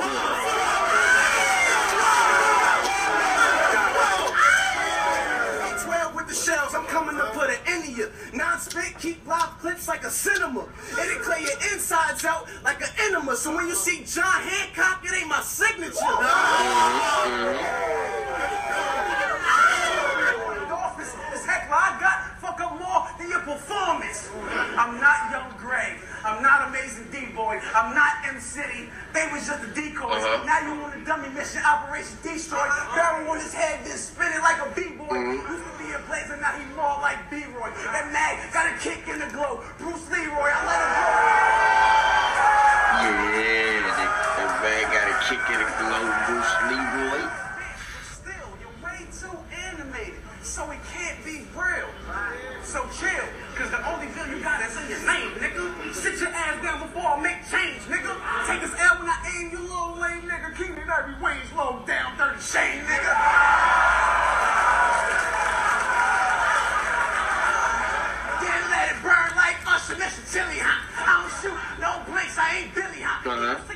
[9.07, 10.67] Keep live clips like a cinema.
[10.99, 13.37] And it clear your insides out like an enema.
[13.37, 15.95] So when you see John Hancock, it ain't my signature.
[20.67, 21.77] Office is heckler.
[21.77, 24.29] I got fuck up more than your performance.
[24.77, 25.95] I'm not Young Gray.
[26.25, 26.96] I'm not Amazing
[27.37, 27.61] D-Boy.
[27.77, 28.89] I'm not M-City.
[29.13, 30.25] They was just the decoys.
[30.25, 30.49] Uh-huh.
[30.49, 32.65] Now you on a dummy mission, Operation Destroy.
[32.97, 35.13] Barrel on his head, then spin it like a B-boy.
[35.45, 37.69] Used to be a blazer, now he more like B-Roy.
[37.93, 39.61] That mag got a kick in the glow.
[39.77, 41.05] Bruce Leroy, I let him go.
[43.05, 44.09] Yeah, the,
[44.41, 45.69] the man got a kick in the
[56.17, 58.09] Sit your ass down before I make change, nigga.
[58.49, 60.49] Take this L when I aim, you little lame nigga.
[60.57, 63.13] Keep it every wage low down, dirty shame, nigga.
[68.41, 70.25] Then let it burn like Usher, Mr.
[70.33, 70.81] Chili, huh?
[71.05, 73.21] I don't shoot no blinks, I ain't Billy, huh?
[73.21, 73.76] Uh-huh.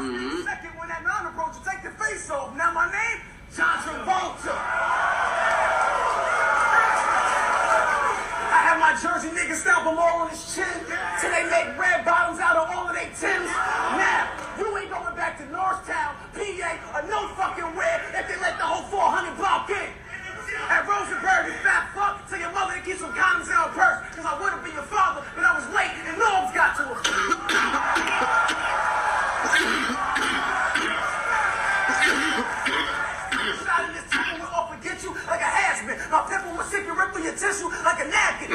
[0.00, 0.44] Shoot 1st Mhm.
[0.44, 2.54] second when that non approach take the face off.
[2.56, 3.20] Now my name,
[3.54, 4.54] John Travolta.
[8.50, 10.66] I have my Jersey niggas stamp them all on his chin
[11.20, 13.50] till they make red bottoms out of all of their Tims.
[13.50, 14.28] Now,
[14.58, 18.64] you ain't going back to Northtown, PA, or no fucking where if they let the
[18.64, 19.90] whole 400 block in.
[20.68, 23.98] At Rosenberg, you fat fuck, tell your mother to keep some condoms in her purse,
[24.16, 27.39] cause I would've been your father, but I was late and Norms got to her.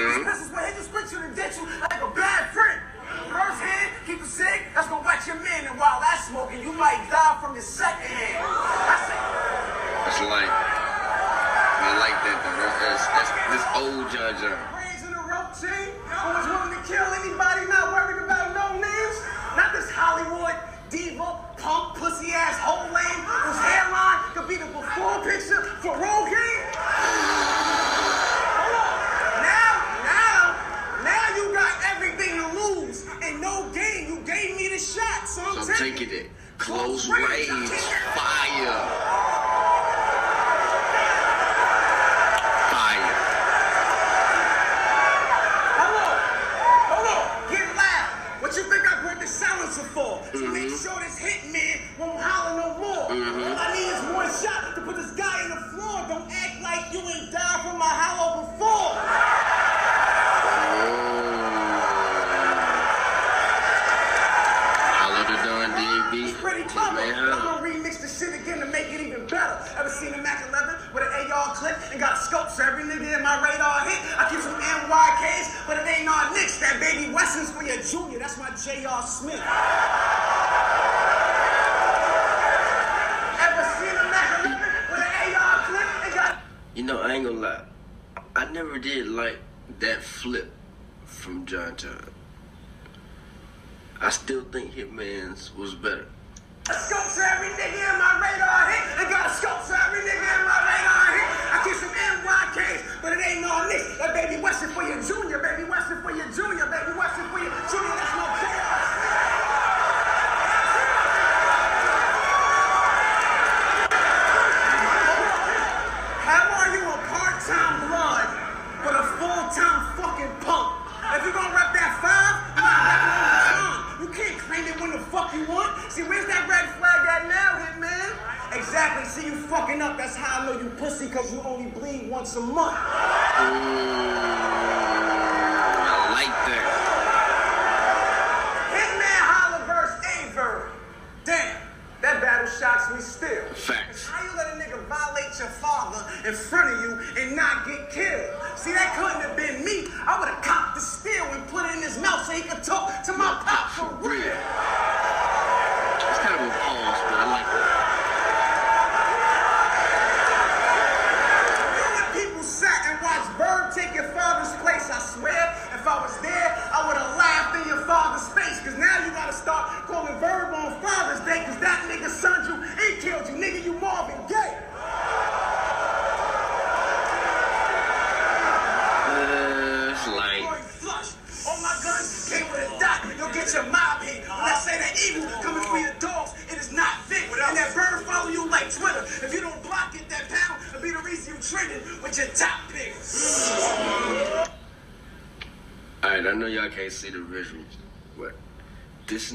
[0.06, 0.30] Mm-hmm.
[0.30, 2.78] This is where his description will get you like a bad friend.
[3.26, 6.74] First hand, keep it sick, that's gonna watch your man, and while that's smoking, you
[6.74, 8.38] might die from the second hand.
[8.46, 9.22] That's it.
[10.06, 12.58] That's like, I like that though.
[12.60, 14.58] That's, that's, that's this old judge, John.
[14.78, 18.15] Brains in a rope team, who was willing to kill anybody not worried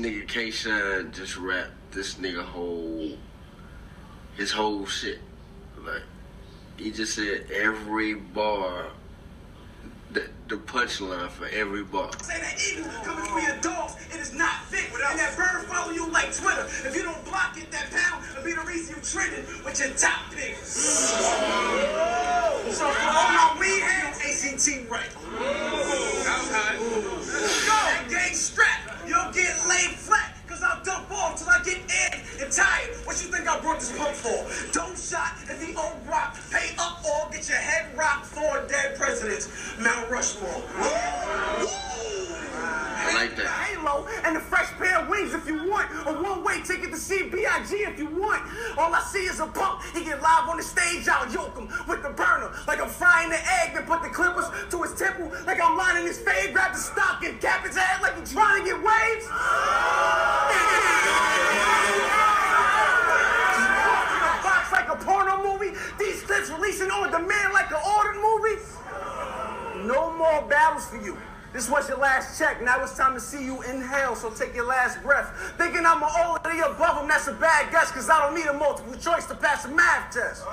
[0.02, 3.16] nigga K Shine just rapped this nigga whole
[4.36, 5.18] his whole shit.
[5.78, 6.02] Like
[6.76, 8.86] he just said every bar
[10.12, 12.10] the, the punchline for every bar.
[12.22, 14.90] Say that evil coming for your dogs, it is not fit.
[14.92, 16.64] And that bird follow you like Twitter.
[16.64, 19.90] If you don't block it, that pound will be the reason you trending with your
[19.96, 20.68] top pics.
[22.76, 25.10] So for all my weed ACT right.
[26.24, 27.19] Let's go.
[32.40, 32.90] And tired.
[33.04, 34.46] What you think I brought this pump for?
[34.72, 36.36] Don't shot if he old rock.
[36.50, 39.48] Pay up or get your head rocked for dead presidents.
[39.78, 40.62] Mount Rushmore.
[43.02, 43.72] I like The that.
[43.72, 45.90] halo and the fresh pair of wings if you want.
[46.06, 47.74] A one-way ticket to see B.I.G.
[47.74, 48.42] if you want.
[48.78, 49.82] All I see is a bump.
[49.94, 52.52] He get live on the stage, I'll yoke him with the burner.
[52.68, 55.32] Like I'm frying the egg, then put the clippers to his temple.
[55.46, 58.64] Like I'm lining his fade, grab the stock and cap his head like he's trying
[58.64, 59.26] to get waves.
[65.42, 65.76] Movie.
[65.98, 68.60] These clips releasing on demand like an ordered movie.
[69.86, 71.16] No more battles for you.
[71.52, 72.62] This was your last check.
[72.62, 74.14] Now it's time to see you in hell.
[74.14, 75.54] so take your last breath.
[75.58, 78.94] Thinking I'm already above them, that's a bad guess, because I don't need a multiple
[78.94, 80.44] choice to pass a math test.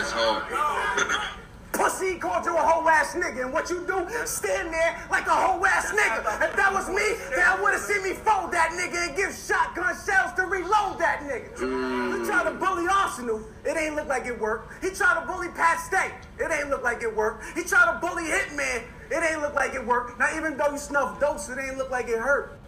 [0.00, 1.36] That's hard.
[1.80, 4.06] Pussy called you a whole ass nigga, and what you do?
[4.26, 6.20] Stand there like a whole ass nigga.
[6.44, 9.32] If that was me, then I would have seen me fold that nigga and give
[9.32, 11.48] shotgun shells to reload that nigga.
[11.56, 14.84] He tried to bully Arsenal, it ain't look like it worked.
[14.84, 17.44] He tried to bully Pat Stay, it ain't look like it worked.
[17.56, 20.18] He tried to bully Hitman, it ain't look like it worked.
[20.18, 22.58] Now even though you snuffed dose, it ain't look like it hurt.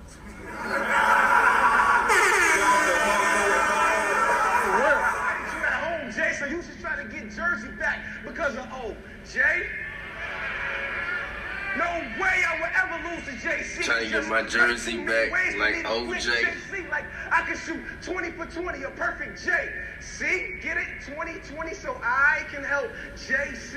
[8.32, 8.96] because of O.
[9.30, 9.66] Jay?
[11.76, 11.84] No
[12.20, 13.82] way I would ever lose to JC.
[13.84, 16.90] Trying to get my jersey back many ways for like me to win OJ.
[16.90, 19.70] Like I could shoot 20 for 20, a perfect J.
[20.00, 20.58] See?
[20.62, 20.86] Get it?
[21.14, 23.76] 20 20 so I can help JC?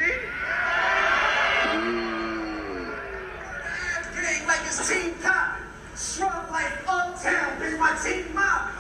[4.18, 5.62] It ain't like it's team time.
[5.96, 8.72] Shrug like uptown, bitch, my team mob.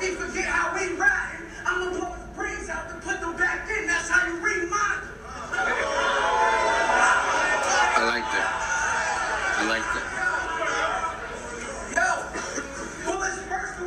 [0.00, 3.68] If you forget how we riding, I'ma blow his brains out to put them back
[3.70, 3.86] in.
[3.86, 5.15] That's how you read mine.
[5.52, 5.62] I
[8.06, 8.48] like that.
[9.56, 10.06] I like that.
[11.94, 12.06] Yo,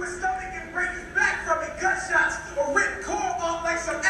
[0.07, 0.71] stomach and
[1.13, 1.75] back from it.
[2.57, 4.01] Or rip core off like some.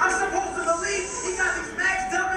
[0.00, 1.72] I'm supposed to believe he got these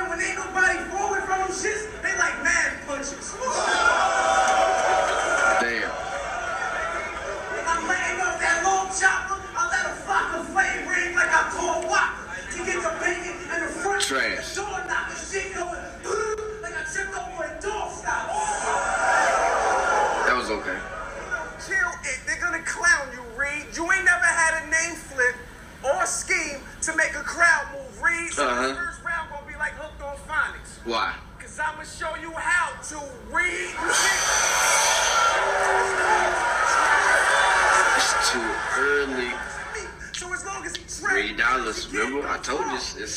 [0.09, 0.79] when ain't nobody
[1.21, 1.87] from shits.
[2.01, 3.33] They like mad punches.
[14.13, 14.52] Trash.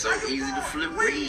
[0.06, 1.28] So easy to flip We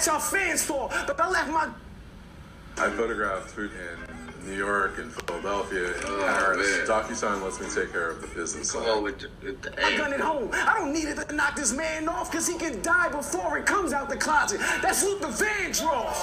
[0.00, 0.88] at y'all fans for.
[1.06, 1.68] But I left my
[2.78, 6.88] I photographed food in New York and Philadelphia and Oh, Paris.
[6.88, 8.90] DocuSign lets me take care of the business Come side.
[8.90, 10.48] on with the, with the I gun at home.
[10.54, 13.66] I don't need it to knock this man off because he can die before it
[13.66, 14.60] comes out the closet.
[14.80, 16.16] That's Luther Vandross.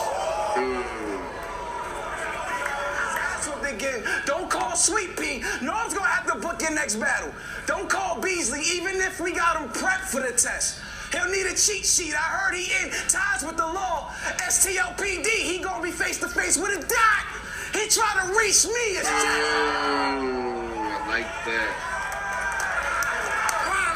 [3.14, 3.78] That's what they hmm.
[3.78, 4.04] get.
[4.26, 5.44] Don't call Sweet Pea.
[5.62, 7.32] Norm's gonna have to book your next battle.
[7.68, 10.80] Don't call Beasley, even if we got him prepped for the test.
[11.12, 12.14] He'll need a cheat sheet.
[12.14, 14.12] I heard he in ties with the law.
[14.48, 17.26] STLPD, he gonna be face to face with a dot.
[17.74, 18.98] He try to reach me.
[19.00, 21.94] It's I like that.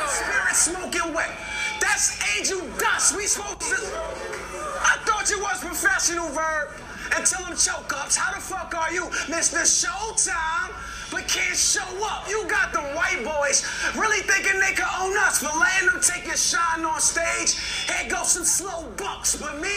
[0.08, 1.30] Spirit smoking wet.
[1.80, 3.16] That's Angel Dust.
[3.16, 3.76] We supposed to.
[4.84, 6.70] I thought you was professional, Verb.
[7.16, 8.16] Until them choke ups.
[8.16, 9.64] How the fuck are you, Mr.
[9.64, 10.72] Showtime?
[11.12, 12.30] But can't show up.
[12.30, 13.68] You got the white boys
[13.98, 17.60] really thinking they can own us for letting them take your shine on stage.
[17.86, 19.68] Here goes some slow bucks, but me.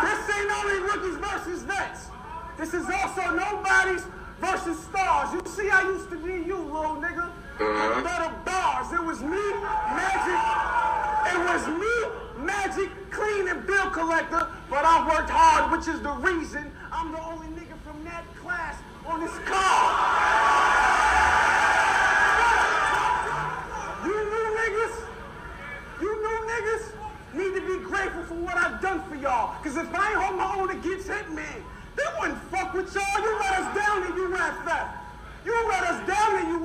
[0.00, 2.06] This ain't only rookies versus vets.
[2.56, 4.04] This is also nobodies
[4.40, 5.34] versus stars.
[5.34, 7.28] You see, I used to be you, little nigga.
[7.60, 8.02] Uh-huh.
[8.02, 8.90] Better bars.
[8.90, 9.52] It was me,
[9.92, 10.85] Magic.
[11.32, 14.46] It was me, Magic, Clean, and Bill Collector.
[14.70, 18.76] But I worked hard, which is the reason I'm the only nigga from that class
[19.06, 19.86] on this call.
[24.06, 24.94] You new niggas?
[26.00, 26.92] You new niggas?
[27.34, 29.60] need to be grateful for what I've done for y'all.
[29.62, 31.60] Cause if I ain't hold my own against Hitman,
[31.96, 33.20] they wouldn't fuck with y'all.
[33.20, 34.88] You let us down in USF.
[35.44, 36.46] You let us down in.
[36.50, 36.56] You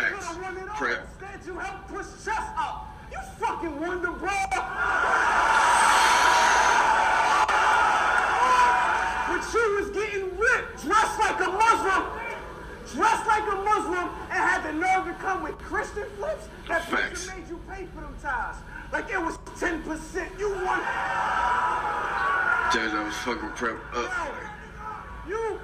[0.00, 0.26] Facts.
[0.26, 0.66] could've won it.
[0.66, 1.06] Prep.
[1.20, 2.93] Instead, you helped push chess up.
[3.14, 4.30] You fucking wonder, bro.
[9.28, 12.02] But you was getting ripped, dressed like a Muslim,
[12.94, 17.28] dressed like a Muslim, and had the nerve to come with Christian flips that Facts.
[17.28, 18.56] made you pay for them ties.
[18.92, 20.38] Like it was 10%.
[20.38, 20.80] You won.
[22.72, 24.10] Judge, I was fucking prep up.
[25.28, 25.60] You,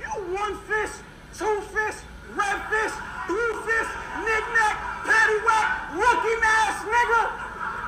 [0.00, 0.90] you one fish,
[1.36, 1.96] two fish,
[2.34, 2.92] red fish,
[3.26, 3.90] blue fish,
[4.20, 7.22] knick-knack, paddywhack, looking ass nigga.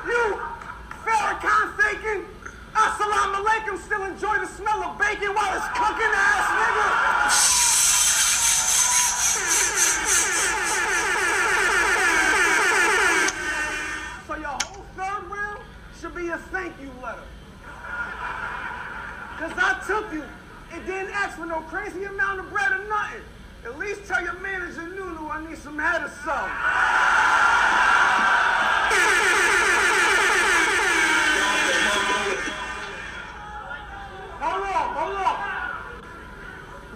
[0.07, 0.39] You,
[1.03, 2.25] Farrakhan faking.
[2.73, 6.87] Assalamu alaikum, still enjoy the smell of bacon while it's cooking ass nigga.
[14.27, 15.59] So your whole third round
[15.99, 17.21] should be a thank you letter.
[19.39, 20.23] Cause I took you
[20.71, 23.21] and didn't ask for no crazy amount of bread or nothing.
[23.65, 26.51] At least tell your manager Nunu I need some head or something.
[34.39, 35.37] Hold on, hold on.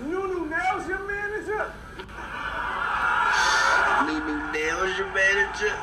[0.10, 1.72] Nunu nails your manager?
[4.06, 5.76] Nunu nails your manager.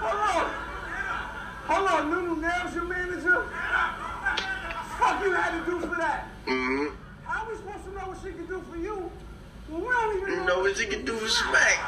[0.00, 0.46] Hold on.
[1.66, 3.46] Hold on, Nunu nails your manager?
[4.98, 6.28] Fuck you had to do for that.
[6.46, 6.94] Mm-hmm.
[7.24, 8.94] How we supposed to know what she can do for you?
[8.94, 9.12] Well, we don't even
[9.68, 11.78] You know, what you can do for smack.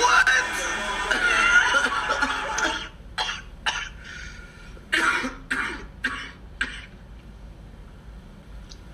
[0.00, 0.28] what?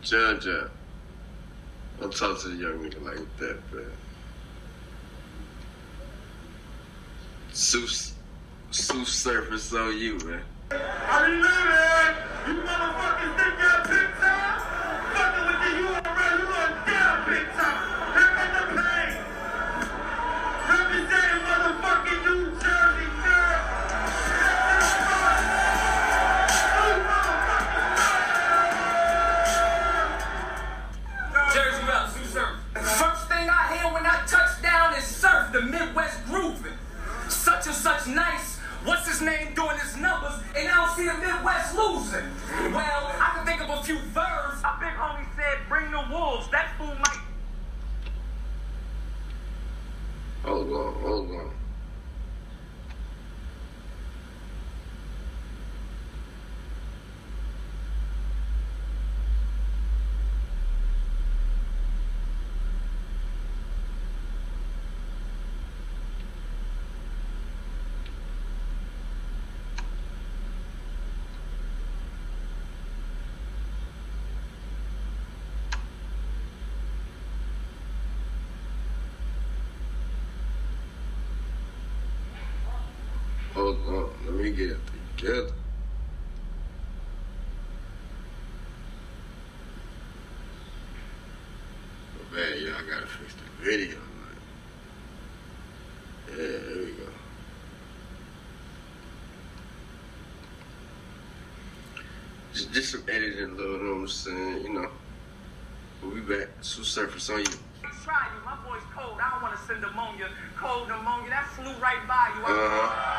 [0.03, 0.49] Judge,
[2.01, 3.85] don't talk to the young nigga like that, man.
[7.53, 7.87] Sue,
[8.73, 10.43] Sue surface on you, man.
[10.71, 11.41] Fucking
[15.47, 17.94] with the URL, you are damn big time.
[85.25, 85.53] It together.
[92.19, 93.97] Oh, man, yeah, I gotta fix the video.
[93.97, 94.37] man.
[96.31, 97.05] Yeah, there we go.
[102.53, 104.63] Just, just some editing, little, you know what I'm saying?
[104.63, 104.89] You know,
[106.03, 106.49] we'll be back.
[106.61, 107.45] Sue surface on you.
[108.05, 108.45] try you.
[108.45, 109.19] My boy's cold.
[109.21, 110.29] I don't want to send pneumonia.
[110.57, 111.31] Cold pneumonia.
[111.31, 112.45] That flew right by you.
[112.45, 113.15] Uh-huh.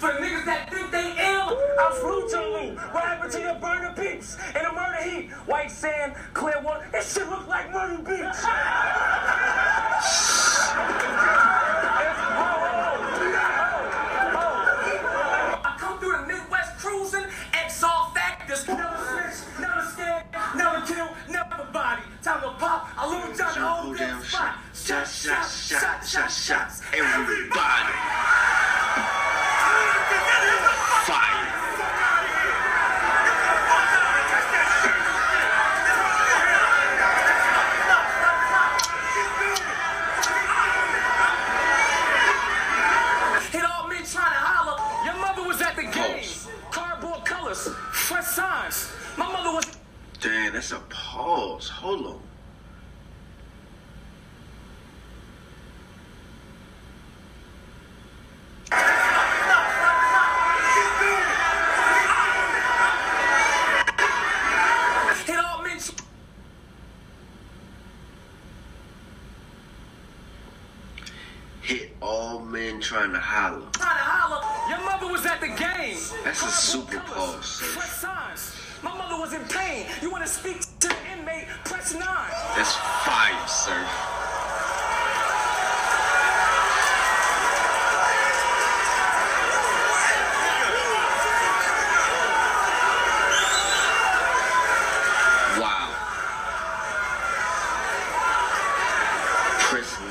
[0.00, 0.69] For the niggas that
[1.02, 2.76] I flew to loo.
[2.92, 5.30] What happened to your burner peeps in the murder heat?
[5.46, 6.86] White sand, clear water.
[6.92, 9.09] This shit look like Murder Beach.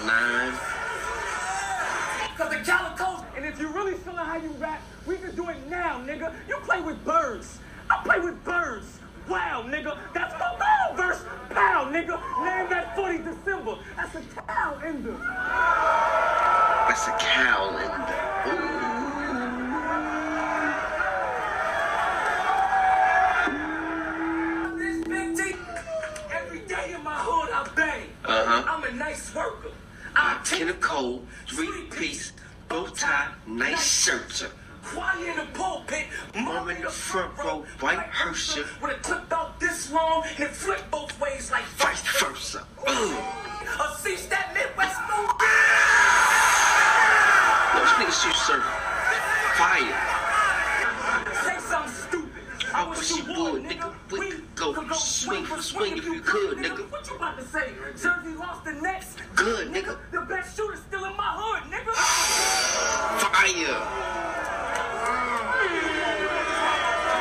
[0.09, 0.53] Nine.
[2.37, 5.57] Cause the Calicos, and if you really feeling how you rap, we can do it
[5.69, 6.33] now, nigga.
[6.47, 7.59] You play with birds.
[7.89, 8.99] I play with birds.
[9.27, 9.97] Wow, nigga.
[10.13, 11.23] That's my ball verse.
[11.49, 12.17] Pow, nigga.
[12.45, 13.75] Name that 40 December.
[13.95, 15.17] That's a cow ender.
[16.87, 17.89] That's a cow in
[24.79, 25.55] This big T.
[26.31, 28.07] Every day in my hood, I bang.
[28.25, 28.63] Uh-huh.
[28.67, 29.71] I'm a nice worker.
[30.59, 32.33] A cold, three piece,
[32.67, 34.51] bow tie, nice shirt.
[34.83, 36.05] Quiet in the pulpit,
[36.35, 40.51] Mom in the front row, white Hersher, with a clip out this long and it
[40.51, 42.67] flip both ways like vice versa.
[42.85, 45.31] A cease that Midwest move.
[47.73, 48.61] Those niggas you sir.
[49.55, 49.95] Fire.
[51.45, 52.29] Say something stupid.
[52.75, 53.93] I wish you would, nigga.
[54.11, 56.91] We could go swing for swing if you could, nigga.
[56.91, 57.71] What you about to say?
[57.93, 59.17] Jersey lost the next.
[59.35, 59.97] Good, nigga.
[60.39, 61.91] The best shooter still in my hood, nigga.
[63.19, 63.83] Fire.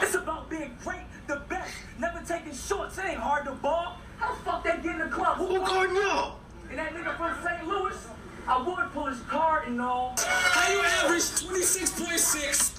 [0.05, 2.97] It's about being great, the best, never taking shorts.
[2.97, 3.97] It ain't hard to ball.
[4.19, 5.39] How the fuck they get in the club?
[5.39, 6.39] Who guarding y'all?
[6.71, 7.67] And that nigga from St.
[7.67, 8.07] Louis,
[8.47, 10.15] I would pull his card and all.
[10.19, 12.79] How you average 26.6?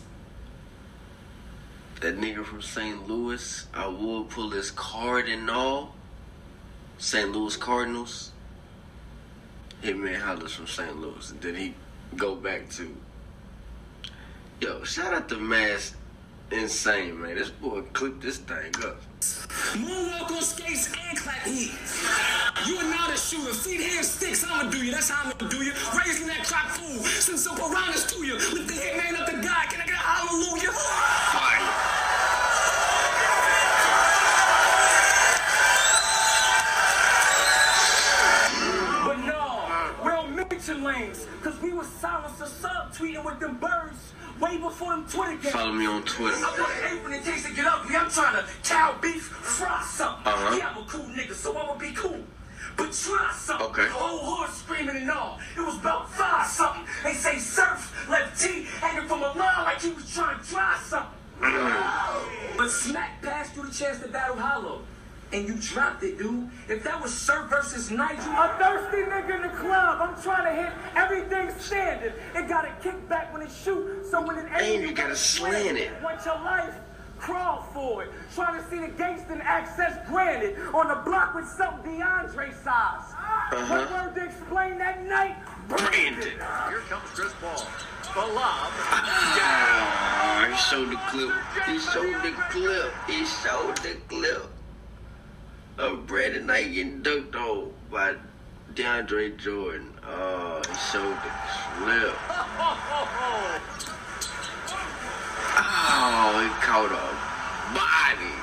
[1.99, 3.05] That nigga from St.
[3.09, 5.95] Louis, I would pull his card and all.
[6.97, 7.29] St.
[7.29, 8.31] Louis Cardinals.
[9.83, 10.99] Hitman Holla's from St.
[10.99, 11.31] Louis.
[11.31, 11.73] And then he
[12.15, 12.95] go back to
[14.61, 15.95] Yo, shout out to Mass
[16.51, 17.35] Insane, man.
[17.35, 18.97] This boy clipped this thing up.
[19.77, 22.03] Moonwalk on skates and clap heels.
[22.65, 23.53] You are not a shooter.
[23.53, 24.43] Feet, hands, sticks.
[24.43, 24.91] I'ma do you.
[24.91, 25.73] That's how I'ma do you.
[25.97, 27.05] Raising that crop food.
[27.05, 28.33] Send some piranhas to you.
[28.33, 29.69] Lift the hitman up to God.
[29.69, 30.71] Can I get a hallelujah?
[30.71, 31.98] Fire.
[42.59, 45.53] Sub tweeting with them birds way before them Twitter games.
[45.53, 46.35] Follow me on Twitter.
[46.35, 47.95] I want eight when it takes to get ugly.
[47.95, 50.27] I'm trying to cow beef, fry something.
[50.27, 50.57] Uh-huh.
[50.57, 52.19] Yeah, I'm a cool nigga, so I'ma be cool.
[52.75, 53.67] But try something.
[53.67, 53.85] Okay.
[53.85, 55.39] The whole hood screaming and all.
[55.55, 56.83] It was about five something.
[57.03, 60.77] They say surf, left T, hanging from a line like he was trying to try
[60.83, 61.17] something.
[62.57, 64.79] But Smack passed through the chance to battle Holla.
[65.31, 66.49] And you dropped it, dude.
[66.67, 68.31] If that was Surf versus Nigel.
[68.33, 70.01] A thirsty nigga in the club.
[70.01, 72.13] I'm trying to hit everything standing.
[72.35, 74.07] It got a kickback when it shoot.
[74.09, 75.91] So when it And you gotta slant it.
[76.01, 76.73] Want your life?
[77.19, 78.11] Crawl for it.
[78.33, 80.57] Trying to see the gangster access granted.
[80.73, 83.13] On the block with something DeAndre size.
[83.51, 83.85] Uh-huh.
[83.85, 85.35] What word to explain that night?
[85.67, 86.23] Brandon.
[86.23, 87.67] Here comes Chris Paul.
[88.15, 88.71] The lob.
[88.81, 91.35] Ah, he showed the clip.
[91.67, 92.93] He showed the clip.
[93.05, 94.58] He showed the clip
[95.79, 98.15] of Brandon Knight getting dunked on by
[98.75, 99.91] DeAndre Jordan.
[100.05, 101.31] Oh, he showed the
[101.77, 102.15] clip.
[105.61, 107.29] Oh, he caught a
[107.73, 108.35] body.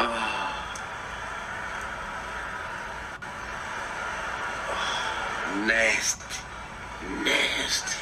[0.00, 0.48] Oh.
[4.70, 6.22] Oh, nasty.
[7.24, 7.98] Nasty.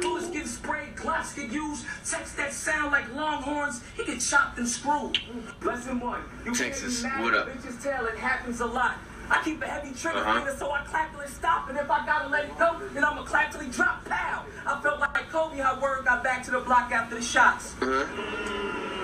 [0.00, 4.18] Bullets get sprayed, Glocks get used, text that sound like longhorns, he
[4.62, 5.18] and screwed.
[5.62, 6.22] Lesson one.
[6.44, 7.48] You Texas, can't be mad what at up?
[7.62, 8.94] Bitches tail, it happens a lot.
[9.28, 10.34] I keep a heavy trigger Uh-huh.
[10.38, 13.04] finger, so I clap till it stop, and if I gotta let it go, then
[13.04, 14.44] I'ma clap till he drop, pow.
[14.66, 17.74] I felt like Kobe, how word got back to the block after the shots.
[17.80, 18.06] Uh-huh.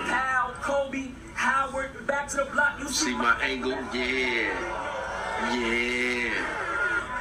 [0.08, 2.78] Pow, Kobe, Howard, back to the block.
[2.78, 3.72] You See my angle?
[3.92, 4.54] Yeah.
[5.54, 6.34] Yeah.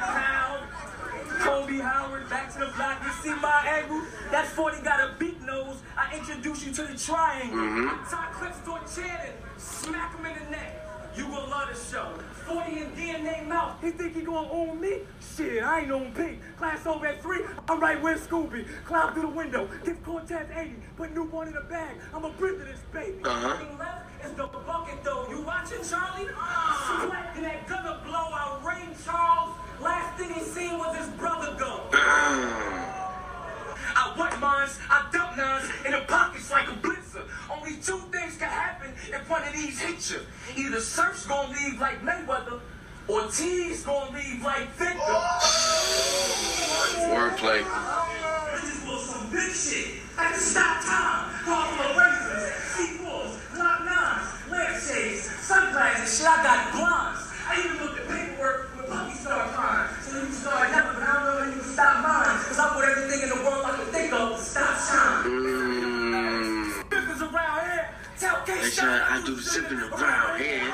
[0.00, 0.60] Pow,
[1.40, 2.98] Kobe Howard, back to the block.
[3.04, 4.02] You see my angle?
[4.30, 5.76] That 40 got a big nose.
[5.96, 7.58] I introduce you to the triangle.
[7.58, 8.08] Mhm.
[8.68, 9.32] Clips Channing.
[9.56, 10.84] Smack him in the neck.
[11.16, 12.12] You will love the show.
[12.46, 13.80] 40 in DNA mouth.
[13.82, 14.98] He think he gonna own me?
[15.36, 16.38] Shit, I ain't on P.
[16.58, 17.38] Class over at 3.
[17.66, 18.66] I'm right with Scooby.
[18.84, 19.68] Climb through the window.
[19.84, 20.74] Give Cortez 80.
[20.96, 21.96] Put newborn in a bag.
[22.12, 23.18] I'm a breathe this baby.
[23.24, 23.56] Uh-huh.
[23.78, 25.26] Left is the bucket though.
[25.30, 26.28] You watching Charlie?
[26.28, 29.56] Sweat in that gutter blow out Ray Charles.
[29.80, 32.97] Last thing he seen was his brother go.
[33.98, 37.26] I wet mines, I dump nines in the pockets like a blitzer.
[37.50, 40.20] Only two things can happen if one of these hit you.
[40.56, 42.60] Either Surf's gonna leave like Mayweather,
[43.08, 45.18] or T's gonna leave like Victor.
[47.10, 47.66] Wordplay.
[48.62, 49.98] This was some big shit.
[50.16, 51.34] I can stop time.
[51.42, 56.28] Call for razors, C4s, Glock 9s, lampshades, sunglasses, shit.
[56.28, 57.20] I got blinds.
[57.48, 58.06] I even looked at
[58.98, 59.14] Puppy
[59.54, 59.94] crying.
[60.02, 62.38] So you can start never, but I don't know when you can stop mine.
[62.48, 65.32] Cause I put everything in the world I can think of to stop shining.
[65.38, 66.58] Mm.
[67.18, 70.66] Around here, tell K They trying I do around here.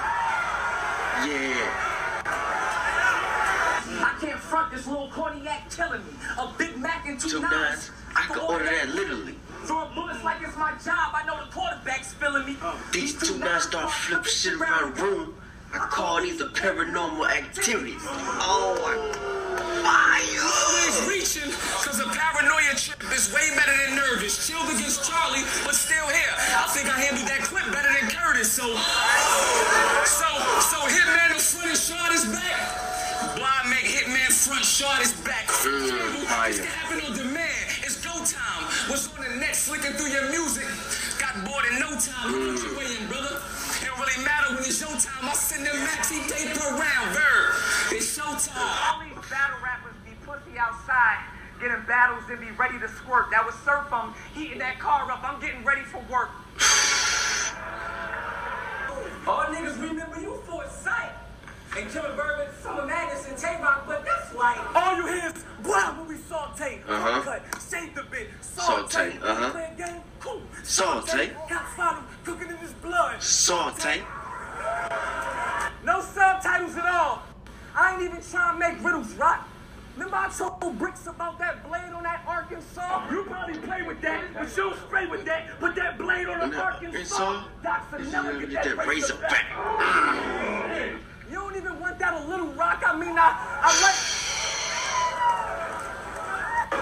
[1.25, 1.83] Yeah.
[3.97, 6.13] I can't front this little cognac killing me.
[6.39, 7.53] A Big Mac and two, Two nines.
[7.53, 7.91] nines.
[8.15, 9.35] I can order that literally.
[9.65, 11.13] Throwing bullets like it's my job.
[11.13, 12.57] I know the quarterback's feeling me.
[12.93, 15.35] These two nines start flipping shit around the room.
[15.75, 18.01] I call these the paranormal activities.
[18.07, 18.79] Oh,
[19.83, 21.51] I Always reaching,
[21.83, 24.47] cause a paranoia trip is way better than nervous.
[24.47, 26.35] Chilled against Charlie, but still here.
[26.55, 28.71] I think I handled that clip better than Curtis, so.
[30.07, 30.29] So,
[30.63, 33.35] so Hitman the front and shot is back.
[33.35, 35.49] Blind make Hitman front shot is back.
[35.67, 36.55] Mm, fire.
[36.55, 37.67] Happen on demand.
[37.83, 38.65] It's go time.
[38.87, 40.71] What's on the net flicking through your music?
[41.19, 42.31] Got bored in no time.
[42.31, 43.43] Look what you weighing, brother.
[44.05, 45.25] It don't really matter when it's showtime.
[45.25, 47.17] I send them maxi day per round.
[47.17, 47.55] Verb.
[47.93, 48.53] It's showtime.
[48.57, 51.25] All these battle rappers be pussy outside,
[51.61, 53.31] getting battles and be ready to squirt.
[53.31, 53.87] That was surf.
[53.93, 55.23] I'm heating that car up.
[55.25, 56.31] I'm getting ready for work.
[59.27, 61.11] All niggas remember you for a sight.
[61.77, 65.45] And Killer Bourbon, Summer Madness, and Tay Roc, but that's like all you hear is
[65.65, 66.81] blah when we saute.
[66.87, 67.21] Uh-huh.
[67.23, 69.19] Cut, shaved a bit, Saute, saute.
[69.21, 69.51] uh-huh.
[69.51, 70.41] Playing game, cool.
[70.63, 71.33] Saute.
[71.51, 73.13] Got father cooking in his blood.
[73.25, 74.03] Saute.
[75.83, 77.23] No subtitles at all.
[77.75, 79.49] I ain't even trying to make riddles rock.
[79.95, 83.09] Remember I told Bricks about that blade on that Arkansas?
[83.11, 85.59] You probably play with that, but you don't spray with that.
[85.59, 87.45] Put that blade on the Arkansas.
[87.63, 89.49] Docs never get, that, that razor razor back.
[89.49, 90.93] back.
[91.31, 92.83] You don't even want that a little rock.
[92.87, 93.95] I mean, I, I like.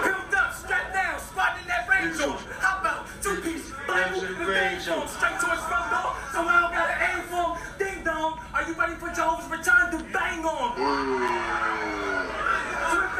[0.03, 2.37] Built up, strapped down, spotting that on.
[2.59, 3.71] How about two piece?
[3.87, 6.02] Bible and on, the range thing straight to his front door.
[6.33, 7.53] So I don't gotta aim for him.
[7.77, 8.39] Ding dong.
[8.55, 10.73] Are you ready for Jehovah's return to bang on?
[10.73, 10.87] Twin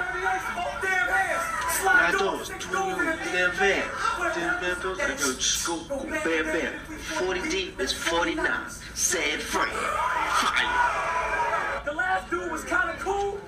[0.02, 1.45] 38, both damn hands.
[1.77, 3.85] Slide Slide doors, doors, two in a damn van.
[4.34, 6.73] Damn van doors, I go scoop, bam, bam.
[6.90, 8.49] 40 deep is 49.
[8.95, 9.69] Sad friend.
[9.69, 11.84] Fire.
[11.85, 13.40] The last dude was kind of cool,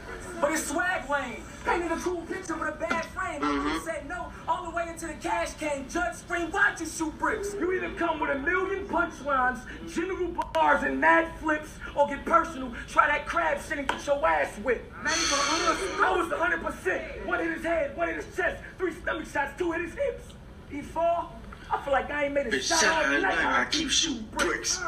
[0.46, 1.42] but his swag lame.
[1.66, 3.42] Painted a cool picture with a bad frame.
[3.42, 3.70] Mm-hmm.
[3.70, 5.90] He said no, all the way into the cash came.
[5.90, 7.56] Judge screamed, why'd you shoot bricks?
[7.60, 9.62] You either come with a million punchlines,
[9.92, 14.24] general bars, and mad flips, or get personal, try that crab shit and get your
[14.28, 14.94] ass whipped.
[15.04, 17.26] I was 100%.
[17.26, 20.26] One hit his head, one hit his chest, three stomach shots, two hit his hips.
[20.70, 21.34] He fall.
[21.72, 23.36] I feel like I ain't made a Bitch, shot shot all all night.
[23.36, 24.80] night, I keep shooting bricks.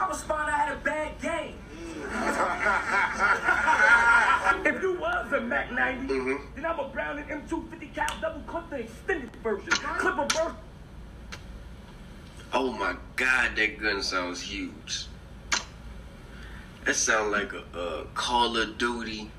[0.00, 1.54] I respond, I had a bad game.
[4.66, 6.54] if you was a Mac 90, mm-hmm.
[6.54, 9.70] then I'm a Browning M250 cal double clip the extended version.
[9.70, 10.56] Clip a burst.
[12.52, 15.06] Oh my god, that gun sounds huge.
[16.84, 19.30] That sounds like a, a Call of Duty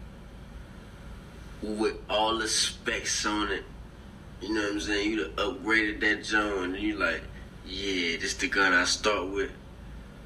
[1.61, 3.63] with all the specs on it.
[4.41, 5.11] You know what I'm saying?
[5.11, 7.21] You upgraded that joint and you like,
[7.65, 9.51] yeah, this the gun I start with.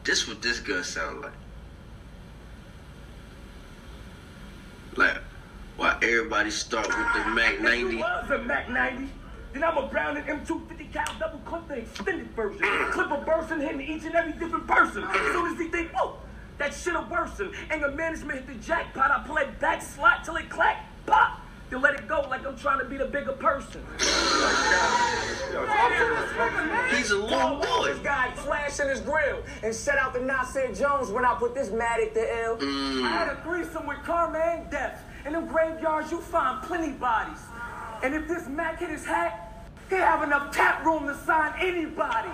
[0.04, 1.34] This what this gun sound like.
[5.00, 5.18] Like,
[5.78, 7.80] why everybody start with the ah, Mac 90?
[7.80, 7.96] If 90?
[7.96, 9.10] you was a Mac 90,
[9.54, 12.60] then I'm a Browning M250 cal double clip the extended version.
[12.60, 12.92] Mm.
[12.92, 15.04] clip a burst person hitting each and every different person.
[15.04, 15.16] Mm.
[15.16, 16.18] As soon as they think, whoa,
[16.58, 17.54] that shit'll worsen.
[17.70, 19.10] Anger management hit the jackpot.
[19.10, 21.40] I play back slot till it clack, pop.
[21.70, 23.82] Then let it go like I'm trying to be the bigger person.
[26.96, 27.94] He's a little boy.
[27.94, 31.70] This guy flashing his grill and set out the Nasir Jones when I put this
[31.70, 32.58] Matic to L.
[32.58, 33.04] Mm.
[33.04, 35.04] I had a threesome with Karma and Death.
[35.26, 37.40] In them graveyards, you find plenty bodies.
[38.02, 42.30] And if this Mac hit his hat, he have enough tap room to sign anybody.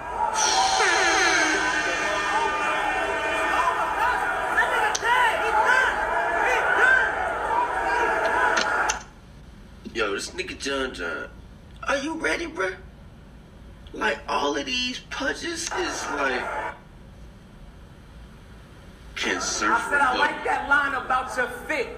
[9.95, 11.29] Yo, this nigga John John,
[11.87, 12.75] are you ready, bruh?
[13.93, 16.43] Like all of these punches is like
[19.15, 21.97] can surf I said I like that line about your fit.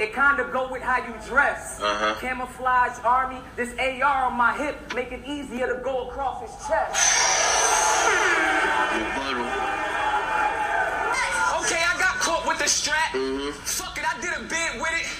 [0.00, 1.80] It kind of go with how you dress.
[1.80, 2.16] Uh-huh.
[2.18, 6.98] Camouflage army, this AR on my hip, make it easier to go across his chest.
[11.62, 13.12] Okay, I got caught with the strap.
[13.12, 13.52] Mm-hmm.
[13.52, 15.19] Fuck it, I did a bid with it.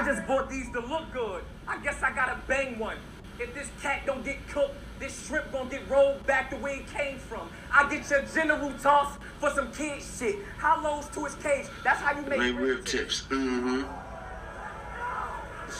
[0.00, 1.44] I just bought these to look good.
[1.68, 2.96] I guess I gotta bang one.
[3.38, 6.90] If this cat don't get cooked, this shrimp gonna get rolled back the way it
[6.90, 7.50] came from.
[7.70, 10.36] I get your general toss for some kid shit.
[10.58, 11.66] Hollows to his cage.
[11.84, 13.24] That's how you make Make rib rib tips.
[13.28, 13.82] Mm-hmm.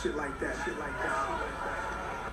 [0.03, 2.33] Shit like that, shit like that, shit like that.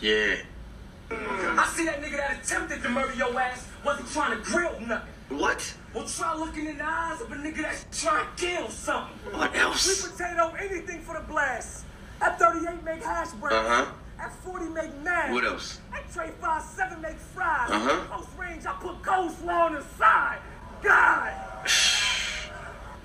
[0.00, 1.60] Yeah.
[1.60, 5.14] I see that nigga that attempted to murder your ass wasn't trying to grill nothing.
[5.28, 5.74] What?
[5.94, 9.38] Well, try looking in the eyes of a nigga that's trying to kill something.
[9.38, 9.82] What else?
[9.82, 11.84] Sweet potato, anything for the blast.
[12.22, 13.54] At 38 make hash browns.
[13.54, 13.92] Uh-huh.
[14.18, 15.32] At 40 make mash.
[15.32, 15.80] What else?
[15.92, 17.70] At tray 5 seven, make fries.
[17.70, 18.04] Uh-huh.
[18.08, 20.38] Close range, I put coleslaw on the side.
[20.82, 21.32] God.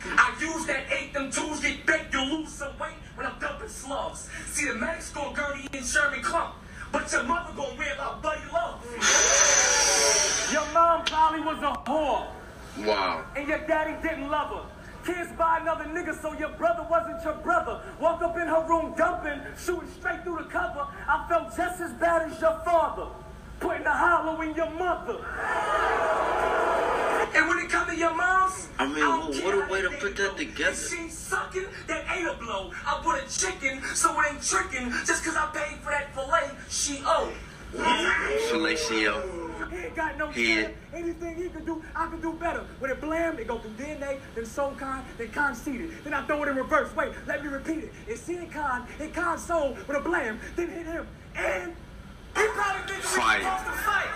[0.05, 3.67] I use that eight, them tools get baked, you'll lose some weight when I'm dumping
[3.67, 4.29] slugs.
[4.45, 6.53] See, the medics gon' Gurney and Sherman Clump,
[6.91, 8.85] but your mother gon' wear out Buddy Love.
[10.53, 12.27] your mom probably was a whore,
[12.85, 13.23] Wow.
[13.35, 14.65] and your daddy didn't love her.
[15.05, 17.81] Kids by another nigga, so your brother wasn't your brother.
[17.99, 20.85] Walk up in her room dumping, shooting straight through the cover.
[21.07, 23.07] I felt just as bad as your father,
[23.59, 25.17] putting a hollow in your mother.
[27.35, 30.17] And when it comes to your moms, I mean, don't what a way to put
[30.17, 30.75] that together.
[30.75, 32.71] She sucking, that ain't a blow.
[32.85, 34.91] I put a chicken, so it ain't tricking.
[35.05, 37.31] Just cause I paid for that filet, she owe.
[37.73, 39.46] Fellatio.
[39.69, 40.75] He ain't got no Head.
[40.93, 42.65] Anything he could do, I could do better.
[42.79, 45.91] When it blam, it go through DNA, then soul con, then conceded.
[46.03, 46.95] Then I throw it in reverse.
[46.95, 47.93] Wait, let me repeat it.
[48.07, 51.07] It's seeing con, it con soul with a blam, then hit him.
[51.35, 51.73] And
[52.35, 53.41] he probably think we Fire.
[53.41, 54.07] supposed to fight.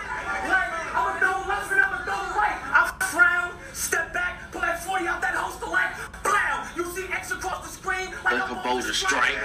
[0.48, 2.58] Like, I'ma throw left and I'ma throw right.
[2.72, 5.90] I frown, step back, pull that 40 out that holster like,
[6.22, 6.68] blam.
[6.76, 9.42] You see X across the screen like, Like a boulder strike.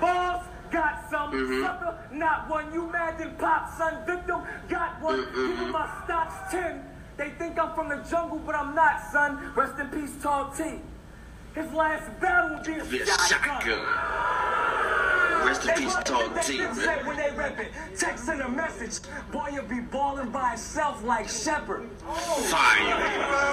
[0.00, 0.44] Boss,
[0.74, 1.62] got some Mhm.
[1.64, 2.72] sucker, not one.
[2.74, 5.20] You mad then pop, son, victim, got one.
[5.20, 5.34] Mm-mm.
[5.48, 6.82] Give 'em my stocks 10.
[7.16, 9.52] They think I'm from the jungle, but I'm not, son.
[9.54, 10.80] Rest in peace, Tall T.
[11.54, 13.60] His last battle will be a shotgun.
[13.60, 15.46] shotgun.
[15.46, 16.66] Rest in peace, Tall T,
[17.06, 18.98] When they rep it, text in a message.
[19.30, 21.88] Boy, you'll be balling by himself like Shepard.
[22.00, 22.96] Fire.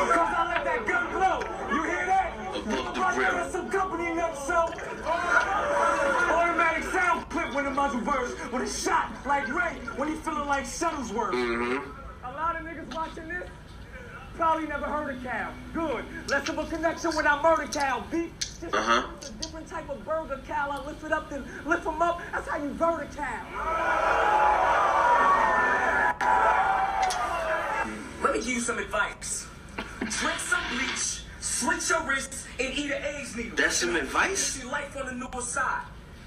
[0.10, 1.38] Cause I let that gun blow.
[1.76, 2.32] You hear that?
[2.56, 3.52] Above the rim.
[3.52, 5.81] some company in that show.
[7.72, 8.34] The muzzle verse.
[8.52, 11.32] With a shot like Ray when he feeling like Shuttlesworth.
[11.32, 12.26] Mm-hmm.
[12.26, 13.48] A lot of niggas watching this
[14.36, 15.52] probably never heard of cow.
[15.74, 16.04] Good.
[16.30, 18.04] Less of a connection when I murder cow.
[18.12, 18.32] Beef.
[18.40, 19.08] Just Uh-huh.
[19.08, 20.70] a different type of burger cow.
[20.70, 22.22] I lift it up, then lift them up.
[22.32, 24.52] That's how you burn a cow.
[28.24, 29.48] Let me give you some advice.
[30.00, 33.56] Drink some bleach, switch your wrists, and eat an AIDS needle.
[33.56, 34.56] That's some advice?
[34.58, 35.82] Get your life on the newer side.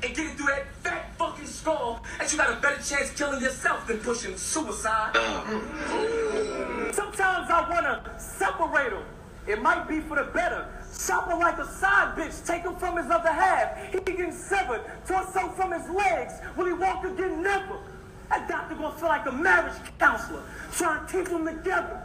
[0.05, 3.41] And get it through that fat fucking skull that you got a better chance killing
[3.41, 5.13] yourself than pushing suicide.
[5.15, 6.93] Uh.
[6.93, 9.03] Sometimes I wanna separate him.
[9.47, 10.69] It might be for the better.
[11.07, 13.93] Chop him like a side bitch, take him from his other half.
[13.93, 16.35] He getting severed, torso from his legs.
[16.57, 17.43] Will he walk again?
[17.43, 17.79] Never.
[18.29, 21.99] That doctor gonna feel like a marriage counselor, trying to keep them together.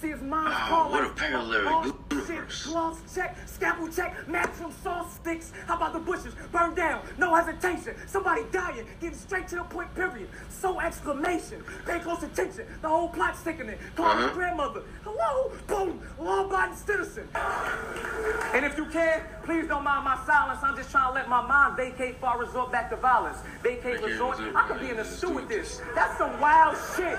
[0.00, 2.66] See his mom's Oh, call what like a parallel universe.
[2.66, 5.52] Gloss check, scalpel check, match from sauce sticks.
[5.66, 6.34] How about the bushes?
[6.52, 7.94] Burn down, no hesitation.
[8.06, 10.28] Somebody dying, getting straight to the point, period.
[10.48, 11.62] So exclamation.
[11.86, 12.66] Pay close attention.
[12.82, 13.78] The whole plot's sickening.
[13.94, 14.26] Call Uh-huh.
[14.28, 14.82] his grandmother.
[15.04, 17.28] Hello, boom, law-abiding citizen.
[18.54, 20.60] And if you can, please don't mind my silence.
[20.62, 23.38] I'm just trying to let my mind vacate I resort back to violence.
[23.62, 25.80] Vacate, resort, I could be in a stew with this.
[25.94, 27.18] That's some wild shit.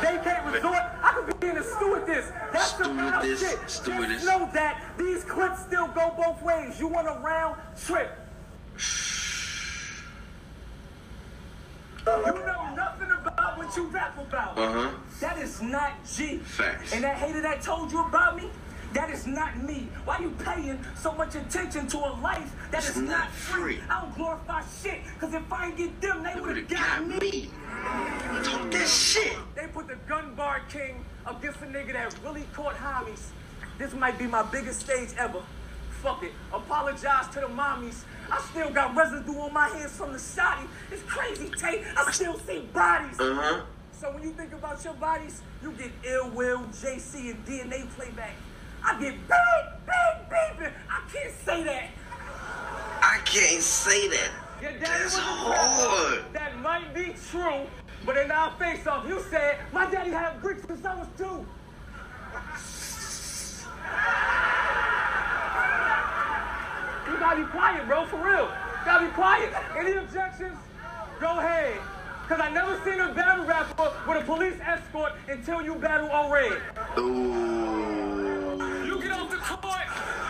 [0.00, 0.78] Vacate, resort.
[1.02, 2.30] I could be in a stew with this.
[2.52, 3.55] That's some wild shit.
[3.66, 4.26] Stew with Just this.
[4.26, 6.78] know that these clips still go both ways.
[6.80, 8.10] You want a round trip.
[12.06, 14.56] You know nothing about what you rap about.
[14.56, 14.90] Uh-huh.
[15.20, 16.36] That is not G.
[16.38, 16.92] Facts.
[16.92, 18.48] And that hater that told you about me,
[18.92, 19.88] that is not me.
[20.04, 23.76] Why you paying so much attention to a life that is It's not, not free?
[23.78, 23.82] free.
[23.90, 27.06] I don't glorify shit, cause if I ain't get them, they would've would've got, got
[27.08, 27.18] me.
[27.18, 27.50] me.
[28.44, 29.36] Talk that shit.
[29.56, 33.26] They put the gun bar king against a nigga that really caught homies.
[33.78, 35.42] This might be my biggest stage ever.
[36.02, 36.32] Fuck it.
[36.52, 38.04] Apologize to the mommies.
[38.30, 40.66] I still got residue on my hands from the shotty.
[40.90, 41.82] It's crazy, Tate.
[41.96, 43.18] I still see bodies.
[43.20, 43.62] Uh-huh.
[43.92, 48.34] So when you think about your bodies, you get ill will, JC, and DNA playback.
[48.84, 50.72] I get big, big, beeping.
[50.90, 51.88] I can't say that.
[53.02, 54.30] I can't say that.
[54.60, 56.24] Your daddy That's was hard.
[56.32, 57.66] That might be true,
[58.04, 61.46] but in our face off, you said my daddy had bricks since I was two.
[67.26, 68.50] Gotta be quiet, bro, for real.
[68.84, 69.52] Gotta be quiet.
[69.76, 70.56] Any objections?
[71.20, 71.78] Go ahead.
[72.28, 76.30] Cause I never seen a battle rapper with a police escort until you battle on
[76.30, 76.52] red.
[78.86, 80.25] You get off the court.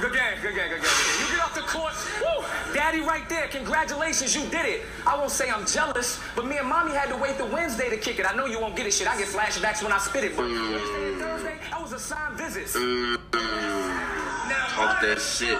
[0.00, 0.90] Good game, good game, good game, good game.
[1.20, 1.94] You get off the court.
[2.20, 2.44] Woo!
[2.74, 3.48] Daddy right there.
[3.48, 4.82] Congratulations, you did it.
[5.06, 7.96] I won't say I'm jealous, but me and mommy had to wait till Wednesday to
[7.96, 8.26] kick it.
[8.26, 9.08] I know you won't get it shit.
[9.08, 10.36] I get flashbacks when I spit it.
[10.36, 12.74] But Wednesday and Thursday, that was assigned visits.
[12.74, 12.82] Talk
[15.00, 15.58] that shit.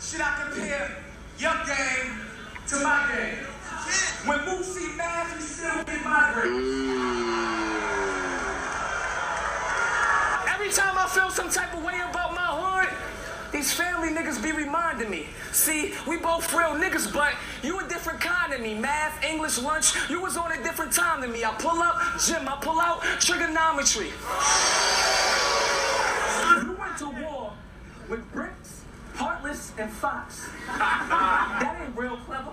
[0.00, 0.96] Should I compare
[1.38, 2.18] your game
[2.68, 3.46] to my game?
[4.26, 6.50] When Moose see Mav, he still get my grade.
[10.52, 12.15] Every time I feel some type of way about
[13.56, 15.26] these family niggas be reminding me.
[15.50, 18.74] See, we both real niggas, but you a different kind of me.
[18.74, 21.42] Math, English, lunch, you was on a different time than me.
[21.42, 24.08] I pull up, gym, I pull out, trigonometry.
[26.66, 27.54] You went to war
[28.10, 28.82] with bricks,
[29.14, 30.50] heartless, and fox.
[30.66, 32.50] that ain't real clever.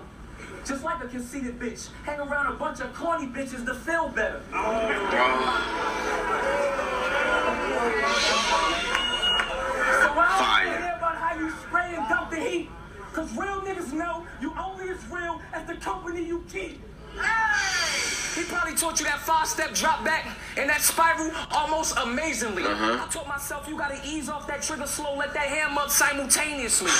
[0.64, 1.90] Just like a conceited bitch.
[2.04, 4.40] Hang around a bunch of corny bitches to feel better.
[10.00, 10.93] So Fire.
[11.34, 12.68] Care about how you spray and dump the heat.
[13.12, 16.80] Cause real niggas know you only as real as the company you keep.
[18.34, 22.64] He probably taught you that five-step drop back and that spiral almost amazingly.
[22.64, 23.04] Uh-huh.
[23.06, 26.90] I taught myself you gotta ease off that trigger slow, let that ham up simultaneously.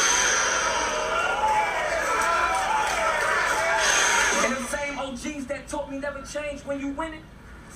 [4.45, 7.23] And the same OGs that taught me never change when you win it.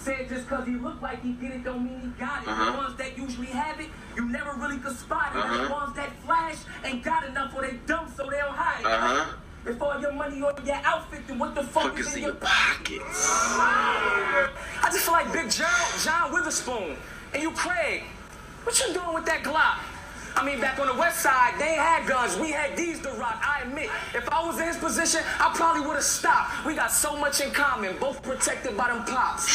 [0.00, 2.48] Said just cause he looked like he did it don't mean he got it.
[2.48, 2.70] Uh-huh.
[2.72, 5.34] The ones that usually have it, you never really could spot it.
[5.34, 5.74] The Uh-huh.
[5.74, 8.86] ones that flash ain't got enough or they dumb so they don't hide it.
[8.86, 9.34] Uh-huh.
[9.66, 12.34] If all your money on your outfit, then what the fuck, Fuck is in your
[12.34, 13.26] pockets?
[13.28, 14.48] I
[14.84, 15.68] just feel like Big John,
[16.02, 16.96] John Witherspoon,
[17.34, 18.04] and you Craig.
[18.62, 19.78] What you doing with that Glock?
[20.36, 22.36] I mean, back on the west side, they had guns.
[22.38, 23.42] We had these to rock.
[23.44, 26.64] I admit, if I was in his position, I probably would have stopped.
[26.64, 29.48] We got so much in common, both protected by them pops.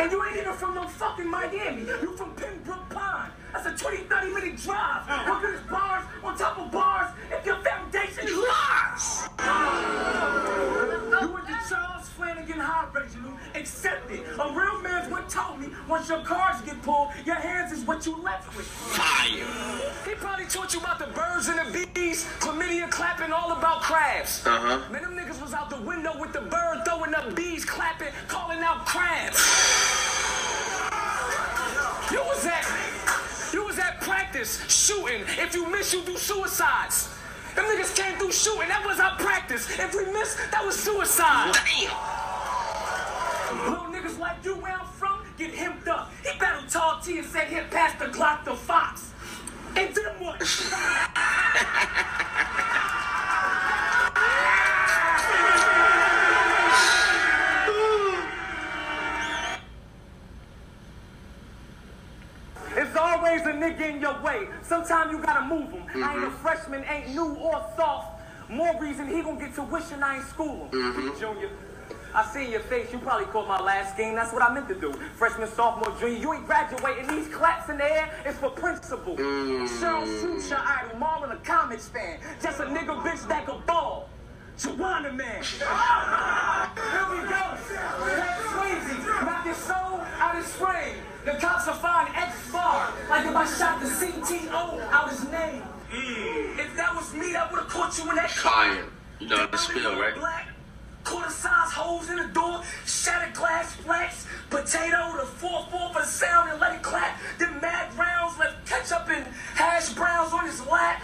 [0.00, 1.82] And you ain't even from no fucking Miami.
[1.82, 3.32] You from Pembroke Pines.
[3.52, 5.02] That's a 20, 30 minute drive.
[5.26, 9.28] Look at this bars on top of bars if your foundation is lies.
[11.20, 13.39] You went to Charles Flanagan High, Reginald.
[13.54, 14.20] Accept it.
[14.38, 18.06] A real man's what told me once your cards get pulled, your hands is what
[18.06, 18.66] you left with.
[18.66, 19.44] Fire.
[20.08, 24.46] He probably taught you about the birds and the bees, chlamydia clapping, all about crabs.
[24.46, 24.92] Uh-huh.
[24.92, 28.58] Man, them niggas was out the window with the bird throwing up bees, clapping, calling
[28.60, 29.38] out crabs.
[32.10, 35.22] You was at, you was at practice shooting.
[35.38, 37.08] If you miss, you do suicides.
[37.54, 38.68] Them niggas came through shooting.
[38.68, 39.68] That was our practice.
[39.78, 41.54] If we missed, that was suicide.
[43.58, 46.10] Little niggas like you where I'm from get hemmed up.
[46.22, 49.12] He battled Tall T and said hit past the Glock to Fox.
[49.76, 50.40] And then what?
[62.76, 64.46] It's always a nigga in your way.
[64.62, 66.04] Sometimes you gotta move him.
[66.04, 68.20] I ain't a freshman, ain't new or soft.
[68.48, 70.70] More reason he gonna get tuition, I ain't school him.
[70.70, 71.18] Mhm.
[71.18, 71.50] Junior,
[72.14, 72.92] I see your face.
[72.92, 74.14] You probably caught my last game.
[74.14, 74.92] That's what I meant to do.
[75.16, 76.18] Freshman, sophomore, junior.
[76.18, 77.06] You ain't graduating.
[77.08, 79.14] These claps in the air is for principal.
[79.14, 79.78] principle.
[79.78, 80.98] Sheryl Swoopes, your idol.
[80.98, 82.18] Marlon, a comics fan.
[82.42, 84.08] Just a nigga bitch that could ball.
[84.58, 85.42] Joanna man.
[85.42, 87.56] Here we go.
[88.04, 88.98] That's crazy.
[89.24, 90.96] Knock your soul out his frame.
[91.24, 92.92] The cops will find X bar.
[93.08, 95.62] Like if I shot the CTO out his name.
[95.90, 96.58] Mm.
[96.58, 98.84] If that was me, that would have caught you in that Fire.
[99.18, 100.14] You know the spill, right?
[100.14, 100.48] Black,
[101.10, 106.50] quarter size holes in the door, shattered glass flats, potato to 4-4 for the sound
[106.50, 107.18] and let it clap.
[107.38, 111.02] Then mad rounds left ketchup and hash browns on his lap.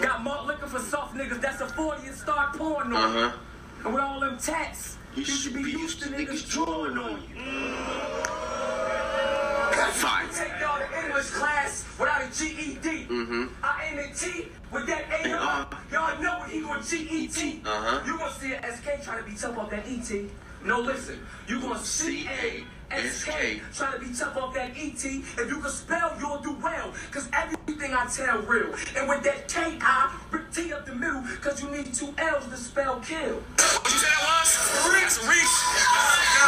[0.00, 3.20] Got Mark liquor for soft niggas, that's a 40 and start pouring on you.
[3.20, 3.38] Uh-huh.
[3.84, 8.11] And with all them tats, you, should be used to niggas drawing on you.
[9.90, 10.28] Fire.
[10.32, 13.06] Take y'all to English class without a GED.
[13.06, 13.44] Mm-hmm.
[13.62, 15.68] I aim at T with that AR.
[15.90, 17.66] Y'all know what he gonna GET.
[17.66, 18.02] Uh-huh.
[18.06, 20.10] You gonna see an SK trying to be tough off that ET.
[20.64, 21.18] No, listen.
[21.48, 22.64] You gonna see a
[23.00, 25.04] SK trying to be tough off that ET.
[25.04, 26.92] If you can spell, you'll do well.
[27.10, 28.74] Cause everything I tell real.
[28.96, 32.56] And with that K-I, Rick T up the middle, cause you need two L's to
[32.56, 33.40] spell kill.
[33.56, 34.50] What you say that was?
[34.92, 35.54] Reach, reach.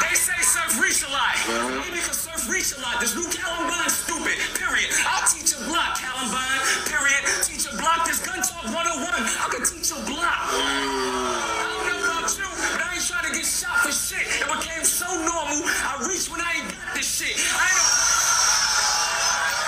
[0.05, 1.35] They say surf reach a lot.
[1.35, 1.81] Uh-huh.
[1.81, 3.01] Maybe cause surf reach a lot.
[3.01, 4.37] This new Columbine stupid.
[4.61, 4.91] Period.
[5.09, 6.61] I'll teach a block, Columbine.
[6.87, 7.23] Period.
[7.43, 8.07] Teach a block.
[8.07, 9.09] This gun talk 101.
[9.09, 10.39] I can teach a block.
[10.53, 11.54] Uh-huh.
[15.05, 15.63] so normal.
[15.65, 17.37] I reach when I ain't got this shit.
[17.55, 17.69] I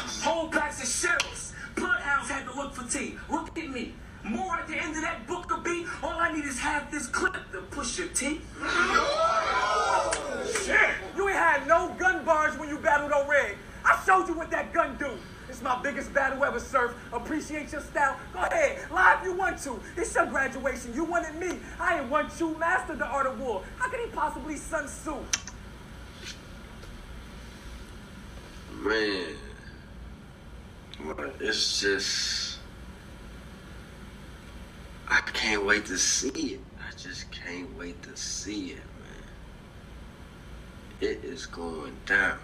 [0.00, 1.52] don't hold backs and shells.
[1.74, 3.16] Bloodhounds had to look for tea.
[3.30, 3.94] Look at me.
[4.24, 5.86] More at the end of that book could be.
[6.02, 8.42] All I need is half this clip to push your teeth.
[8.60, 10.10] Oh,
[10.64, 10.90] shit.
[11.16, 13.56] You ain't had no gun bars when you battled O'Reg.
[13.84, 15.10] I showed you what that gun do.
[15.66, 16.94] My biggest battle ever, Surf.
[17.12, 18.16] Appreciate your style.
[18.32, 19.80] Go ahead, lie if you want to.
[19.96, 20.94] It's your graduation.
[20.94, 21.58] You wanted me.
[21.80, 22.56] I ain't want you.
[22.56, 23.64] Mastered the art of war.
[23.76, 25.16] How could he possibly Sun Tzu?
[28.84, 29.34] Man,
[31.40, 32.60] it's just
[35.08, 36.60] I can't wait to see it.
[36.78, 38.84] I just can't wait to see it,
[41.00, 41.10] man.
[41.10, 42.38] It is going down.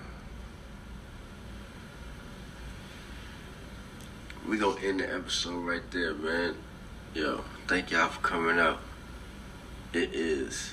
[4.49, 6.57] We gonna end the episode right there, man.
[7.15, 8.81] Yo, thank y'all for coming out.
[9.93, 10.73] It is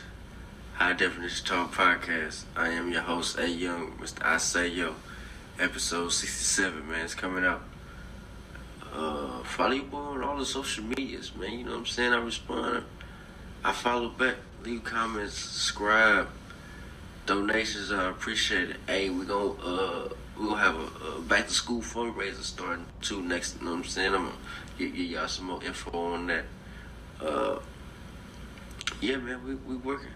[0.74, 2.46] High Definition Talk Podcast.
[2.56, 4.26] I am your host, A Young, Mr.
[4.26, 4.96] I Say Yo.
[5.60, 7.06] Episode 67, man.
[7.06, 7.62] It's coming out.
[8.92, 11.52] Uh, follow boy on all the social medias, man.
[11.60, 12.14] You know what I'm saying?
[12.14, 12.86] I respond.
[13.64, 14.38] I follow back.
[14.64, 16.28] Leave comments, subscribe.
[17.28, 18.78] Donations are appreciated.
[18.88, 20.10] Hey, we gonna uh
[20.40, 23.58] we gonna have a, a back to school fundraiser starting too next.
[23.60, 24.14] You know what I'm saying?
[24.14, 24.36] I'm gonna
[24.78, 26.46] get, get y'all some more info on that.
[27.22, 27.60] Uh,
[29.02, 30.10] yeah, man, we we working.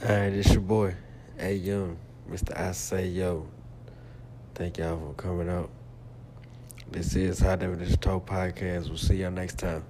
[0.00, 0.94] Alright, it's your boy,
[1.40, 1.98] A Young,
[2.30, 2.56] Mr.
[2.56, 3.48] I Say Yo.
[4.54, 5.70] Thank y'all for coming out.
[6.90, 8.88] This is High Definition Talk Podcast.
[8.88, 9.84] We'll see y'all next time.